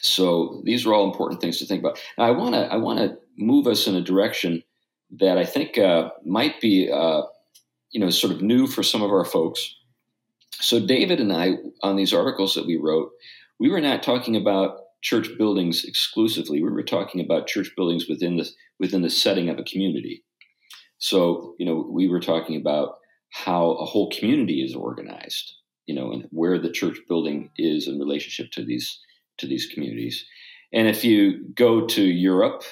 so 0.00 0.62
these 0.64 0.86
are 0.86 0.94
all 0.94 1.10
important 1.10 1.40
things 1.40 1.58
to 1.58 1.66
think 1.66 1.80
about. 1.80 2.00
Now, 2.18 2.24
I 2.24 2.30
want 2.30 2.54
to 2.54 2.72
I 2.72 2.76
want 2.76 2.98
to 2.98 3.16
move 3.36 3.66
us 3.66 3.86
in 3.86 3.96
a 3.96 4.02
direction 4.02 4.62
that 5.18 5.38
I 5.38 5.44
think 5.44 5.78
uh, 5.78 6.10
might 6.24 6.60
be 6.60 6.90
uh, 6.90 7.22
you 7.90 8.00
know 8.00 8.10
sort 8.10 8.32
of 8.32 8.42
new 8.42 8.66
for 8.66 8.82
some 8.82 9.02
of 9.02 9.10
our 9.10 9.24
folks. 9.24 9.74
So 10.52 10.84
David 10.84 11.20
and 11.20 11.32
I 11.32 11.54
on 11.82 11.96
these 11.96 12.12
articles 12.12 12.54
that 12.54 12.66
we 12.66 12.76
wrote, 12.76 13.10
we 13.58 13.70
were 13.70 13.80
not 13.80 14.02
talking 14.02 14.36
about 14.36 14.78
church 15.02 15.30
buildings 15.38 15.84
exclusively. 15.84 16.62
We 16.62 16.70
were 16.70 16.82
talking 16.82 17.20
about 17.20 17.46
church 17.46 17.72
buildings 17.76 18.06
within 18.08 18.36
the 18.36 18.48
within 18.78 19.02
the 19.02 19.10
setting 19.10 19.48
of 19.48 19.58
a 19.58 19.64
community. 19.64 20.24
So 20.98 21.54
you 21.58 21.66
know 21.66 21.88
we 21.90 22.08
were 22.08 22.20
talking 22.20 22.56
about 22.56 22.99
how 23.30 23.72
a 23.72 23.84
whole 23.84 24.10
community 24.10 24.62
is 24.62 24.74
organized, 24.74 25.54
you 25.86 25.94
know, 25.94 26.12
and 26.12 26.26
where 26.30 26.58
the 26.58 26.70
church 26.70 26.98
building 27.08 27.50
is 27.56 27.88
in 27.88 27.98
relationship 27.98 28.50
to 28.52 28.64
these 28.64 29.00
to 29.38 29.46
these 29.46 29.66
communities. 29.66 30.24
And 30.72 30.86
if 30.86 31.04
you 31.04 31.44
go 31.54 31.86
to 31.86 32.02
Europe, 32.02 32.62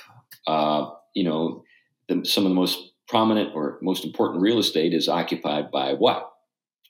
uh, 0.47 0.91
you 1.15 1.25
know, 1.25 1.65
the, 2.09 2.25
some 2.25 2.45
of 2.45 2.51
the 2.51 2.55
most 2.55 2.93
prominent 3.09 3.55
or 3.55 3.79
most 3.83 4.05
important 4.05 4.43
real 4.43 4.59
estate 4.59 4.93
is 4.95 5.09
occupied 5.09 5.71
by 5.71 5.95
what? 5.95 6.31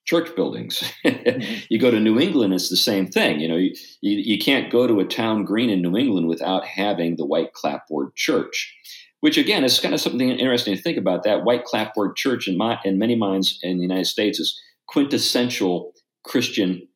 Church 0.05 0.35
buildings. 0.35 0.83
mm-hmm. 1.05 1.61
You 1.69 1.79
go 1.79 1.91
to 1.91 2.01
New 2.01 2.19
England, 2.19 2.55
it's 2.55 2.71
the 2.71 2.77
same 2.77 3.07
thing. 3.07 3.41
You 3.41 3.49
know, 3.49 3.57
you, 3.57 3.75
you, 4.01 4.19
you 4.19 4.39
can't 4.39 4.73
go 4.73 4.87
to 4.87 5.01
a 5.01 5.05
town 5.05 5.45
green 5.45 5.71
in 5.71 5.83
New 5.83 5.97
England 5.97 6.29
without 6.29 6.65
having 6.65 7.17
the 7.17 7.27
white 7.27 7.53
clapboard 7.53 8.15
church 8.15 8.75
which 9.21 9.39
again 9.39 9.65
is 9.65 9.81
kind 9.81 9.95
of 9.95 10.01
something 10.01 10.29
interesting 10.31 10.77
to 10.77 10.83
think 10.83 10.99
about. 10.99 11.23
That 11.25 11.45
white 11.45 11.65
clapboard 11.65 12.17
church 12.17 12.49
in 12.49 12.57
my 12.57 12.79
in 12.85 12.99
many 12.99 13.17
minds 13.17 13.59
in 13.63 13.77
the 13.77 13.83
United 13.83 14.07
States 14.07 14.39
is 14.39 14.59
quintessential 14.87 15.93
Christian, 16.25 16.89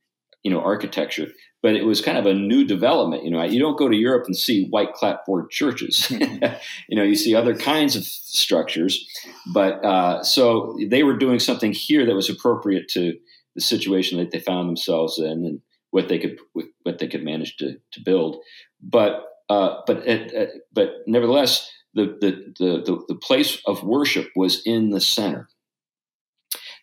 you 0.43 0.51
know, 0.51 0.61
architecture 0.61 1.29
but 1.63 1.77
it 1.77 1.85
was 1.85 2.01
kind 2.01 2.19
of 2.19 2.27
a 2.27 2.35
new 2.35 2.65
development. 2.65 3.25
You 3.25 3.31
know, 3.31 3.43
you 3.45 3.61
don't 3.61 3.79
go 3.79 3.89
to 3.89 3.97
Europe 3.97 4.25
and 4.27 4.37
see 4.37 4.67
white 4.69 4.93
clapboard 4.95 5.51
churches. 5.51 6.11
you 6.89 6.97
know, 6.97 7.05
you 7.05 7.15
see 7.15 7.35
other 7.35 7.55
kinds 7.55 7.95
of 7.95 8.03
structures, 8.05 9.09
but 9.55 9.85
uh, 9.85 10.25
so 10.25 10.77
they 10.89 11.05
were 11.05 11.17
doing 11.17 11.39
something 11.39 11.73
here 11.73 12.05
that 12.05 12.15
was 12.15 12.29
appropriate 12.29 12.89
to 12.89 13.17
the 13.55 13.61
situation 13.61 14.19
that 14.19 14.33
they 14.33 14.41
found 14.41 14.69
themselves 14.69 15.19
in 15.19 15.45
and 15.47 15.61
what 15.91 16.09
they 16.09 16.19
could 16.19 16.37
what 16.83 16.99
they 16.99 17.07
could 17.07 17.25
manage 17.25 17.57
to 17.59 17.77
to 17.93 18.01
build. 18.01 18.39
But 18.83 19.25
uh, 19.49 19.83
but 19.87 20.09
uh, 20.09 20.47
but 20.73 20.95
nevertheless, 21.07 21.71
the, 21.95 22.17
the 22.21 22.55
the 22.59 23.05
the 23.09 23.15
place 23.15 23.61
of 23.67 23.85
worship 23.85 24.31
was 24.35 24.63
in 24.65 24.91
the 24.91 25.01
center. 25.01 25.49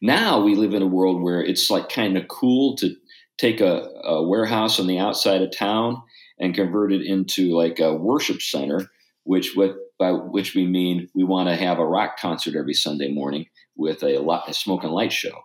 Now 0.01 0.41
we 0.41 0.55
live 0.55 0.73
in 0.73 0.81
a 0.81 0.87
world 0.87 1.21
where 1.21 1.43
it's 1.43 1.69
like 1.69 1.89
kind 1.89 2.17
of 2.17 2.27
cool 2.27 2.75
to 2.77 2.95
take 3.37 3.61
a, 3.61 3.89
a 4.03 4.27
warehouse 4.27 4.79
on 4.79 4.87
the 4.87 4.99
outside 4.99 5.41
of 5.41 5.55
town 5.55 6.01
and 6.39 6.55
convert 6.55 6.93
it 6.93 7.01
into 7.01 7.55
like 7.55 7.79
a 7.79 7.93
worship 7.93 8.41
center, 8.41 8.87
which 9.23 9.55
what 9.55 9.75
by 9.97 10.11
which 10.11 10.55
we 10.55 10.65
mean 10.65 11.09
we 11.13 11.23
want 11.23 11.49
to 11.49 11.55
have 11.55 11.79
a 11.79 11.85
rock 11.85 12.17
concert 12.19 12.55
every 12.55 12.73
Sunday 12.73 13.11
morning 13.11 13.45
with 13.75 14.03
a, 14.03 14.19
lot, 14.19 14.49
a 14.49 14.53
smoke 14.53 14.83
and 14.83 14.93
light 14.93 15.11
show, 15.11 15.37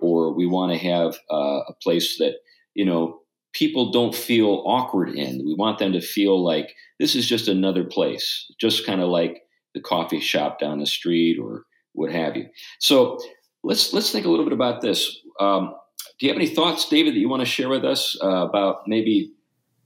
or 0.00 0.34
we 0.34 0.46
want 0.46 0.72
to 0.72 0.78
have 0.78 1.16
uh, 1.30 1.60
a 1.68 1.74
place 1.82 2.18
that 2.18 2.34
you 2.74 2.84
know 2.84 3.21
people 3.52 3.90
don't 3.90 4.14
feel 4.14 4.62
awkward 4.66 5.10
in. 5.10 5.44
We 5.44 5.54
want 5.54 5.78
them 5.78 5.92
to 5.92 6.00
feel 6.00 6.42
like 6.42 6.74
this 6.98 7.14
is 7.14 7.26
just 7.26 7.48
another 7.48 7.84
place, 7.84 8.50
just 8.58 8.86
kind 8.86 9.00
of 9.00 9.08
like 9.08 9.42
the 9.74 9.80
coffee 9.80 10.20
shop 10.20 10.58
down 10.58 10.78
the 10.78 10.86
street 10.86 11.38
or 11.38 11.64
what 11.92 12.12
have 12.12 12.36
you. 12.36 12.46
So 12.78 13.18
let's 13.62 13.92
let's 13.92 14.10
think 14.10 14.26
a 14.26 14.30
little 14.30 14.44
bit 14.44 14.54
about 14.54 14.80
this. 14.80 15.18
Um, 15.40 15.74
do 16.18 16.26
you 16.26 16.32
have 16.32 16.40
any 16.40 16.48
thoughts, 16.48 16.88
David, 16.88 17.14
that 17.14 17.18
you 17.18 17.28
want 17.28 17.40
to 17.40 17.46
share 17.46 17.68
with 17.68 17.84
us 17.84 18.18
uh, 18.22 18.46
about 18.46 18.82
maybe? 18.86 19.32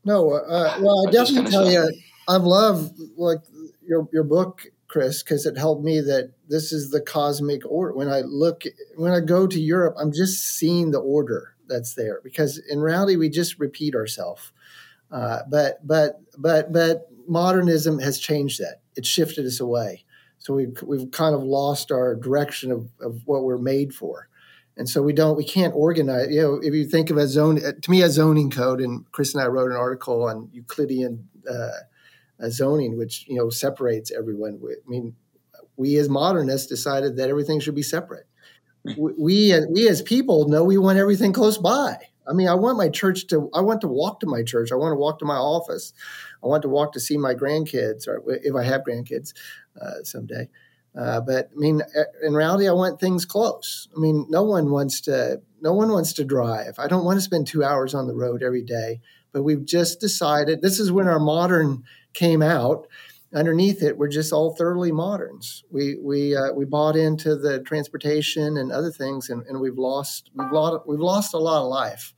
No, 0.05 0.33
uh, 0.33 0.79
well, 0.81 1.09
I 1.09 1.11
definitely 1.11 1.51
tell 1.51 1.71
you, 1.71 1.91
I've 2.29 2.45
loved 2.45 3.01
like 3.17 3.41
your 3.87 4.09
your 4.13 4.25
book, 4.25 4.67
Chris, 4.89 5.23
because 5.23 5.47
it 5.47 5.59
helped 5.59 5.85
me 5.85 6.01
that 6.01 6.33
this 6.49 6.73
is 6.73 6.91
the 6.91 7.01
cosmic 7.01 7.63
order. 7.67 7.95
When 7.95 8.09
I 8.09 8.21
look, 8.21 8.63
when 8.97 9.13
I 9.13 9.21
go 9.21 9.47
to 9.47 9.61
Europe, 9.61 9.97
I'm 9.99 10.13
just 10.13 10.57
seeing 10.57 10.93
the 10.93 11.01
order 11.01 11.56
that's 11.69 11.95
there 11.95 12.21
because 12.23 12.59
in 12.59 12.81
reality 12.81 13.17
we 13.17 13.29
just 13.29 13.59
repeat 13.59 13.95
ourselves. 13.95 14.53
Uh, 15.11 15.41
but 15.49 15.87
but 15.87 16.21
but 16.39 16.73
but 16.73 17.09
modernism 17.29 17.99
has 17.99 18.19
changed 18.19 18.61
that. 18.61 18.81
It 18.97 19.07
shifted 19.07 19.47
us 19.47 19.61
away. 19.61 20.05
So 20.39 20.55
we've 20.55 20.81
we've 20.83 21.11
kind 21.11 21.35
of 21.35 21.43
lost 21.43 21.93
our 21.93 22.15
direction 22.15 22.71
of, 22.73 22.89
of 23.01 23.21
what 23.25 23.45
we're 23.45 23.59
made 23.59 23.95
for 23.95 24.29
and 24.77 24.89
so 24.89 25.03
we 25.03 25.13
don't 25.13 25.37
we 25.37 25.45
can't 25.45 25.75
organize 25.75 26.29
you 26.31 26.41
know 26.41 26.61
if 26.63 26.75
you 26.75 26.85
think 26.85 27.11
of 27.11 27.17
a 27.17 27.27
zone 27.27 27.61
to 27.81 27.91
me 27.91 28.03
a 28.03 28.11
zoning 28.11 28.51
code 28.51 28.81
and 28.81 29.11
chris 29.13 29.35
and 29.35 29.43
i 29.43 29.47
wrote 29.47 29.71
an 29.71 29.77
article 29.77 30.25
on 30.25 30.49
euclidean 30.53 31.27
uh, 31.51 32.49
zoning 32.49 32.97
which 32.97 33.27
you 33.29 33.37
know 33.37 33.49
separates 33.49 34.11
everyone 34.11 34.61
i 34.65 34.91
mean 34.91 35.15
we 35.77 35.97
as 35.97 36.09
modernists 36.09 36.67
decided 36.67 37.17
that 37.17 37.31
everything 37.31 37.61
should 37.61 37.75
be 37.75 37.83
separate 37.83 38.27
we 39.19 39.55
we 39.69 39.89
as 39.89 40.03
people 40.03 40.49
know 40.49 40.65
we 40.65 40.79
want 40.79 40.99
everything 40.99 41.33
close 41.33 41.59
by 41.59 41.97
i 42.29 42.33
mean 42.33 42.49
i 42.49 42.55
want 42.55 42.79
my 42.79 42.89
church 42.89 43.27
to 43.27 43.51
i 43.55 43.61
want 43.61 43.81
to 43.81 43.89
walk 43.89 44.21
to 44.21 44.27
my 44.27 44.43
church 44.43 44.71
i 44.73 44.75
want 44.75 44.93
to 44.93 44.97
walk 44.97 45.19
to 45.19 45.25
my 45.25 45.37
office 45.37 45.93
i 46.43 46.47
want 46.47 46.63
to 46.63 46.69
walk 46.69 46.93
to 46.93 47.01
see 47.01 47.17
my 47.17 47.35
grandkids 47.35 48.07
or 48.07 48.23
if 48.27 48.55
i 48.55 48.63
have 48.63 48.83
grandkids 48.83 49.33
uh, 49.81 50.03
someday 50.03 50.49
uh, 50.97 51.21
but 51.21 51.51
I 51.55 51.59
mean, 51.59 51.83
in 52.23 52.35
reality, 52.35 52.67
I 52.67 52.73
want 52.73 52.99
things 52.99 53.27
close. 53.27 53.87
I 53.95 54.01
mean, 54.01 54.27
no 54.31 54.43
one 54.43 54.71
wants 54.71 55.03
to. 55.03 55.43
No 55.61 55.75
one 55.75 55.91
wants 55.91 56.15
to 56.15 56.25
drive. 56.25 56.79
I 56.79 56.87
don't 56.87 57.05
want 57.05 57.19
to 57.19 57.23
spend 57.23 57.47
two 57.47 57.63
hours 57.63 57.95
on 57.95 58.07
the 58.07 58.15
road 58.15 58.43
every 58.43 58.63
day. 58.63 59.01
But 59.33 59.43
we've 59.43 59.65
just 59.65 60.01
decided. 60.01 60.63
This 60.63 60.81
is 60.81 60.91
when 60.91 61.07
our 61.07 61.19
modern 61.19 61.85
came 62.15 62.41
out. 62.41 62.87
Underneath 63.37 63.83
it, 63.83 63.99
we're 63.99 64.09
just 64.09 64.33
all 64.33 64.57
thoroughly 64.57 64.91
moderns. 64.91 65.63
We 65.71 65.99
we 66.03 66.35
uh, 66.35 66.55
we 66.55 66.65
bought 66.65 66.97
into 66.97 67.37
the 67.37 67.61
transportation 67.61 68.57
and 68.57 68.73
other 68.73 68.91
things, 68.91 69.29
and, 69.29 69.45
and 69.47 69.61
we've 69.61 69.77
lost 69.77 70.31
we've 70.35 70.51
lost 70.51 70.87
we've 70.87 71.01
lost 71.01 71.35
a 71.35 71.39
lot 71.39 71.61
of 71.61 71.69
life 71.69 72.15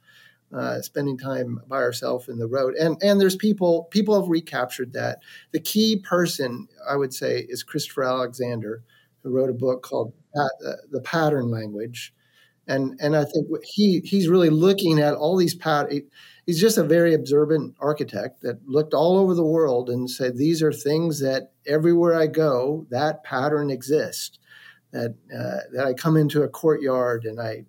uh, 0.56 0.80
spending 0.80 1.18
time 1.18 1.60
by 1.66 1.78
ourselves 1.78 2.28
in 2.28 2.38
the 2.38 2.46
road. 2.46 2.74
And 2.76 2.96
and 3.02 3.20
there's 3.20 3.34
people 3.34 3.88
people 3.90 4.14
have 4.14 4.30
recaptured 4.30 4.92
that. 4.92 5.18
The 5.50 5.58
key 5.58 5.96
person 5.96 6.68
I 6.88 6.94
would 6.94 7.12
say 7.12 7.44
is 7.48 7.64
Christopher 7.64 8.04
Alexander, 8.04 8.84
who 9.24 9.30
wrote 9.30 9.50
a 9.50 9.54
book 9.54 9.82
called 9.82 10.12
uh, 10.38 10.48
The 10.92 11.00
Pattern 11.00 11.50
Language, 11.50 12.14
and 12.68 12.96
and 13.00 13.16
I 13.16 13.24
think 13.24 13.48
he 13.64 14.02
he's 14.04 14.28
really 14.28 14.50
looking 14.50 15.00
at 15.00 15.14
all 15.14 15.36
these 15.36 15.56
patterns. 15.56 16.04
He's 16.48 16.58
just 16.58 16.78
a 16.78 16.82
very 16.82 17.12
observant 17.12 17.74
architect 17.78 18.40
that 18.40 18.66
looked 18.66 18.94
all 18.94 19.18
over 19.18 19.34
the 19.34 19.44
world 19.44 19.90
and 19.90 20.08
said 20.08 20.38
these 20.38 20.62
are 20.62 20.72
things 20.72 21.20
that 21.20 21.52
everywhere 21.66 22.18
I 22.18 22.26
go 22.26 22.86
that 22.88 23.22
pattern 23.22 23.68
exists. 23.68 24.38
That 24.92 25.14
uh, 25.30 25.68
that 25.74 25.84
I 25.84 25.92
come 25.92 26.16
into 26.16 26.44
a 26.44 26.48
courtyard 26.48 27.26
and 27.26 27.38
I 27.38 27.66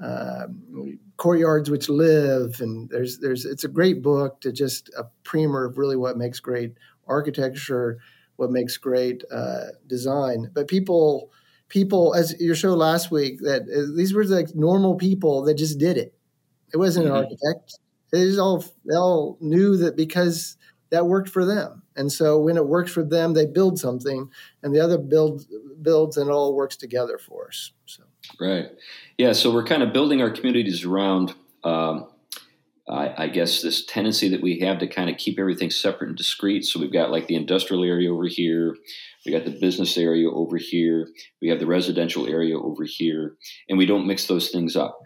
um, 0.00 0.98
courtyards 1.18 1.68
which 1.68 1.90
live 1.90 2.62
and 2.62 2.88
there's 2.88 3.18
there's 3.18 3.44
it's 3.44 3.64
a 3.64 3.68
great 3.68 4.00
book 4.00 4.40
to 4.40 4.52
just 4.52 4.88
a 4.96 5.04
primer 5.24 5.66
of 5.66 5.76
really 5.76 5.96
what 5.96 6.16
makes 6.16 6.40
great 6.40 6.72
architecture 7.06 7.98
what 8.36 8.50
makes 8.50 8.78
great 8.78 9.22
uh, 9.30 9.66
design 9.86 10.50
but 10.54 10.66
people 10.66 11.30
people 11.68 12.14
as 12.14 12.34
your 12.40 12.54
show 12.54 12.72
last 12.72 13.10
week 13.10 13.38
that 13.40 13.64
uh, 13.64 13.94
these 13.94 14.14
were 14.14 14.24
like 14.24 14.54
normal 14.54 14.94
people 14.94 15.42
that 15.44 15.58
just 15.58 15.78
did 15.78 15.98
it 15.98 16.14
it 16.72 16.78
wasn't 16.78 17.04
mm-hmm. 17.04 17.16
an 17.16 17.22
architect 17.22 17.78
they 18.14 18.24
just 18.26 18.38
all 18.38 18.64
they 18.84 18.96
all 18.96 19.36
knew 19.40 19.76
that 19.76 19.96
because 19.96 20.56
that 20.90 21.06
worked 21.06 21.28
for 21.28 21.44
them 21.44 21.82
and 21.96 22.12
so 22.12 22.38
when 22.38 22.56
it 22.56 22.66
works 22.66 22.92
for 22.92 23.02
them 23.02 23.34
they 23.34 23.46
build 23.46 23.78
something 23.78 24.30
and 24.62 24.74
the 24.74 24.80
other 24.80 24.98
build 24.98 25.44
builds 25.82 26.16
and 26.16 26.30
it 26.30 26.32
all 26.32 26.54
works 26.54 26.76
together 26.76 27.18
for 27.18 27.48
us 27.48 27.72
so 27.86 28.04
Right. 28.40 28.70
Yeah. 29.18 29.32
So 29.32 29.52
we're 29.52 29.64
kind 29.64 29.82
of 29.82 29.92
building 29.92 30.22
our 30.22 30.30
communities 30.30 30.84
around 30.84 31.34
um, 31.62 32.08
I 32.86 33.28
guess 33.28 33.62
this 33.62 33.86
tendency 33.86 34.28
that 34.28 34.42
we 34.42 34.58
have 34.58 34.78
to 34.80 34.86
kind 34.86 35.08
of 35.08 35.16
keep 35.16 35.38
everything 35.38 35.70
separate 35.70 36.08
and 36.08 36.18
discrete. 36.18 36.66
So 36.66 36.78
we've 36.78 36.92
got 36.92 37.10
like 37.10 37.28
the 37.28 37.34
industrial 37.34 37.82
area 37.82 38.12
over 38.12 38.26
here, 38.26 38.76
we 39.24 39.32
got 39.32 39.46
the 39.46 39.58
business 39.58 39.96
area 39.96 40.30
over 40.30 40.58
here, 40.58 41.08
we 41.40 41.48
have 41.48 41.60
the 41.60 41.66
residential 41.66 42.26
area 42.26 42.58
over 42.58 42.84
here, 42.84 43.36
and 43.70 43.78
we 43.78 43.86
don't 43.86 44.06
mix 44.06 44.26
those 44.26 44.50
things 44.50 44.76
up. 44.76 45.00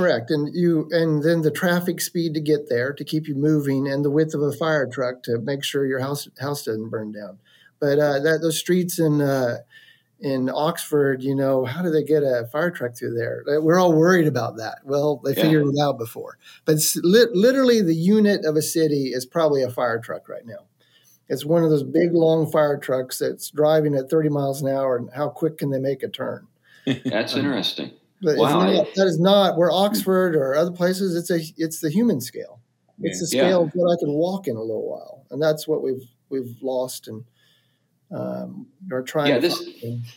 Correct, 0.00 0.30
and 0.30 0.54
you 0.54 0.88
and 0.92 1.22
then 1.22 1.42
the 1.42 1.50
traffic 1.50 2.00
speed 2.00 2.32
to 2.32 2.40
get 2.40 2.70
there 2.70 2.90
to 2.94 3.04
keep 3.04 3.28
you 3.28 3.34
moving, 3.34 3.86
and 3.86 4.02
the 4.02 4.10
width 4.10 4.32
of 4.32 4.40
a 4.40 4.50
fire 4.50 4.86
truck 4.86 5.22
to 5.24 5.38
make 5.40 5.62
sure 5.62 5.84
your 5.84 5.98
house 5.98 6.26
house 6.40 6.64
doesn't 6.64 6.88
burn 6.88 7.12
down. 7.12 7.38
But 7.80 7.98
uh, 7.98 8.18
that 8.20 8.38
those 8.40 8.58
streets 8.58 8.98
in 8.98 9.20
uh, 9.20 9.58
in 10.18 10.48
Oxford, 10.48 11.22
you 11.22 11.34
know, 11.34 11.66
how 11.66 11.82
do 11.82 11.90
they 11.90 12.02
get 12.02 12.22
a 12.22 12.48
fire 12.50 12.70
truck 12.70 12.96
through 12.96 13.12
there? 13.12 13.44
We're 13.60 13.78
all 13.78 13.92
worried 13.92 14.26
about 14.26 14.56
that. 14.56 14.78
Well, 14.84 15.20
they 15.22 15.34
figured 15.34 15.66
it 15.66 15.78
out 15.78 15.98
before. 15.98 16.38
But 16.64 16.76
li- 17.02 17.26
literally, 17.34 17.82
the 17.82 17.94
unit 17.94 18.46
of 18.46 18.56
a 18.56 18.62
city 18.62 19.08
is 19.08 19.26
probably 19.26 19.62
a 19.62 19.68
fire 19.68 19.98
truck 19.98 20.30
right 20.30 20.46
now. 20.46 20.64
It's 21.28 21.44
one 21.44 21.62
of 21.62 21.68
those 21.68 21.82
big, 21.82 22.14
long 22.14 22.50
fire 22.50 22.78
trucks 22.78 23.18
that's 23.18 23.50
driving 23.50 23.94
at 23.94 24.08
30 24.08 24.30
miles 24.30 24.62
an 24.62 24.68
hour, 24.68 24.96
and 24.96 25.10
how 25.14 25.28
quick 25.28 25.58
can 25.58 25.68
they 25.68 25.78
make 25.78 26.02
a 26.02 26.08
turn? 26.08 26.46
That's 27.04 27.34
um, 27.34 27.40
interesting. 27.40 27.92
But 28.22 28.36
wow. 28.36 28.72
Not, 28.72 28.86
that 28.96 29.06
is 29.06 29.18
not 29.18 29.56
where 29.56 29.70
Oxford 29.70 30.36
or 30.36 30.54
other 30.54 30.72
places. 30.72 31.16
It's 31.16 31.30
a 31.30 31.40
it's 31.56 31.80
the 31.80 31.90
human 31.90 32.20
scale. 32.20 32.60
It's 33.02 33.20
the 33.20 33.26
scale 33.26 33.60
yeah. 33.60 33.66
of 33.66 33.72
what 33.72 33.92
I 33.92 33.96
can 33.98 34.12
walk 34.12 34.46
in 34.46 34.56
a 34.56 34.60
little 34.60 34.88
while, 34.88 35.26
and 35.30 35.40
that's 35.40 35.66
what 35.66 35.82
we've 35.82 36.06
we've 36.28 36.56
lost 36.60 37.08
and 37.08 37.24
um, 38.14 38.66
are 38.92 39.02
trying. 39.02 39.28
Yeah, 39.28 39.38
this 39.38 39.62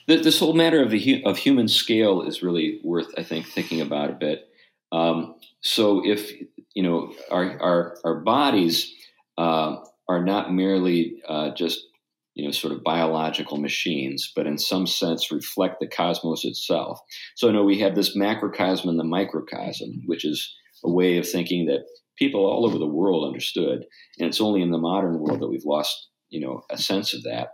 this 0.08 0.40
whole 0.40 0.54
matter 0.54 0.82
of 0.82 0.92
the 0.92 1.24
of 1.26 1.38
human 1.38 1.68
scale 1.68 2.22
is 2.22 2.44
really 2.44 2.80
worth, 2.84 3.08
I 3.18 3.24
think, 3.24 3.48
thinking 3.48 3.82
about 3.82 4.10
a 4.10 4.14
bit. 4.14 4.50
Um, 4.92 5.36
so 5.62 6.06
if 6.06 6.32
you 6.74 6.84
know 6.84 7.14
our 7.32 7.60
our 7.62 7.98
our 8.04 8.16
bodies 8.16 8.94
uh, 9.38 9.78
are 10.08 10.24
not 10.24 10.54
merely 10.54 11.22
uh, 11.28 11.52
just 11.52 11.88
you 12.36 12.46
know 12.46 12.52
sort 12.52 12.74
of 12.74 12.84
biological 12.84 13.58
machines, 13.58 14.32
but 14.36 14.48
in 14.48 14.58
some 14.58 14.88
sense 14.88 15.32
reflect 15.32 15.80
the 15.80 15.88
cosmos 15.88 16.46
itself. 16.46 17.00
So 17.36 17.50
I 17.50 17.52
know 17.52 17.64
we 17.64 17.80
have 17.80 17.96
this 17.96 18.16
macrocosm 18.16 18.90
and 18.90 19.00
the 19.00 19.04
microcosm, 19.04 20.04
which 20.06 20.26
is 20.26 20.54
a 20.84 20.92
way 20.92 21.18
of 21.18 21.30
thinking 21.30 21.66
that 21.68 21.86
people 22.18 22.46
all 22.46 22.66
over 22.66 22.78
the 22.78 22.88
world 22.88 23.28
understood, 23.28 23.86
and 24.20 24.28
it's 24.28 24.42
only 24.42 24.62
in 24.62 24.72
the 24.72 24.78
modern 24.78 25.20
world 25.20 25.40
that 25.42 25.50
we've 25.50 25.66
lost 25.66 26.10
you 26.30 26.40
know 26.40 26.64
a 26.70 26.78
sense 26.78 27.14
of 27.14 27.24
that. 27.24 27.50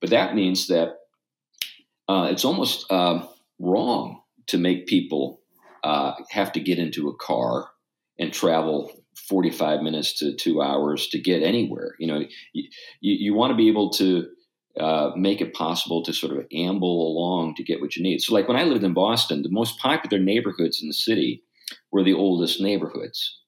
But 0.00 0.10
that 0.10 0.34
means 0.34 0.68
that 0.68 0.90
uh, 2.08 2.28
it's 2.30 2.44
almost 2.44 2.90
uh, 2.90 3.26
wrong 3.58 4.22
to 4.48 4.58
make 4.58 4.86
people 4.86 5.40
uh, 5.84 6.12
have 6.30 6.52
to 6.52 6.60
get 6.60 6.78
into 6.78 7.08
a 7.08 7.16
car 7.16 7.70
and 8.18 8.32
travel 8.32 8.92
45 9.28 9.82
minutes 9.82 10.18
to 10.18 10.34
two 10.34 10.62
hours 10.62 11.08
to 11.08 11.18
get 11.18 11.42
anywhere. 11.42 11.94
You 11.98 12.06
know, 12.06 12.24
you, 12.52 12.68
you 13.00 13.34
want 13.34 13.50
to 13.50 13.56
be 13.56 13.68
able 13.68 13.90
to 13.92 14.26
uh, 14.78 15.10
make 15.16 15.40
it 15.40 15.54
possible 15.54 16.02
to 16.04 16.12
sort 16.12 16.36
of 16.36 16.46
amble 16.52 17.08
along 17.08 17.54
to 17.56 17.64
get 17.64 17.80
what 17.80 17.96
you 17.96 18.02
need. 18.02 18.20
So, 18.20 18.32
like 18.32 18.48
when 18.48 18.56
I 18.56 18.64
lived 18.64 18.84
in 18.84 18.94
Boston, 18.94 19.42
the 19.42 19.50
most 19.50 19.78
popular 19.78 20.22
neighborhoods 20.22 20.80
in 20.80 20.88
the 20.88 20.94
city 20.94 21.42
were 21.90 22.04
the 22.04 22.14
oldest 22.14 22.60
neighborhoods. 22.60 23.40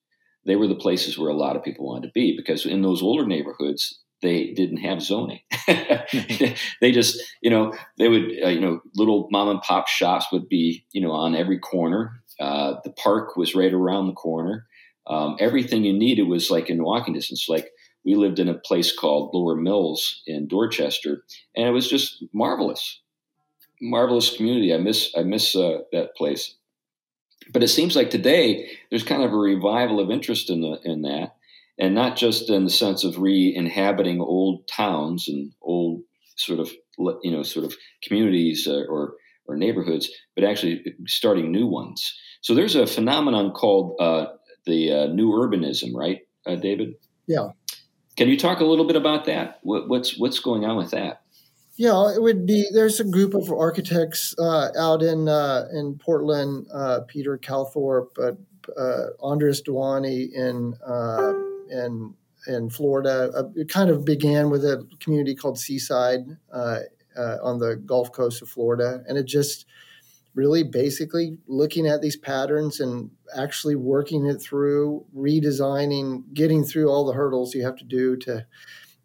They 0.45 0.57
were 0.57 0.67
the 0.67 0.75
places 0.75 1.19
where 1.19 1.31
a 1.31 1.37
lot 1.37 1.57
of 1.57 1.63
people 1.63 1.87
wanted 1.87 2.09
to 2.09 2.13
be 2.13 2.37
because 2.37 2.67
in 2.67 2.83
those 2.83 3.03
older 3.03 3.27
neighborhoods, 3.27 4.01
they 4.23 4.53
didn't 4.53 4.79
have 4.79 5.03
zoning. 5.03 5.41
they 5.67 6.93
just, 6.93 7.21
you 7.43 7.51
know, 7.51 7.75
they 7.99 8.09
would, 8.09 8.25
uh, 8.45 8.49
you 8.49 8.61
know, 8.61 8.81
little 8.97 9.29
mom 9.31 9.49
and 9.49 9.63
pop 9.63 9.89
shops 9.89 10.27
would 10.33 10.49
be, 10.49 10.85
you 10.93 11.01
know, 11.01 11.13
on 11.13 11.35
every 11.35 11.59
corner. 11.59 12.23
Uh, 12.39 12.75
the 12.85 12.91
park 12.93 13.37
was 13.37 13.55
right 13.55 13.73
around 13.73 14.07
the 14.07 14.13
corner. 14.15 14.67
Um, 15.07 15.37
everything 15.41 15.85
you 15.85 15.93
needed 15.93 16.29
was 16.29 16.51
like 16.51 16.71
in 16.71 16.85
walking 16.85 17.15
distance. 17.15 17.49
Like 17.49 17.71
we 18.05 18.15
lived 18.15 18.39
in 18.39 18.49
a 18.49 18.55
place 18.55 18.97
called 18.97 19.31
Lower 19.35 19.57
Mills 19.57 20.23
in 20.27 20.47
Dorchester, 20.47 21.25
and 21.57 21.67
it 21.67 21.73
was 21.73 21.89
just 21.89 22.25
marvelous, 22.33 23.01
marvelous 23.81 24.37
community. 24.37 24.73
I 24.75 24.79
miss, 24.79 25.13
I 25.17 25.23
miss 25.23 25.57
uh, 25.57 25.79
that 25.93 26.15
place. 26.17 26.55
But 27.53 27.63
it 27.63 27.69
seems 27.69 27.97
like 27.97 28.11
today 28.11 28.71
there's 28.91 29.03
kind 29.03 29.23
of 29.23 29.33
a 29.33 29.37
revival 29.37 29.99
of 29.99 30.11
interest 30.11 30.51
in 30.51 30.61
the 30.61 30.79
in 30.85 31.03
that 31.03 31.35
and 31.81 31.95
not 31.95 32.15
just 32.15 32.51
in 32.51 32.65
the 32.65 32.71
sense 32.71 33.03
of 33.03 33.19
re-inhabiting 33.19 34.21
old 34.21 34.69
towns 34.69 35.27
and 35.27 35.51
old 35.63 36.03
sort 36.37 36.61
of 36.61 36.71
you 37.23 37.33
know 37.33 37.43
sort 37.43 37.65
of 37.65 37.75
communities 38.03 38.69
uh, 38.69 38.85
or 38.89 39.15
or 39.47 39.57
neighborhoods, 39.57 40.11
but 40.37 40.45
actually 40.45 40.85
starting 41.07 41.51
new 41.51 41.67
ones. 41.67 42.17
So 42.43 42.55
there's 42.55 42.77
a 42.77 42.87
phenomenon 42.87 43.51
called 43.51 43.97
uh, 43.99 44.27
the 44.65 44.93
uh, 44.93 45.07
new 45.07 45.31
urbanism, 45.33 45.95
right, 45.95 46.21
uh, 46.47 46.57
David? 46.57 46.95
Yeah. 47.27 47.51
Can 48.17 48.29
you 48.29 48.37
talk 48.37 48.61
a 48.61 48.65
little 48.65 48.87
bit 48.87 48.97
about 48.97 49.25
that? 49.27 49.61
What, 49.63 49.89
what's 49.89 50.19
what's 50.19 50.41
going 50.41 50.65
on 50.65 50.77
with 50.77 50.91
that? 50.91 51.23
Yeah, 51.77 52.13
it 52.15 52.21
would 52.21 52.45
be. 52.45 52.67
There's 52.73 53.01
a 53.01 53.05
group 53.05 53.35
of 53.35 53.51
architects 53.51 54.35
uh, 54.39 54.69
out 54.79 55.03
in 55.03 55.29
uh, 55.29 55.69
in 55.73 55.99
Portland, 55.99 56.67
Peter 57.09 57.39
Calthorpe, 57.39 58.19
uh, 58.77 59.07
Andres 59.23 59.63
Duany 59.63 60.31
in 60.33 60.75
in 61.71 62.15
in 62.47 62.71
Florida. 62.71 63.31
Uh, 63.35 63.49
it 63.55 63.69
kind 63.69 63.91
of 63.91 64.05
began 64.05 64.51
with 64.51 64.65
a 64.65 64.87
community 65.01 65.35
called 65.35 65.59
Seaside 65.59 66.37
uh, 66.53 66.81
uh, 67.17 67.37
on 67.43 67.59
the 67.59 67.77
Gulf 67.77 68.13
Coast 68.13 68.43
of 68.43 68.49
Florida, 68.49 69.03
and 69.09 69.19
it 69.19 69.27
just 69.27 69.67
really 70.35 70.63
basically 70.63 71.39
looking 71.47 71.87
at 71.87 72.01
these 72.01 72.17
patterns 72.17 72.81
and 72.81 73.11
actually 73.37 73.75
working 73.77 74.27
it 74.27 74.41
through, 74.41 75.05
redesigning, 75.17 76.23
getting 76.33 76.65
through 76.65 76.89
all 76.89 77.05
the 77.05 77.13
hurdles 77.13 77.55
you 77.55 77.65
have 77.65 77.77
to 77.77 77.85
do 77.85 78.17
to 78.17 78.47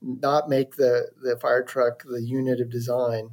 not 0.01 0.49
make 0.49 0.75
the 0.75 1.09
the 1.21 1.37
fire 1.37 1.63
truck 1.63 2.03
the 2.03 2.21
unit 2.21 2.59
of 2.61 2.69
design. 2.69 3.29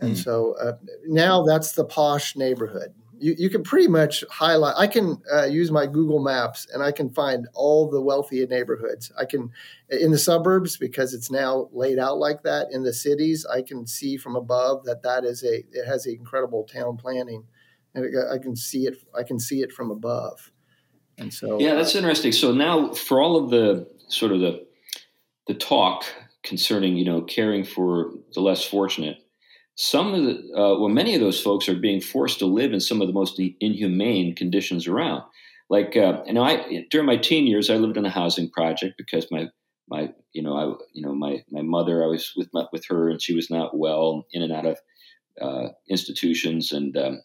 And 0.00 0.14
mm. 0.14 0.24
so 0.24 0.54
uh, 0.60 0.76
now 1.06 1.44
that's 1.44 1.72
the 1.72 1.84
posh 1.84 2.36
neighborhood 2.36 2.94
you, 3.20 3.34
you 3.38 3.50
can 3.50 3.62
pretty 3.62 3.88
much 3.88 4.24
highlight 4.30 4.74
i 4.76 4.86
can 4.86 5.20
uh, 5.32 5.44
use 5.44 5.70
my 5.70 5.86
google 5.86 6.18
maps 6.18 6.66
and 6.72 6.82
i 6.82 6.92
can 6.92 7.08
find 7.10 7.46
all 7.54 7.90
the 7.90 8.00
wealthy 8.00 8.44
neighborhoods. 8.46 9.12
I 9.18 9.24
can 9.24 9.50
in 9.88 10.10
the 10.10 10.18
suburbs 10.18 10.76
because 10.76 11.14
it's 11.14 11.30
now 11.30 11.68
laid 11.72 11.98
out 11.98 12.18
like 12.18 12.42
that 12.42 12.68
in 12.72 12.82
the 12.82 12.92
cities 12.92 13.46
i 13.46 13.62
can 13.62 13.86
see 13.86 14.16
from 14.16 14.36
above 14.36 14.84
that 14.84 15.02
that 15.02 15.24
is 15.24 15.42
a 15.42 15.64
it 15.72 15.86
has 15.86 16.06
incredible 16.06 16.64
town 16.64 16.96
planning. 16.96 17.44
And 17.94 18.06
i 18.30 18.38
can 18.38 18.54
see 18.56 18.86
it 18.86 18.98
i 19.16 19.22
can 19.22 19.38
see 19.38 19.62
it 19.62 19.72
from 19.72 19.90
above. 19.90 20.52
And 21.16 21.32
so 21.32 21.58
yeah 21.58 21.74
that's 21.74 21.94
interesting. 21.94 22.32
So 22.32 22.52
now 22.52 22.92
for 22.92 23.20
all 23.20 23.42
of 23.42 23.50
the 23.50 23.88
sort 24.08 24.32
of 24.32 24.40
the 24.40 24.66
the 25.46 25.54
talk 25.54 26.04
concerning 26.42 26.96
you 26.96 27.04
know 27.04 27.22
caring 27.22 27.64
for 27.64 28.12
the 28.34 28.40
less 28.40 28.64
fortunate 28.64 29.18
some 29.80 30.12
of 30.12 30.24
the 30.24 30.32
uh, 30.56 30.76
well 30.76 30.88
many 30.88 31.14
of 31.14 31.20
those 31.20 31.40
folks 31.40 31.68
are 31.68 31.76
being 31.76 32.00
forced 32.00 32.40
to 32.40 32.46
live 32.46 32.72
in 32.72 32.80
some 32.80 33.00
of 33.00 33.06
the 33.06 33.14
most 33.14 33.40
inhumane 33.60 34.34
conditions 34.34 34.88
around. 34.88 35.22
Like 35.70 35.96
uh, 35.96 36.20
you 36.26 36.32
know 36.32 36.42
i 36.42 36.84
during 36.90 37.06
my 37.06 37.16
teen 37.16 37.46
years 37.46 37.70
i 37.70 37.76
lived 37.76 37.96
in 37.96 38.04
a 38.04 38.10
housing 38.10 38.50
project 38.50 38.94
because 38.98 39.28
my 39.30 39.48
my 39.88 40.12
you 40.32 40.42
know 40.42 40.56
i 40.56 40.64
you 40.94 41.02
know 41.02 41.14
my 41.14 41.44
my 41.50 41.62
mother 41.62 42.02
i 42.02 42.06
was 42.06 42.32
with 42.36 42.48
my, 42.52 42.64
with 42.72 42.84
her 42.88 43.08
and 43.08 43.22
she 43.22 43.34
was 43.34 43.50
not 43.50 43.78
well 43.78 44.26
in 44.32 44.42
and 44.42 44.52
out 44.52 44.66
of 44.66 44.78
uh, 45.40 45.68
institutions 45.88 46.72
and 46.72 46.96
um, 46.96 47.22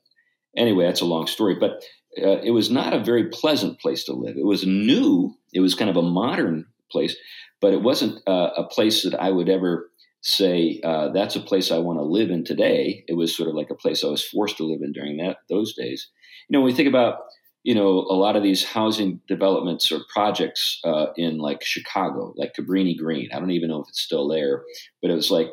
anyway 0.55 0.85
that's 0.85 1.01
a 1.01 1.05
long 1.05 1.25
story 1.25 1.55
but 1.55 1.83
uh, 2.21 2.39
it 2.43 2.51
was 2.51 2.69
not 2.69 2.93
a 2.93 3.03
very 3.03 3.29
pleasant 3.29 3.79
place 3.79 4.03
to 4.03 4.13
live. 4.13 4.37
It 4.37 4.45
was 4.45 4.67
new. 4.67 5.35
It 5.51 5.61
was 5.61 5.73
kind 5.73 5.89
of 5.89 5.97
a 5.97 6.03
modern 6.03 6.67
place 6.91 7.15
but 7.63 7.73
it 7.73 7.81
wasn't 7.81 8.21
uh, 8.27 8.49
a 8.57 8.63
place 8.65 9.03
that 9.03 9.15
i 9.19 9.31
would 9.31 9.49
ever 9.49 9.89
say 10.23 10.79
uh, 10.83 11.09
that's 11.09 11.35
a 11.35 11.41
place 11.41 11.69
I 11.69 11.77
want 11.77 11.99
to 11.99 12.03
live 12.03 12.31
in 12.31 12.43
today. 12.43 13.03
It 13.07 13.15
was 13.15 13.35
sort 13.35 13.49
of 13.49 13.55
like 13.55 13.69
a 13.69 13.75
place 13.75 14.03
I 14.03 14.07
was 14.07 14.23
forced 14.23 14.57
to 14.57 14.63
live 14.63 14.81
in 14.81 14.93
during 14.93 15.17
that 15.17 15.37
those 15.49 15.75
days. 15.75 16.09
You 16.47 16.53
know, 16.53 16.61
when 16.61 16.71
we 16.71 16.75
think 16.75 16.89
about 16.89 17.19
you 17.63 17.75
know 17.75 17.89
a 18.09 18.15
lot 18.15 18.35
of 18.35 18.43
these 18.43 18.63
housing 18.63 19.19
developments 19.27 19.91
or 19.91 19.99
projects 20.11 20.79
uh, 20.83 21.07
in 21.17 21.37
like 21.37 21.63
Chicago, 21.63 22.33
like 22.37 22.55
Cabrini 22.57 22.97
Green. 22.97 23.29
I 23.33 23.39
don't 23.39 23.51
even 23.51 23.69
know 23.69 23.81
if 23.81 23.89
it's 23.89 24.01
still 24.01 24.27
there, 24.27 24.63
but 25.01 25.11
it 25.11 25.15
was 25.15 25.29
like 25.29 25.49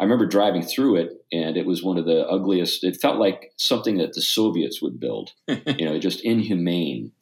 I 0.00 0.02
remember 0.02 0.26
driving 0.26 0.62
through 0.62 0.96
it, 0.96 1.12
and 1.30 1.56
it 1.56 1.66
was 1.66 1.84
one 1.84 1.98
of 1.98 2.06
the 2.06 2.26
ugliest. 2.26 2.82
It 2.82 2.96
felt 3.00 3.18
like 3.18 3.52
something 3.56 3.98
that 3.98 4.14
the 4.14 4.22
Soviets 4.22 4.82
would 4.82 4.98
build. 4.98 5.30
you 5.48 5.84
know, 5.84 5.98
just 5.98 6.24
inhumane. 6.24 7.12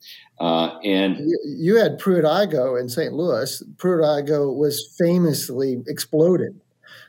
Uh, 0.41 0.79
and 0.83 1.19
you, 1.19 1.39
you 1.45 1.77
had 1.77 1.99
Pruitt-Igoe 1.99 2.81
in 2.81 2.89
St. 2.89 3.13
Louis. 3.13 3.63
Pruitt-Igoe 3.77 4.57
was 4.57 4.93
famously 4.99 5.83
exploded 5.87 6.62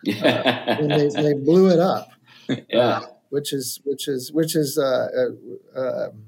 yeah. 0.04 0.78
Uh, 0.82 0.88
they, 0.88 1.10
they 1.10 1.34
blew 1.34 1.70
it 1.70 1.80
up. 1.80 2.10
Yeah. 2.70 2.78
Uh, 2.78 3.02
which 3.30 3.54
is 3.54 3.80
which 3.86 4.10
is 4.10 4.34
which 4.34 4.54
is 4.54 4.78
uh, 4.78 5.08
uh, 5.76 5.80
um, 5.80 6.26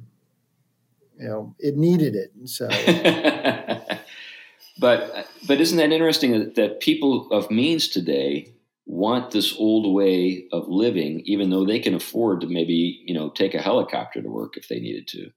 you 1.19 1.27
know 1.27 1.55
it 1.59 1.75
needed 1.75 2.15
it 2.15 2.31
so 2.45 2.69
but 4.79 5.27
but 5.45 5.59
isn't 5.59 5.77
that 5.77 5.91
interesting 5.91 6.31
that, 6.31 6.55
that 6.55 6.79
people 6.79 7.29
of 7.31 7.51
means 7.51 7.89
today 7.89 8.53
want 8.85 9.31
this 9.31 9.53
old 9.57 9.93
way 9.93 10.47
of 10.53 10.69
living 10.69 11.21
even 11.25 11.49
though 11.49 11.65
they 11.65 11.79
can 11.79 11.95
afford 11.95 12.39
to 12.39 12.47
maybe 12.47 13.03
you 13.05 13.13
know 13.13 13.29
take 13.29 13.53
a 13.53 13.61
helicopter 13.61 14.21
to 14.21 14.29
work 14.29 14.55
if 14.55 14.69
they 14.69 14.79
needed 14.79 15.05
to 15.05 15.29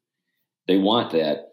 they 0.69 0.79
want 0.79 1.11
that 1.11 1.49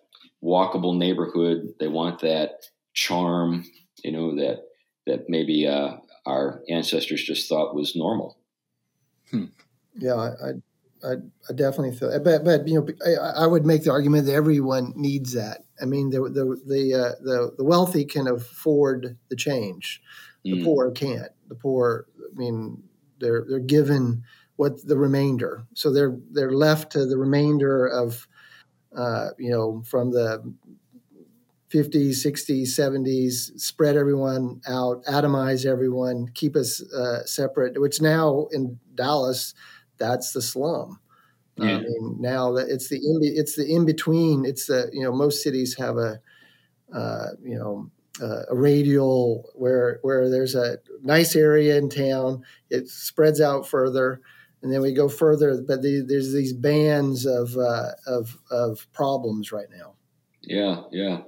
walkable 0.45 0.95
neighborhood. 0.95 1.73
They 1.79 1.87
want 1.87 2.19
that 2.19 2.67
charm, 2.93 3.65
you 4.03 4.11
know, 4.11 4.35
that 4.35 4.59
that 5.07 5.29
maybe 5.29 5.67
uh, 5.67 5.97
our 6.25 6.61
ancestors 6.69 7.23
just 7.23 7.47
thought 7.47 7.75
was 7.75 7.95
normal. 7.95 8.37
Hmm. 9.31 9.45
Yeah, 9.97 10.15
I, 10.15 10.51
I, 11.05 11.13
I 11.49 11.53
definitely 11.53 11.95
feel, 11.95 12.17
but 12.19 12.43
but 12.43 12.67
you 12.67 12.79
know, 12.79 12.87
I, 13.05 13.43
I, 13.43 13.47
would 13.47 13.65
make 13.65 13.83
the 13.83 13.91
argument 13.91 14.25
that 14.25 14.33
everyone 14.33 14.93
needs 14.95 15.33
that. 15.33 15.63
I 15.81 15.85
mean, 15.85 16.09
the 16.09 16.21
the 16.21 16.61
the 16.65 16.93
uh, 16.93 17.23
the, 17.23 17.53
the, 17.57 17.63
wealthy 17.63 18.05
can 18.05 18.27
afford 18.27 19.17
the 19.29 19.35
change, 19.35 20.01
the 20.43 20.53
mm. 20.53 20.63
poor 20.63 20.91
can't. 20.91 21.31
The 21.47 21.55
poor, 21.55 22.07
I 22.19 22.37
mean, 22.37 22.83
they're 23.19 23.45
they're 23.47 23.59
given 23.59 24.23
what 24.55 24.85
the 24.85 24.97
remainder, 24.97 25.65
so 25.73 25.93
they're 25.93 26.17
they're 26.31 26.51
left 26.51 26.91
to 26.93 27.05
the 27.05 27.17
remainder 27.17 27.85
of, 27.85 28.27
uh, 28.97 29.29
you 29.37 29.51
know, 29.51 29.83
from 29.85 30.11
the 30.11 30.53
50s, 31.71 32.25
60s, 32.25 32.67
70s, 32.67 33.59
spread 33.59 33.95
everyone 33.95 34.61
out, 34.67 35.03
atomize 35.05 35.65
everyone, 35.65 36.27
keep 36.33 36.55
us 36.55 36.81
uh, 36.93 37.25
separate, 37.25 37.79
which 37.81 38.01
now 38.01 38.47
in 38.51 38.79
Dallas, 38.93 39.53
that's 39.97 40.31
the 40.31 40.41
slum. 40.41 40.99
Yeah. 41.57 41.77
I 41.77 41.79
mean, 41.79 42.17
now 42.19 42.51
that 42.53 42.67
it's 42.69 42.89
the 42.89 42.97
in, 42.97 43.19
it's 43.21 43.55
the 43.55 43.65
in 43.65 43.85
between. 43.85 44.45
It's 44.45 44.67
the 44.67 44.89
you 44.91 45.03
know 45.03 45.11
most 45.13 45.41
cities 45.41 45.75
have 45.77 45.97
a 45.97 46.19
uh, 46.93 47.27
you 47.41 47.57
know 47.57 47.89
uh, 48.21 48.43
a 48.49 48.55
radial 48.55 49.49
where 49.55 49.99
where 50.01 50.29
there's 50.29 50.55
a 50.55 50.79
nice 51.01 51.35
area 51.35 51.77
in 51.77 51.89
town. 51.89 52.43
It 52.69 52.89
spreads 52.89 53.39
out 53.39 53.67
further, 53.67 54.19
and 54.61 54.71
then 54.71 54.81
we 54.81 54.93
go 54.93 55.07
further. 55.07 55.61
But 55.61 55.81
the, 55.81 56.03
there's 56.05 56.33
these 56.33 56.53
bands 56.53 57.25
of 57.25 57.55
uh, 57.55 57.91
of 58.05 58.37
of 58.51 58.91
problems 58.91 59.53
right 59.53 59.69
now. 59.71 59.95
Yeah, 60.41 60.83
yeah, 60.91 61.21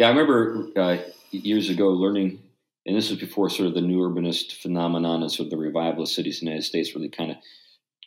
yeah. 0.00 0.06
I 0.06 0.10
remember 0.10 0.66
uh, 0.76 0.96
years 1.30 1.68
ago 1.68 1.88
learning, 1.90 2.40
and 2.86 2.96
this 2.96 3.10
was 3.10 3.18
before 3.18 3.50
sort 3.50 3.68
of 3.68 3.74
the 3.74 3.82
new 3.82 3.98
urbanist 3.98 4.52
phenomenon 4.52 5.20
and 5.20 5.30
sort 5.30 5.48
of 5.48 5.50
the 5.50 5.58
revivalist 5.58 6.14
cities 6.14 6.40
in 6.40 6.46
the 6.46 6.52
United 6.52 6.66
States 6.66 6.94
really 6.94 7.10
kind 7.10 7.32
of 7.32 7.36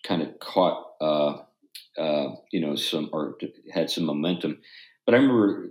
kind 0.04 0.24
of 0.24 0.40
caught, 0.40 0.94
uh, 1.00 1.38
uh, 2.02 2.36
you 2.52 2.60
know, 2.60 2.76
some 2.76 3.12
or 3.14 3.38
had 3.72 3.92
some 3.92 4.06
momentum. 4.06 4.58
But 5.06 5.14
I 5.14 5.20
remember 5.20 5.70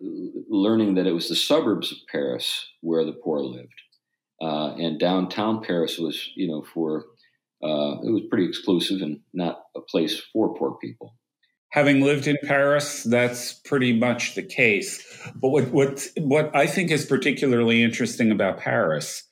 learning 0.48 0.94
that 0.94 1.08
it 1.08 1.12
was 1.12 1.28
the 1.28 1.34
suburbs 1.34 1.90
of 1.90 1.98
Paris 2.08 2.68
where 2.82 3.04
the 3.04 3.18
poor 3.24 3.40
lived, 3.40 3.82
uh, 4.40 4.74
and 4.74 5.00
downtown 5.00 5.60
Paris 5.64 5.98
was, 5.98 6.30
you 6.36 6.46
know, 6.46 6.64
for 6.72 7.06
uh, 7.64 7.98
it 8.00 8.12
was 8.12 8.22
pretty 8.30 8.46
exclusive 8.46 9.02
and 9.02 9.18
not 9.34 9.64
a 9.74 9.80
place 9.80 10.22
for 10.32 10.54
poor 10.54 10.78
people. 10.80 11.16
Having 11.72 12.02
lived 12.02 12.26
in 12.26 12.36
Paris, 12.44 13.02
that's 13.02 13.52
pretty 13.52 13.92
much 13.98 14.34
the 14.34 14.42
case. 14.42 15.02
But 15.34 15.48
what 15.48 15.70
what 15.70 16.06
what 16.18 16.54
I 16.54 16.66
think 16.66 16.90
is 16.90 17.06
particularly 17.06 17.82
interesting 17.82 18.30
about 18.30 18.58
Paris 18.58 19.24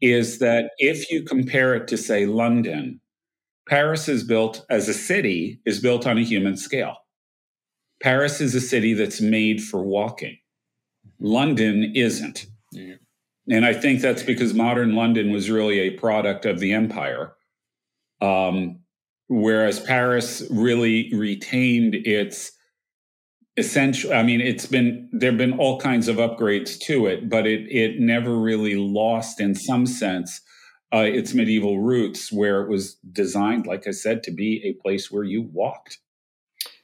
is 0.00 0.38
that 0.40 0.70
if 0.78 1.10
you 1.10 1.22
compare 1.22 1.74
it 1.74 1.88
to, 1.88 1.96
say, 1.96 2.26
London, 2.26 3.00
Paris 3.68 4.08
is 4.08 4.24
built 4.24 4.66
as 4.68 4.88
a 4.88 4.94
city, 4.94 5.60
is 5.64 5.80
built 5.80 6.06
on 6.06 6.18
a 6.18 6.24
human 6.24 6.56
scale. 6.56 6.96
Paris 8.02 8.40
is 8.40 8.54
a 8.54 8.60
city 8.60 8.94
that's 8.94 9.20
made 9.20 9.62
for 9.62 9.82
walking. 9.82 10.36
London 11.20 11.92
isn't. 11.94 12.46
Yeah. 12.72 12.94
And 13.48 13.64
I 13.64 13.74
think 13.74 14.00
that's 14.00 14.22
because 14.22 14.54
modern 14.54 14.94
London 14.94 15.32
was 15.32 15.50
really 15.50 15.78
a 15.80 15.90
product 15.90 16.44
of 16.46 16.58
the 16.58 16.72
empire. 16.72 17.34
Um, 18.20 18.81
whereas 19.40 19.80
Paris 19.80 20.42
really 20.50 21.10
retained 21.14 21.94
its 21.94 22.52
essential 23.58 24.14
i 24.14 24.22
mean 24.22 24.40
it's 24.40 24.64
been 24.64 25.10
there 25.12 25.30
have 25.30 25.36
been 25.36 25.58
all 25.58 25.78
kinds 25.78 26.08
of 26.08 26.16
upgrades 26.16 26.78
to 26.78 27.04
it 27.04 27.28
but 27.28 27.46
it 27.46 27.60
it 27.70 28.00
never 28.00 28.38
really 28.38 28.76
lost 28.76 29.42
in 29.42 29.54
some 29.54 29.84
sense 29.84 30.40
uh, 30.92 30.98
its 30.98 31.32
medieval 31.32 31.78
roots, 31.78 32.30
where 32.30 32.60
it 32.60 32.68
was 32.68 32.96
designed, 33.12 33.66
like 33.66 33.86
I 33.86 33.92
said, 33.92 34.22
to 34.24 34.30
be 34.30 34.62
a 34.64 34.74
place 34.82 35.10
where 35.10 35.24
you 35.24 35.42
walked. 35.42 35.98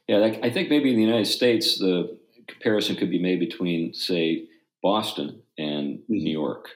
Yeah, 0.09 0.16
like, 0.16 0.40
I 0.42 0.51
think 0.51 0.70
maybe 0.70 0.90
in 0.90 0.96
the 0.96 1.03
United 1.03 1.26
States, 1.26 1.78
the 1.78 2.18
comparison 2.46 2.96
could 2.96 3.11
be 3.11 3.20
made 3.20 3.38
between, 3.38 3.92
say, 3.92 4.46
Boston 4.82 5.42
and 5.59 5.99
mm-hmm. 5.99 6.14
New 6.14 6.32
York. 6.32 6.70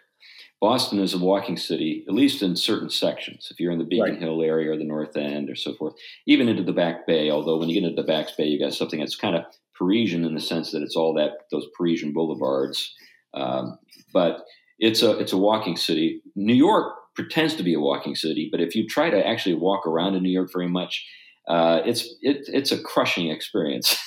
Boston 0.62 1.00
is 1.00 1.12
a 1.12 1.18
walking 1.18 1.56
city, 1.56 2.04
at 2.06 2.14
least 2.14 2.40
in 2.40 2.54
certain 2.54 2.88
sections. 2.88 3.48
If 3.50 3.58
you're 3.58 3.72
in 3.72 3.80
the 3.80 3.84
Beacon 3.84 4.10
right. 4.10 4.20
Hill 4.20 4.42
area 4.42 4.70
or 4.70 4.76
the 4.76 4.84
North 4.84 5.16
End 5.16 5.50
or 5.50 5.56
so 5.56 5.74
forth, 5.74 5.94
even 6.24 6.48
into 6.48 6.62
the 6.62 6.72
Back 6.72 7.04
Bay. 7.04 7.32
Although 7.32 7.58
when 7.58 7.68
you 7.68 7.74
get 7.74 7.82
into 7.82 8.00
the 8.00 8.06
Back 8.06 8.28
Bay, 8.38 8.44
you 8.44 8.60
got 8.60 8.72
something 8.72 9.00
that's 9.00 9.16
kind 9.16 9.34
of 9.34 9.42
Parisian 9.76 10.24
in 10.24 10.36
the 10.36 10.40
sense 10.40 10.70
that 10.70 10.82
it's 10.82 10.94
all 10.94 11.14
that 11.14 11.48
those 11.50 11.66
Parisian 11.76 12.12
boulevards. 12.12 12.94
Um, 13.34 13.76
but 14.12 14.44
it's 14.78 15.02
a 15.02 15.18
it's 15.18 15.32
a 15.32 15.36
walking 15.36 15.76
city. 15.76 16.22
New 16.36 16.54
York 16.54 16.94
pretends 17.16 17.56
to 17.56 17.64
be 17.64 17.74
a 17.74 17.80
walking 17.80 18.14
city, 18.14 18.48
but 18.48 18.60
if 18.60 18.76
you 18.76 18.86
try 18.86 19.10
to 19.10 19.26
actually 19.26 19.56
walk 19.56 19.84
around 19.84 20.14
in 20.14 20.22
New 20.22 20.30
York 20.30 20.52
very 20.52 20.68
much, 20.68 21.04
uh, 21.48 21.80
it's 21.84 22.04
it, 22.20 22.44
it's 22.46 22.70
a 22.70 22.80
crushing 22.80 23.30
experience. 23.30 23.98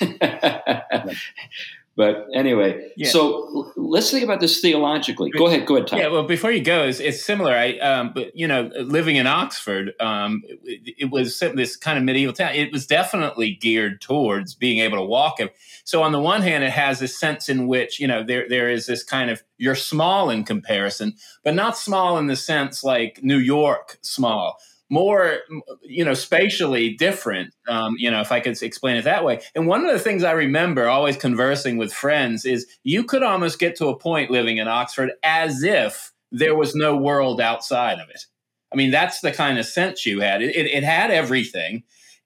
But 1.96 2.26
anyway, 2.34 2.92
yeah. 2.94 3.08
so 3.08 3.72
let's 3.74 4.10
think 4.10 4.22
about 4.22 4.40
this 4.40 4.60
theologically. 4.60 5.30
Go 5.30 5.46
ahead, 5.46 5.64
go 5.64 5.76
ahead, 5.76 5.88
Tom. 5.88 5.98
Yeah, 5.98 6.08
well, 6.08 6.24
before 6.24 6.50
you 6.50 6.62
go, 6.62 6.84
it's, 6.84 7.00
it's 7.00 7.24
similar. 7.24 7.54
I, 7.54 7.78
um, 7.78 8.12
but 8.14 8.36
you 8.36 8.46
know, 8.46 8.70
living 8.76 9.16
in 9.16 9.26
Oxford, 9.26 9.94
um, 9.98 10.42
it, 10.44 10.94
it, 10.98 11.10
was 11.10 11.40
this 11.40 11.74
kind 11.74 11.96
of 11.96 12.04
medieval 12.04 12.34
town. 12.34 12.54
It 12.54 12.70
was 12.70 12.86
definitely 12.86 13.54
geared 13.54 14.02
towards 14.02 14.54
being 14.54 14.80
able 14.80 14.98
to 14.98 15.04
walk. 15.04 15.38
So 15.84 16.02
on 16.02 16.12
the 16.12 16.20
one 16.20 16.42
hand, 16.42 16.64
it 16.64 16.70
has 16.70 16.98
this 16.98 17.18
sense 17.18 17.48
in 17.48 17.66
which 17.66 17.98
you 17.98 18.06
know 18.06 18.22
there 18.22 18.46
there 18.46 18.68
is 18.68 18.84
this 18.84 19.02
kind 19.02 19.30
of 19.30 19.42
you're 19.56 19.74
small 19.74 20.28
in 20.28 20.44
comparison, 20.44 21.14
but 21.44 21.54
not 21.54 21.78
small 21.78 22.18
in 22.18 22.26
the 22.26 22.36
sense 22.36 22.84
like 22.84 23.20
New 23.22 23.38
York 23.38 23.98
small 24.02 24.58
more 24.88 25.38
you 25.82 26.04
know 26.04 26.14
spatially 26.14 26.90
different 26.90 27.52
um, 27.68 27.94
you 27.98 28.10
know 28.10 28.20
if 28.20 28.30
i 28.30 28.40
could 28.40 28.60
explain 28.62 28.96
it 28.96 29.02
that 29.02 29.24
way. 29.24 29.40
And 29.54 29.66
one 29.66 29.84
of 29.84 29.92
the 29.92 29.98
things 29.98 30.22
i 30.22 30.32
remember 30.32 30.88
always 30.88 31.16
conversing 31.16 31.76
with 31.76 31.92
friends 31.92 32.44
is 32.44 32.66
you 32.84 33.04
could 33.04 33.22
almost 33.22 33.58
get 33.58 33.76
to 33.76 33.88
a 33.88 33.98
point 33.98 34.30
living 34.30 34.58
in 34.58 34.68
oxford 34.68 35.12
as 35.22 35.62
if 35.62 36.12
there 36.30 36.54
was 36.54 36.74
no 36.74 36.96
world 36.96 37.40
outside 37.40 37.98
of 37.98 38.08
it. 38.10 38.26
I 38.72 38.76
mean 38.76 38.90
that's 38.90 39.20
the 39.20 39.32
kind 39.32 39.58
of 39.58 39.66
sense 39.66 40.06
you 40.06 40.20
had. 40.20 40.42
It, 40.42 40.54
it, 40.54 40.66
it 40.66 40.84
had 40.84 41.10
everything 41.10 41.82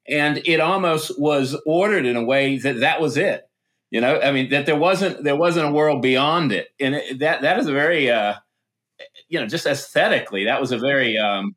and 0.07 0.43
it 0.45 0.61
almost 0.61 1.19
was 1.19 1.57
ordered 1.65 2.05
in 2.05 2.17
a 2.17 2.25
way 2.25 2.59
that 2.59 2.81
that 2.81 3.01
was 3.01 3.17
it. 3.17 3.49
You 3.91 4.03
know 4.03 4.21
i 4.21 4.33
mean 4.33 4.51
that 4.51 4.67
there 4.67 4.77
wasn't 4.77 5.25
there 5.25 5.37
wasn't 5.37 5.69
a 5.69 5.73
world 5.73 6.03
beyond 6.03 6.53
it. 6.53 6.69
And 6.79 6.97
it, 6.97 7.21
that 7.21 7.41
that 7.41 7.59
is 7.59 7.67
a 7.67 7.73
very 7.73 8.11
uh 8.11 8.35
you 9.29 9.41
know 9.41 9.47
just 9.47 9.65
aesthetically 9.65 10.45
that 10.45 10.61
was 10.61 10.73
a 10.73 10.79
very 10.79 11.17
um 11.17 11.57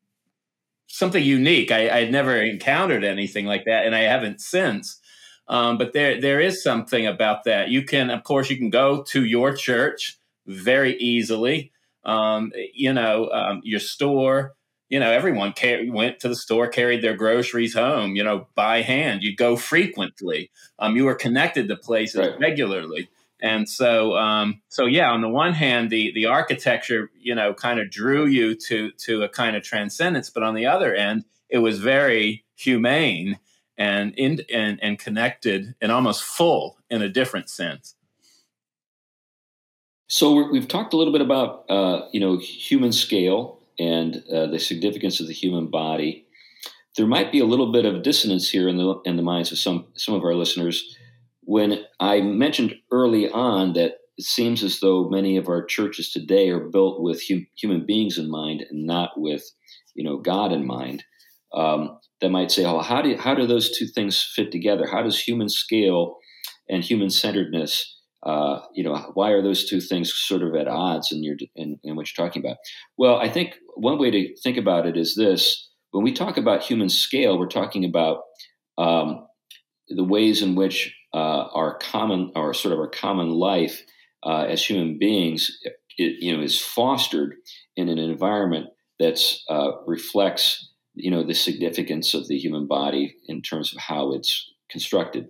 something 0.86 1.22
unique. 1.22 1.70
I, 1.70 1.90
I'd 1.90 2.12
never 2.12 2.36
encountered 2.36 3.04
anything 3.04 3.46
like 3.46 3.64
that, 3.64 3.86
and 3.86 3.94
I 3.94 4.02
haven't 4.02 4.40
since. 4.40 5.00
Um, 5.48 5.76
but 5.76 5.92
there 5.92 6.20
there 6.20 6.40
is 6.40 6.62
something 6.62 7.06
about 7.06 7.44
that. 7.44 7.68
You 7.68 7.82
can, 7.82 8.10
of 8.10 8.22
course, 8.24 8.48
you 8.50 8.56
can 8.56 8.70
go 8.70 9.02
to 9.04 9.24
your 9.24 9.54
church 9.54 10.18
very 10.46 10.96
easily. 10.96 11.72
Um, 12.04 12.52
you 12.72 12.92
know, 12.92 13.30
um, 13.30 13.60
your 13.64 13.80
store. 13.80 14.54
You 14.90 15.00
know, 15.00 15.10
everyone 15.10 15.54
car- 15.54 15.80
went 15.88 16.20
to 16.20 16.28
the 16.28 16.36
store, 16.36 16.68
carried 16.68 17.02
their 17.02 17.16
groceries 17.16 17.74
home. 17.74 18.16
You 18.16 18.24
know, 18.24 18.48
by 18.54 18.82
hand. 18.82 19.22
You 19.22 19.34
go 19.34 19.56
frequently. 19.56 20.50
Um, 20.78 20.96
you 20.96 21.04
were 21.04 21.14
connected 21.14 21.68
to 21.68 21.76
places 21.76 22.20
right. 22.20 22.38
regularly. 22.38 23.08
And 23.44 23.68
so, 23.68 24.16
um, 24.16 24.62
so 24.70 24.86
yeah, 24.86 25.10
on 25.10 25.20
the 25.20 25.28
one 25.28 25.52
hand, 25.52 25.90
the 25.90 26.12
the 26.14 26.24
architecture, 26.24 27.10
you 27.14 27.34
know, 27.34 27.52
kind 27.52 27.78
of 27.78 27.90
drew 27.90 28.24
you 28.24 28.54
to 28.68 28.90
to 29.00 29.22
a 29.22 29.28
kind 29.28 29.54
of 29.54 29.62
transcendence, 29.62 30.30
but 30.30 30.42
on 30.42 30.54
the 30.54 30.64
other 30.64 30.94
end, 30.94 31.26
it 31.50 31.58
was 31.58 31.78
very 31.78 32.46
humane 32.56 33.38
and 33.76 34.14
in 34.16 34.40
and, 34.50 34.82
and 34.82 34.98
connected 34.98 35.74
and 35.82 35.92
almost 35.92 36.24
full 36.24 36.78
in 36.88 37.02
a 37.02 37.08
different 37.10 37.50
sense. 37.50 37.96
So 40.08 40.50
we 40.50 40.58
have 40.58 40.68
talked 40.68 40.94
a 40.94 40.96
little 40.96 41.12
bit 41.12 41.20
about 41.20 41.66
uh, 41.68 42.08
you 42.12 42.20
know 42.20 42.38
human 42.38 42.92
scale 42.92 43.60
and 43.78 44.24
uh, 44.32 44.46
the 44.46 44.58
significance 44.58 45.20
of 45.20 45.26
the 45.26 45.34
human 45.34 45.66
body. 45.66 46.26
There 46.96 47.06
might 47.06 47.30
be 47.30 47.40
a 47.40 47.44
little 47.44 47.72
bit 47.72 47.84
of 47.84 48.02
dissonance 48.02 48.48
here 48.48 48.68
in 48.68 48.78
the 48.78 49.02
in 49.04 49.16
the 49.16 49.22
minds 49.22 49.52
of 49.52 49.58
some 49.58 49.88
some 49.96 50.14
of 50.14 50.24
our 50.24 50.34
listeners 50.34 50.96
when 51.44 51.84
I 52.00 52.20
mentioned 52.20 52.74
early 52.90 53.28
on 53.28 53.74
that 53.74 53.94
it 54.16 54.24
seems 54.24 54.62
as 54.62 54.80
though 54.80 55.08
many 55.08 55.36
of 55.36 55.48
our 55.48 55.64
churches 55.64 56.10
today 56.10 56.48
are 56.50 56.68
built 56.68 57.02
with 57.02 57.22
hum- 57.28 57.46
human 57.56 57.84
beings 57.84 58.16
in 58.16 58.30
mind 58.30 58.64
and 58.70 58.86
not 58.86 59.10
with, 59.16 59.42
you 59.94 60.04
know, 60.04 60.18
God 60.18 60.52
in 60.52 60.66
mind, 60.66 61.04
um, 61.52 61.98
that 62.20 62.30
might 62.30 62.50
say, 62.50 62.64
"Oh, 62.64 62.80
how 62.80 63.02
do 63.02 63.16
how 63.16 63.34
do 63.34 63.46
those 63.46 63.76
two 63.76 63.86
things 63.86 64.22
fit 64.34 64.52
together? 64.52 64.86
How 64.86 65.02
does 65.02 65.20
human 65.20 65.48
scale 65.48 66.16
and 66.68 66.82
human 66.82 67.10
centeredness, 67.10 67.98
uh, 68.24 68.60
you 68.72 68.82
know, 68.82 68.94
why 69.14 69.30
are 69.30 69.42
those 69.42 69.68
two 69.68 69.80
things 69.80 70.14
sort 70.14 70.42
of 70.42 70.54
at 70.54 70.68
odds 70.68 71.12
in 71.12 71.22
your 71.22 71.36
in, 71.56 71.78
in 71.82 71.96
what 71.96 72.08
you're 72.08 72.26
talking 72.26 72.44
about?" 72.44 72.58
Well, 72.96 73.16
I 73.16 73.28
think 73.28 73.56
one 73.74 73.98
way 73.98 74.10
to 74.10 74.34
think 74.42 74.56
about 74.56 74.86
it 74.86 74.96
is 74.96 75.16
this: 75.16 75.68
when 75.90 76.04
we 76.04 76.12
talk 76.12 76.36
about 76.36 76.62
human 76.62 76.88
scale, 76.88 77.38
we're 77.38 77.46
talking 77.46 77.84
about 77.84 78.22
um, 78.78 79.26
the 79.88 80.04
ways 80.04 80.42
in 80.42 80.54
which 80.54 80.94
uh, 81.14 81.48
our 81.54 81.78
common, 81.78 82.32
our 82.34 82.52
sort 82.52 82.74
of 82.74 82.80
our 82.80 82.88
common 82.88 83.30
life 83.30 83.82
uh, 84.24 84.46
as 84.48 84.68
human 84.68 84.98
beings, 84.98 85.58
it, 85.96 86.16
you 86.20 86.36
know, 86.36 86.42
is 86.42 86.60
fostered 86.60 87.36
in 87.76 87.88
an 87.88 87.98
environment 87.98 88.66
that 88.98 89.20
uh, 89.48 89.70
reflects, 89.86 90.72
you 90.94 91.10
know, 91.10 91.22
the 91.22 91.34
significance 91.34 92.14
of 92.14 92.26
the 92.26 92.36
human 92.36 92.66
body 92.66 93.14
in 93.28 93.42
terms 93.42 93.72
of 93.72 93.80
how 93.80 94.12
it's 94.12 94.52
constructed. 94.70 95.26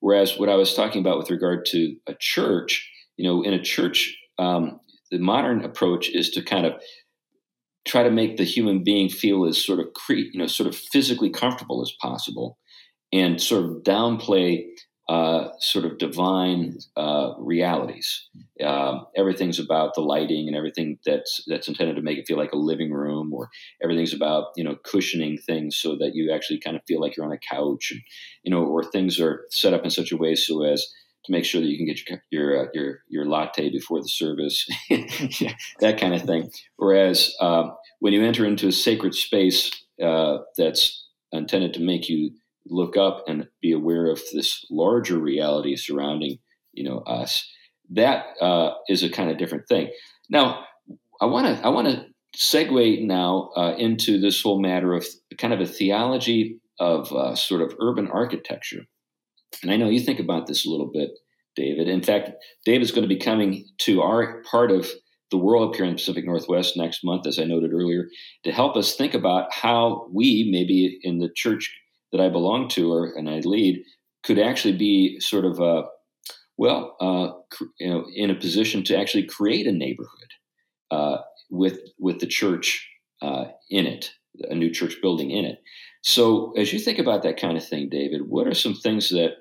Whereas 0.00 0.38
what 0.38 0.48
I 0.48 0.54
was 0.54 0.74
talking 0.74 1.00
about 1.00 1.18
with 1.18 1.30
regard 1.30 1.66
to 1.66 1.96
a 2.06 2.14
church, 2.18 2.90
you 3.16 3.28
know, 3.28 3.42
in 3.42 3.52
a 3.52 3.62
church, 3.62 4.16
um, 4.38 4.80
the 5.10 5.18
modern 5.18 5.64
approach 5.64 6.08
is 6.08 6.30
to 6.30 6.42
kind 6.42 6.66
of 6.66 6.74
try 7.86 8.02
to 8.02 8.10
make 8.10 8.36
the 8.36 8.44
human 8.44 8.82
being 8.82 9.08
feel 9.08 9.46
as 9.46 9.62
sort 9.62 9.80
of 9.80 9.92
cre- 9.94 10.14
you 10.14 10.38
know 10.38 10.46
sort 10.46 10.68
of 10.68 10.74
physically 10.74 11.30
comfortable 11.30 11.82
as 11.82 11.92
possible 12.02 12.58
and 13.12 13.40
sort 13.40 13.64
of 13.64 13.82
downplay 13.84 14.64
uh, 15.08 15.50
sort 15.60 15.84
of 15.84 15.98
divine 15.98 16.78
uh, 16.96 17.32
realities. 17.38 18.28
Uh, 18.62 19.00
everything's 19.16 19.60
about 19.60 19.94
the 19.94 20.00
lighting 20.00 20.48
and 20.48 20.56
everything 20.56 20.98
that's 21.06 21.44
that's 21.46 21.68
intended 21.68 21.94
to 21.94 22.02
make 22.02 22.18
it 22.18 22.26
feel 22.26 22.36
like 22.36 22.52
a 22.52 22.58
living 22.58 22.92
room, 22.92 23.32
or 23.32 23.48
everything's 23.82 24.12
about 24.12 24.46
you 24.56 24.64
know 24.64 24.76
cushioning 24.84 25.38
things 25.38 25.76
so 25.76 25.96
that 25.96 26.14
you 26.14 26.32
actually 26.32 26.58
kind 26.58 26.76
of 26.76 26.82
feel 26.88 27.00
like 27.00 27.16
you're 27.16 27.26
on 27.26 27.32
a 27.32 27.38
couch, 27.38 27.92
and 27.92 28.00
you 28.42 28.50
know, 28.50 28.64
or 28.64 28.82
things 28.82 29.20
are 29.20 29.46
set 29.50 29.72
up 29.72 29.84
in 29.84 29.90
such 29.90 30.10
a 30.10 30.16
way 30.16 30.34
so 30.34 30.64
as 30.64 30.92
to 31.26 31.32
make 31.32 31.44
sure 31.44 31.60
that 31.60 31.68
you 31.68 31.76
can 31.76 31.86
get 31.86 32.00
your 32.08 32.22
your 32.30 32.64
uh, 32.64 32.68
your, 32.74 32.98
your 33.08 33.24
latte 33.26 33.70
before 33.70 34.00
the 34.00 34.08
service, 34.08 34.66
that 35.80 36.00
kind 36.00 36.14
of 36.14 36.22
thing. 36.22 36.50
Whereas 36.76 37.34
uh, 37.40 37.68
when 38.00 38.12
you 38.12 38.24
enter 38.24 38.44
into 38.44 38.68
a 38.68 38.72
sacred 38.72 39.14
space 39.14 39.70
uh, 40.02 40.38
that's 40.56 41.06
intended 41.32 41.74
to 41.74 41.80
make 41.80 42.08
you 42.08 42.32
look 42.68 42.96
up 42.96 43.24
and 43.26 43.48
be 43.60 43.72
aware 43.72 44.06
of 44.06 44.20
this 44.32 44.64
larger 44.70 45.18
reality 45.18 45.76
surrounding 45.76 46.38
you 46.72 46.84
know 46.84 46.98
us, 47.00 47.50
that 47.90 48.26
uh, 48.40 48.72
is 48.88 49.02
a 49.02 49.10
kind 49.10 49.30
of 49.30 49.38
different 49.38 49.68
thing. 49.68 49.90
Now, 50.28 50.64
I 51.20 51.26
want 51.26 51.46
to 51.46 51.64
I 51.64 51.68
want 51.68 51.88
to 51.88 52.06
segue 52.36 53.06
now 53.06 53.50
uh, 53.56 53.74
into 53.78 54.20
this 54.20 54.42
whole 54.42 54.60
matter 54.60 54.92
of 54.92 55.06
kind 55.38 55.54
of 55.54 55.60
a 55.60 55.66
theology 55.66 56.60
of 56.78 57.10
uh, 57.12 57.34
sort 57.34 57.62
of 57.62 57.74
urban 57.80 58.08
architecture 58.08 58.82
and 59.62 59.70
I 59.70 59.76
know 59.76 59.88
you 59.88 60.00
think 60.00 60.20
about 60.20 60.46
this 60.46 60.66
a 60.66 60.70
little 60.70 60.90
bit, 60.92 61.10
David. 61.54 61.88
In 61.88 62.02
fact, 62.02 62.30
David's 62.64 62.90
going 62.90 63.08
to 63.08 63.14
be 63.14 63.20
coming 63.20 63.66
to 63.78 64.02
our 64.02 64.42
part 64.42 64.70
of 64.70 64.88
the 65.30 65.38
world 65.38 65.70
up 65.70 65.76
here 65.76 65.84
in 65.84 65.92
the 65.92 65.96
Pacific 65.96 66.24
Northwest 66.24 66.76
next 66.76 67.04
month, 67.04 67.26
as 67.26 67.38
I 67.38 67.44
noted 67.44 67.72
earlier, 67.72 68.08
to 68.44 68.52
help 68.52 68.76
us 68.76 68.94
think 68.94 69.14
about 69.14 69.52
how 69.52 70.06
we, 70.12 70.48
maybe 70.50 70.98
in 71.02 71.18
the 71.18 71.30
church 71.34 71.74
that 72.16 72.24
I 72.24 72.28
belong 72.28 72.68
to 72.70 72.92
or 72.92 73.12
and 73.16 73.28
I 73.28 73.40
lead, 73.40 73.84
could 74.24 74.38
actually 74.38 74.76
be 74.76 75.20
sort 75.20 75.44
of, 75.44 75.60
uh, 75.60 75.84
well, 76.56 76.96
uh, 77.00 77.32
you 77.78 77.88
know, 77.88 78.06
in 78.14 78.30
a 78.30 78.34
position 78.34 78.82
to 78.84 78.98
actually 78.98 79.24
create 79.24 79.66
a 79.66 79.72
neighborhood 79.72 80.32
uh, 80.90 81.18
with 81.50 81.78
with 81.98 82.20
the 82.20 82.26
church 82.26 82.88
uh, 83.22 83.46
in 83.70 83.86
it, 83.86 84.12
a 84.50 84.54
new 84.54 84.70
church 84.70 84.96
building 85.02 85.30
in 85.30 85.44
it. 85.44 85.62
So, 86.02 86.52
as 86.56 86.72
you 86.72 86.78
think 86.78 86.98
about 86.98 87.22
that 87.22 87.40
kind 87.40 87.56
of 87.56 87.66
thing, 87.66 87.88
David, 87.88 88.22
what 88.28 88.46
are 88.46 88.54
some 88.54 88.74
things 88.74 89.10
that 89.10 89.32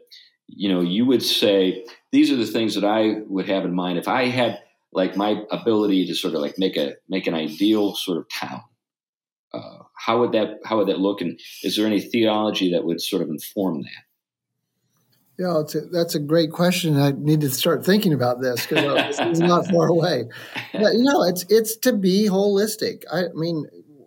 you 0.47 0.69
know 0.69 0.81
you 0.81 1.05
would 1.05 1.23
say 1.23 1.85
these 2.11 2.31
are 2.31 2.35
the 2.35 2.45
things 2.45 2.75
that 2.75 2.85
I 2.85 3.21
would 3.27 3.47
have 3.47 3.65
in 3.65 3.73
mind 3.73 3.97
if 3.97 4.07
I 4.07 4.25
had 4.27 4.59
like 4.91 5.17
my 5.17 5.43
ability 5.51 6.05
to 6.07 6.15
sort 6.15 6.33
of 6.33 6.41
like 6.41 6.57
make 6.57 6.77
a 6.77 6.93
make 7.07 7.27
an 7.27 7.33
ideal 7.33 7.95
sort 7.95 8.17
of 8.17 8.25
town? 8.29 8.61
Uh, 9.95 10.01
how 10.05 10.19
would 10.19 10.31
that 10.33 10.59
how 10.65 10.77
would 10.77 10.87
that 10.87 10.99
look, 10.99 11.21
and 11.21 11.39
is 11.63 11.75
there 11.75 11.87
any 11.87 12.01
theology 12.01 12.71
that 12.71 12.85
would 12.85 13.01
sort 13.01 13.21
of 13.21 13.29
inform 13.29 13.81
that? 13.81 14.05
Yeah, 15.37 15.61
a, 15.61 15.81
that's 15.91 16.15
a 16.15 16.19
great 16.19 16.51
question. 16.51 16.97
I 16.97 17.11
need 17.11 17.41
to 17.41 17.49
start 17.49 17.85
thinking 17.85 18.13
about 18.13 18.41
this 18.41 18.65
because 18.65 19.19
it's 19.19 19.39
not 19.39 19.67
far 19.67 19.87
away. 19.87 20.25
But 20.71 20.93
you 20.93 21.03
know, 21.03 21.23
it's 21.23 21.45
it's 21.49 21.75
to 21.77 21.93
be 21.93 22.27
holistic. 22.29 23.03
I 23.11 23.25
mean, 23.33 23.65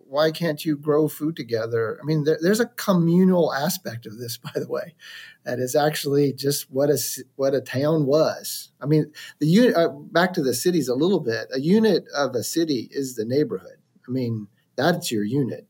why 0.09 0.31
can't 0.31 0.65
you 0.65 0.75
grow 0.75 1.07
food 1.07 1.35
together? 1.35 1.99
I 2.01 2.05
mean, 2.05 2.23
there, 2.23 2.39
there's 2.41 2.59
a 2.59 2.65
communal 2.65 3.53
aspect 3.53 4.07
of 4.07 4.17
this, 4.17 4.37
by 4.43 4.51
the 4.55 4.67
way, 4.67 4.95
that 5.45 5.59
is 5.59 5.75
actually 5.75 6.33
just 6.33 6.69
what 6.71 6.89
a 6.89 6.97
what 7.35 7.53
a 7.53 7.61
town 7.61 8.07
was. 8.07 8.71
I 8.81 8.87
mean, 8.87 9.11
the 9.39 9.47
unit 9.47 9.75
uh, 9.75 9.89
back 9.89 10.33
to 10.33 10.41
the 10.41 10.55
cities 10.55 10.87
a 10.87 10.95
little 10.95 11.19
bit. 11.19 11.47
A 11.53 11.59
unit 11.59 12.05
of 12.15 12.33
a 12.33 12.43
city 12.43 12.89
is 12.91 13.15
the 13.15 13.25
neighborhood. 13.25 13.77
I 14.07 14.11
mean, 14.11 14.47
that's 14.79 15.11
your 15.11 15.23
unit. 15.23 15.67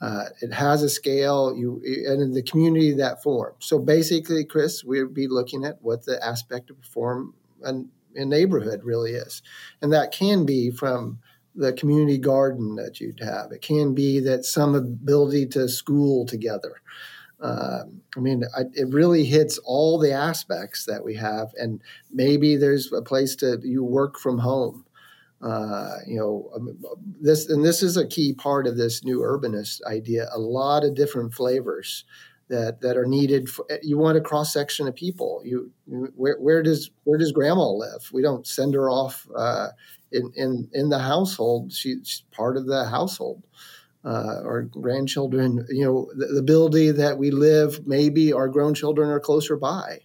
Uh, 0.00 0.24
it 0.40 0.52
has 0.52 0.82
a 0.82 0.88
scale, 0.88 1.54
you 1.56 1.80
and 2.08 2.34
the 2.34 2.42
community 2.42 2.92
that 2.92 3.22
forms. 3.22 3.56
So 3.60 3.78
basically, 3.78 4.44
Chris, 4.44 4.82
we'd 4.82 5.14
be 5.14 5.28
looking 5.28 5.64
at 5.64 5.78
what 5.80 6.04
the 6.04 6.24
aspect 6.24 6.70
of 6.70 6.76
form 6.84 7.34
a, 7.64 7.82
a 8.16 8.24
neighborhood 8.24 8.80
really 8.82 9.12
is, 9.12 9.42
and 9.80 9.92
that 9.92 10.10
can 10.10 10.44
be 10.44 10.70
from 10.70 11.18
the 11.54 11.72
community 11.74 12.18
garden 12.18 12.76
that 12.76 13.00
you'd 13.00 13.20
have. 13.20 13.52
It 13.52 13.62
can 13.62 13.94
be 13.94 14.18
that 14.20 14.44
some 14.44 14.74
ability 14.74 15.46
to 15.48 15.68
school 15.68 16.26
together. 16.26 16.80
Uh, 17.40 17.84
I 18.16 18.20
mean, 18.20 18.44
I, 18.56 18.62
it 18.74 18.88
really 18.88 19.24
hits 19.24 19.58
all 19.58 19.98
the 19.98 20.12
aspects 20.12 20.84
that 20.86 21.04
we 21.04 21.14
have, 21.16 21.52
and 21.56 21.80
maybe 22.12 22.56
there's 22.56 22.92
a 22.92 23.02
place 23.02 23.36
to 23.36 23.60
you 23.62 23.84
work 23.84 24.18
from 24.18 24.38
home. 24.38 24.84
Uh, 25.42 25.96
you 26.06 26.16
know, 26.16 26.50
um, 26.54 26.78
this 27.20 27.48
and 27.48 27.64
this 27.64 27.82
is 27.82 27.96
a 27.96 28.06
key 28.06 28.32
part 28.32 28.66
of 28.66 28.76
this 28.76 29.04
new 29.04 29.20
urbanist 29.20 29.82
idea. 29.84 30.28
A 30.32 30.38
lot 30.38 30.84
of 30.84 30.94
different 30.94 31.34
flavors 31.34 32.04
that 32.48 32.80
that 32.80 32.96
are 32.96 33.06
needed. 33.06 33.48
For, 33.48 33.66
you 33.82 33.98
want 33.98 34.18
a 34.18 34.20
cross 34.20 34.52
section 34.52 34.86
of 34.86 34.94
people. 34.94 35.42
You 35.44 35.72
where, 35.86 36.38
where 36.38 36.62
does 36.62 36.90
where 37.04 37.18
does 37.18 37.32
grandma 37.32 37.70
live? 37.70 38.08
We 38.12 38.22
don't 38.22 38.46
send 38.46 38.74
her 38.74 38.88
off 38.88 39.26
uh, 39.36 39.68
in, 40.12 40.32
in, 40.36 40.68
in 40.72 40.88
the 40.88 40.98
household. 40.98 41.72
she's 41.72 42.24
part 42.30 42.56
of 42.56 42.66
the 42.66 42.84
household. 42.84 43.42
Uh, 44.04 44.40
our 44.44 44.62
grandchildren, 44.62 45.64
you 45.68 45.84
know, 45.84 46.10
the, 46.16 46.26
the, 46.26 46.40
ability 46.40 46.90
that 46.90 47.18
we 47.18 47.30
live, 47.30 47.86
maybe 47.86 48.32
our 48.32 48.48
grown 48.48 48.74
children 48.74 49.08
are 49.08 49.20
closer 49.20 49.56
by. 49.56 50.00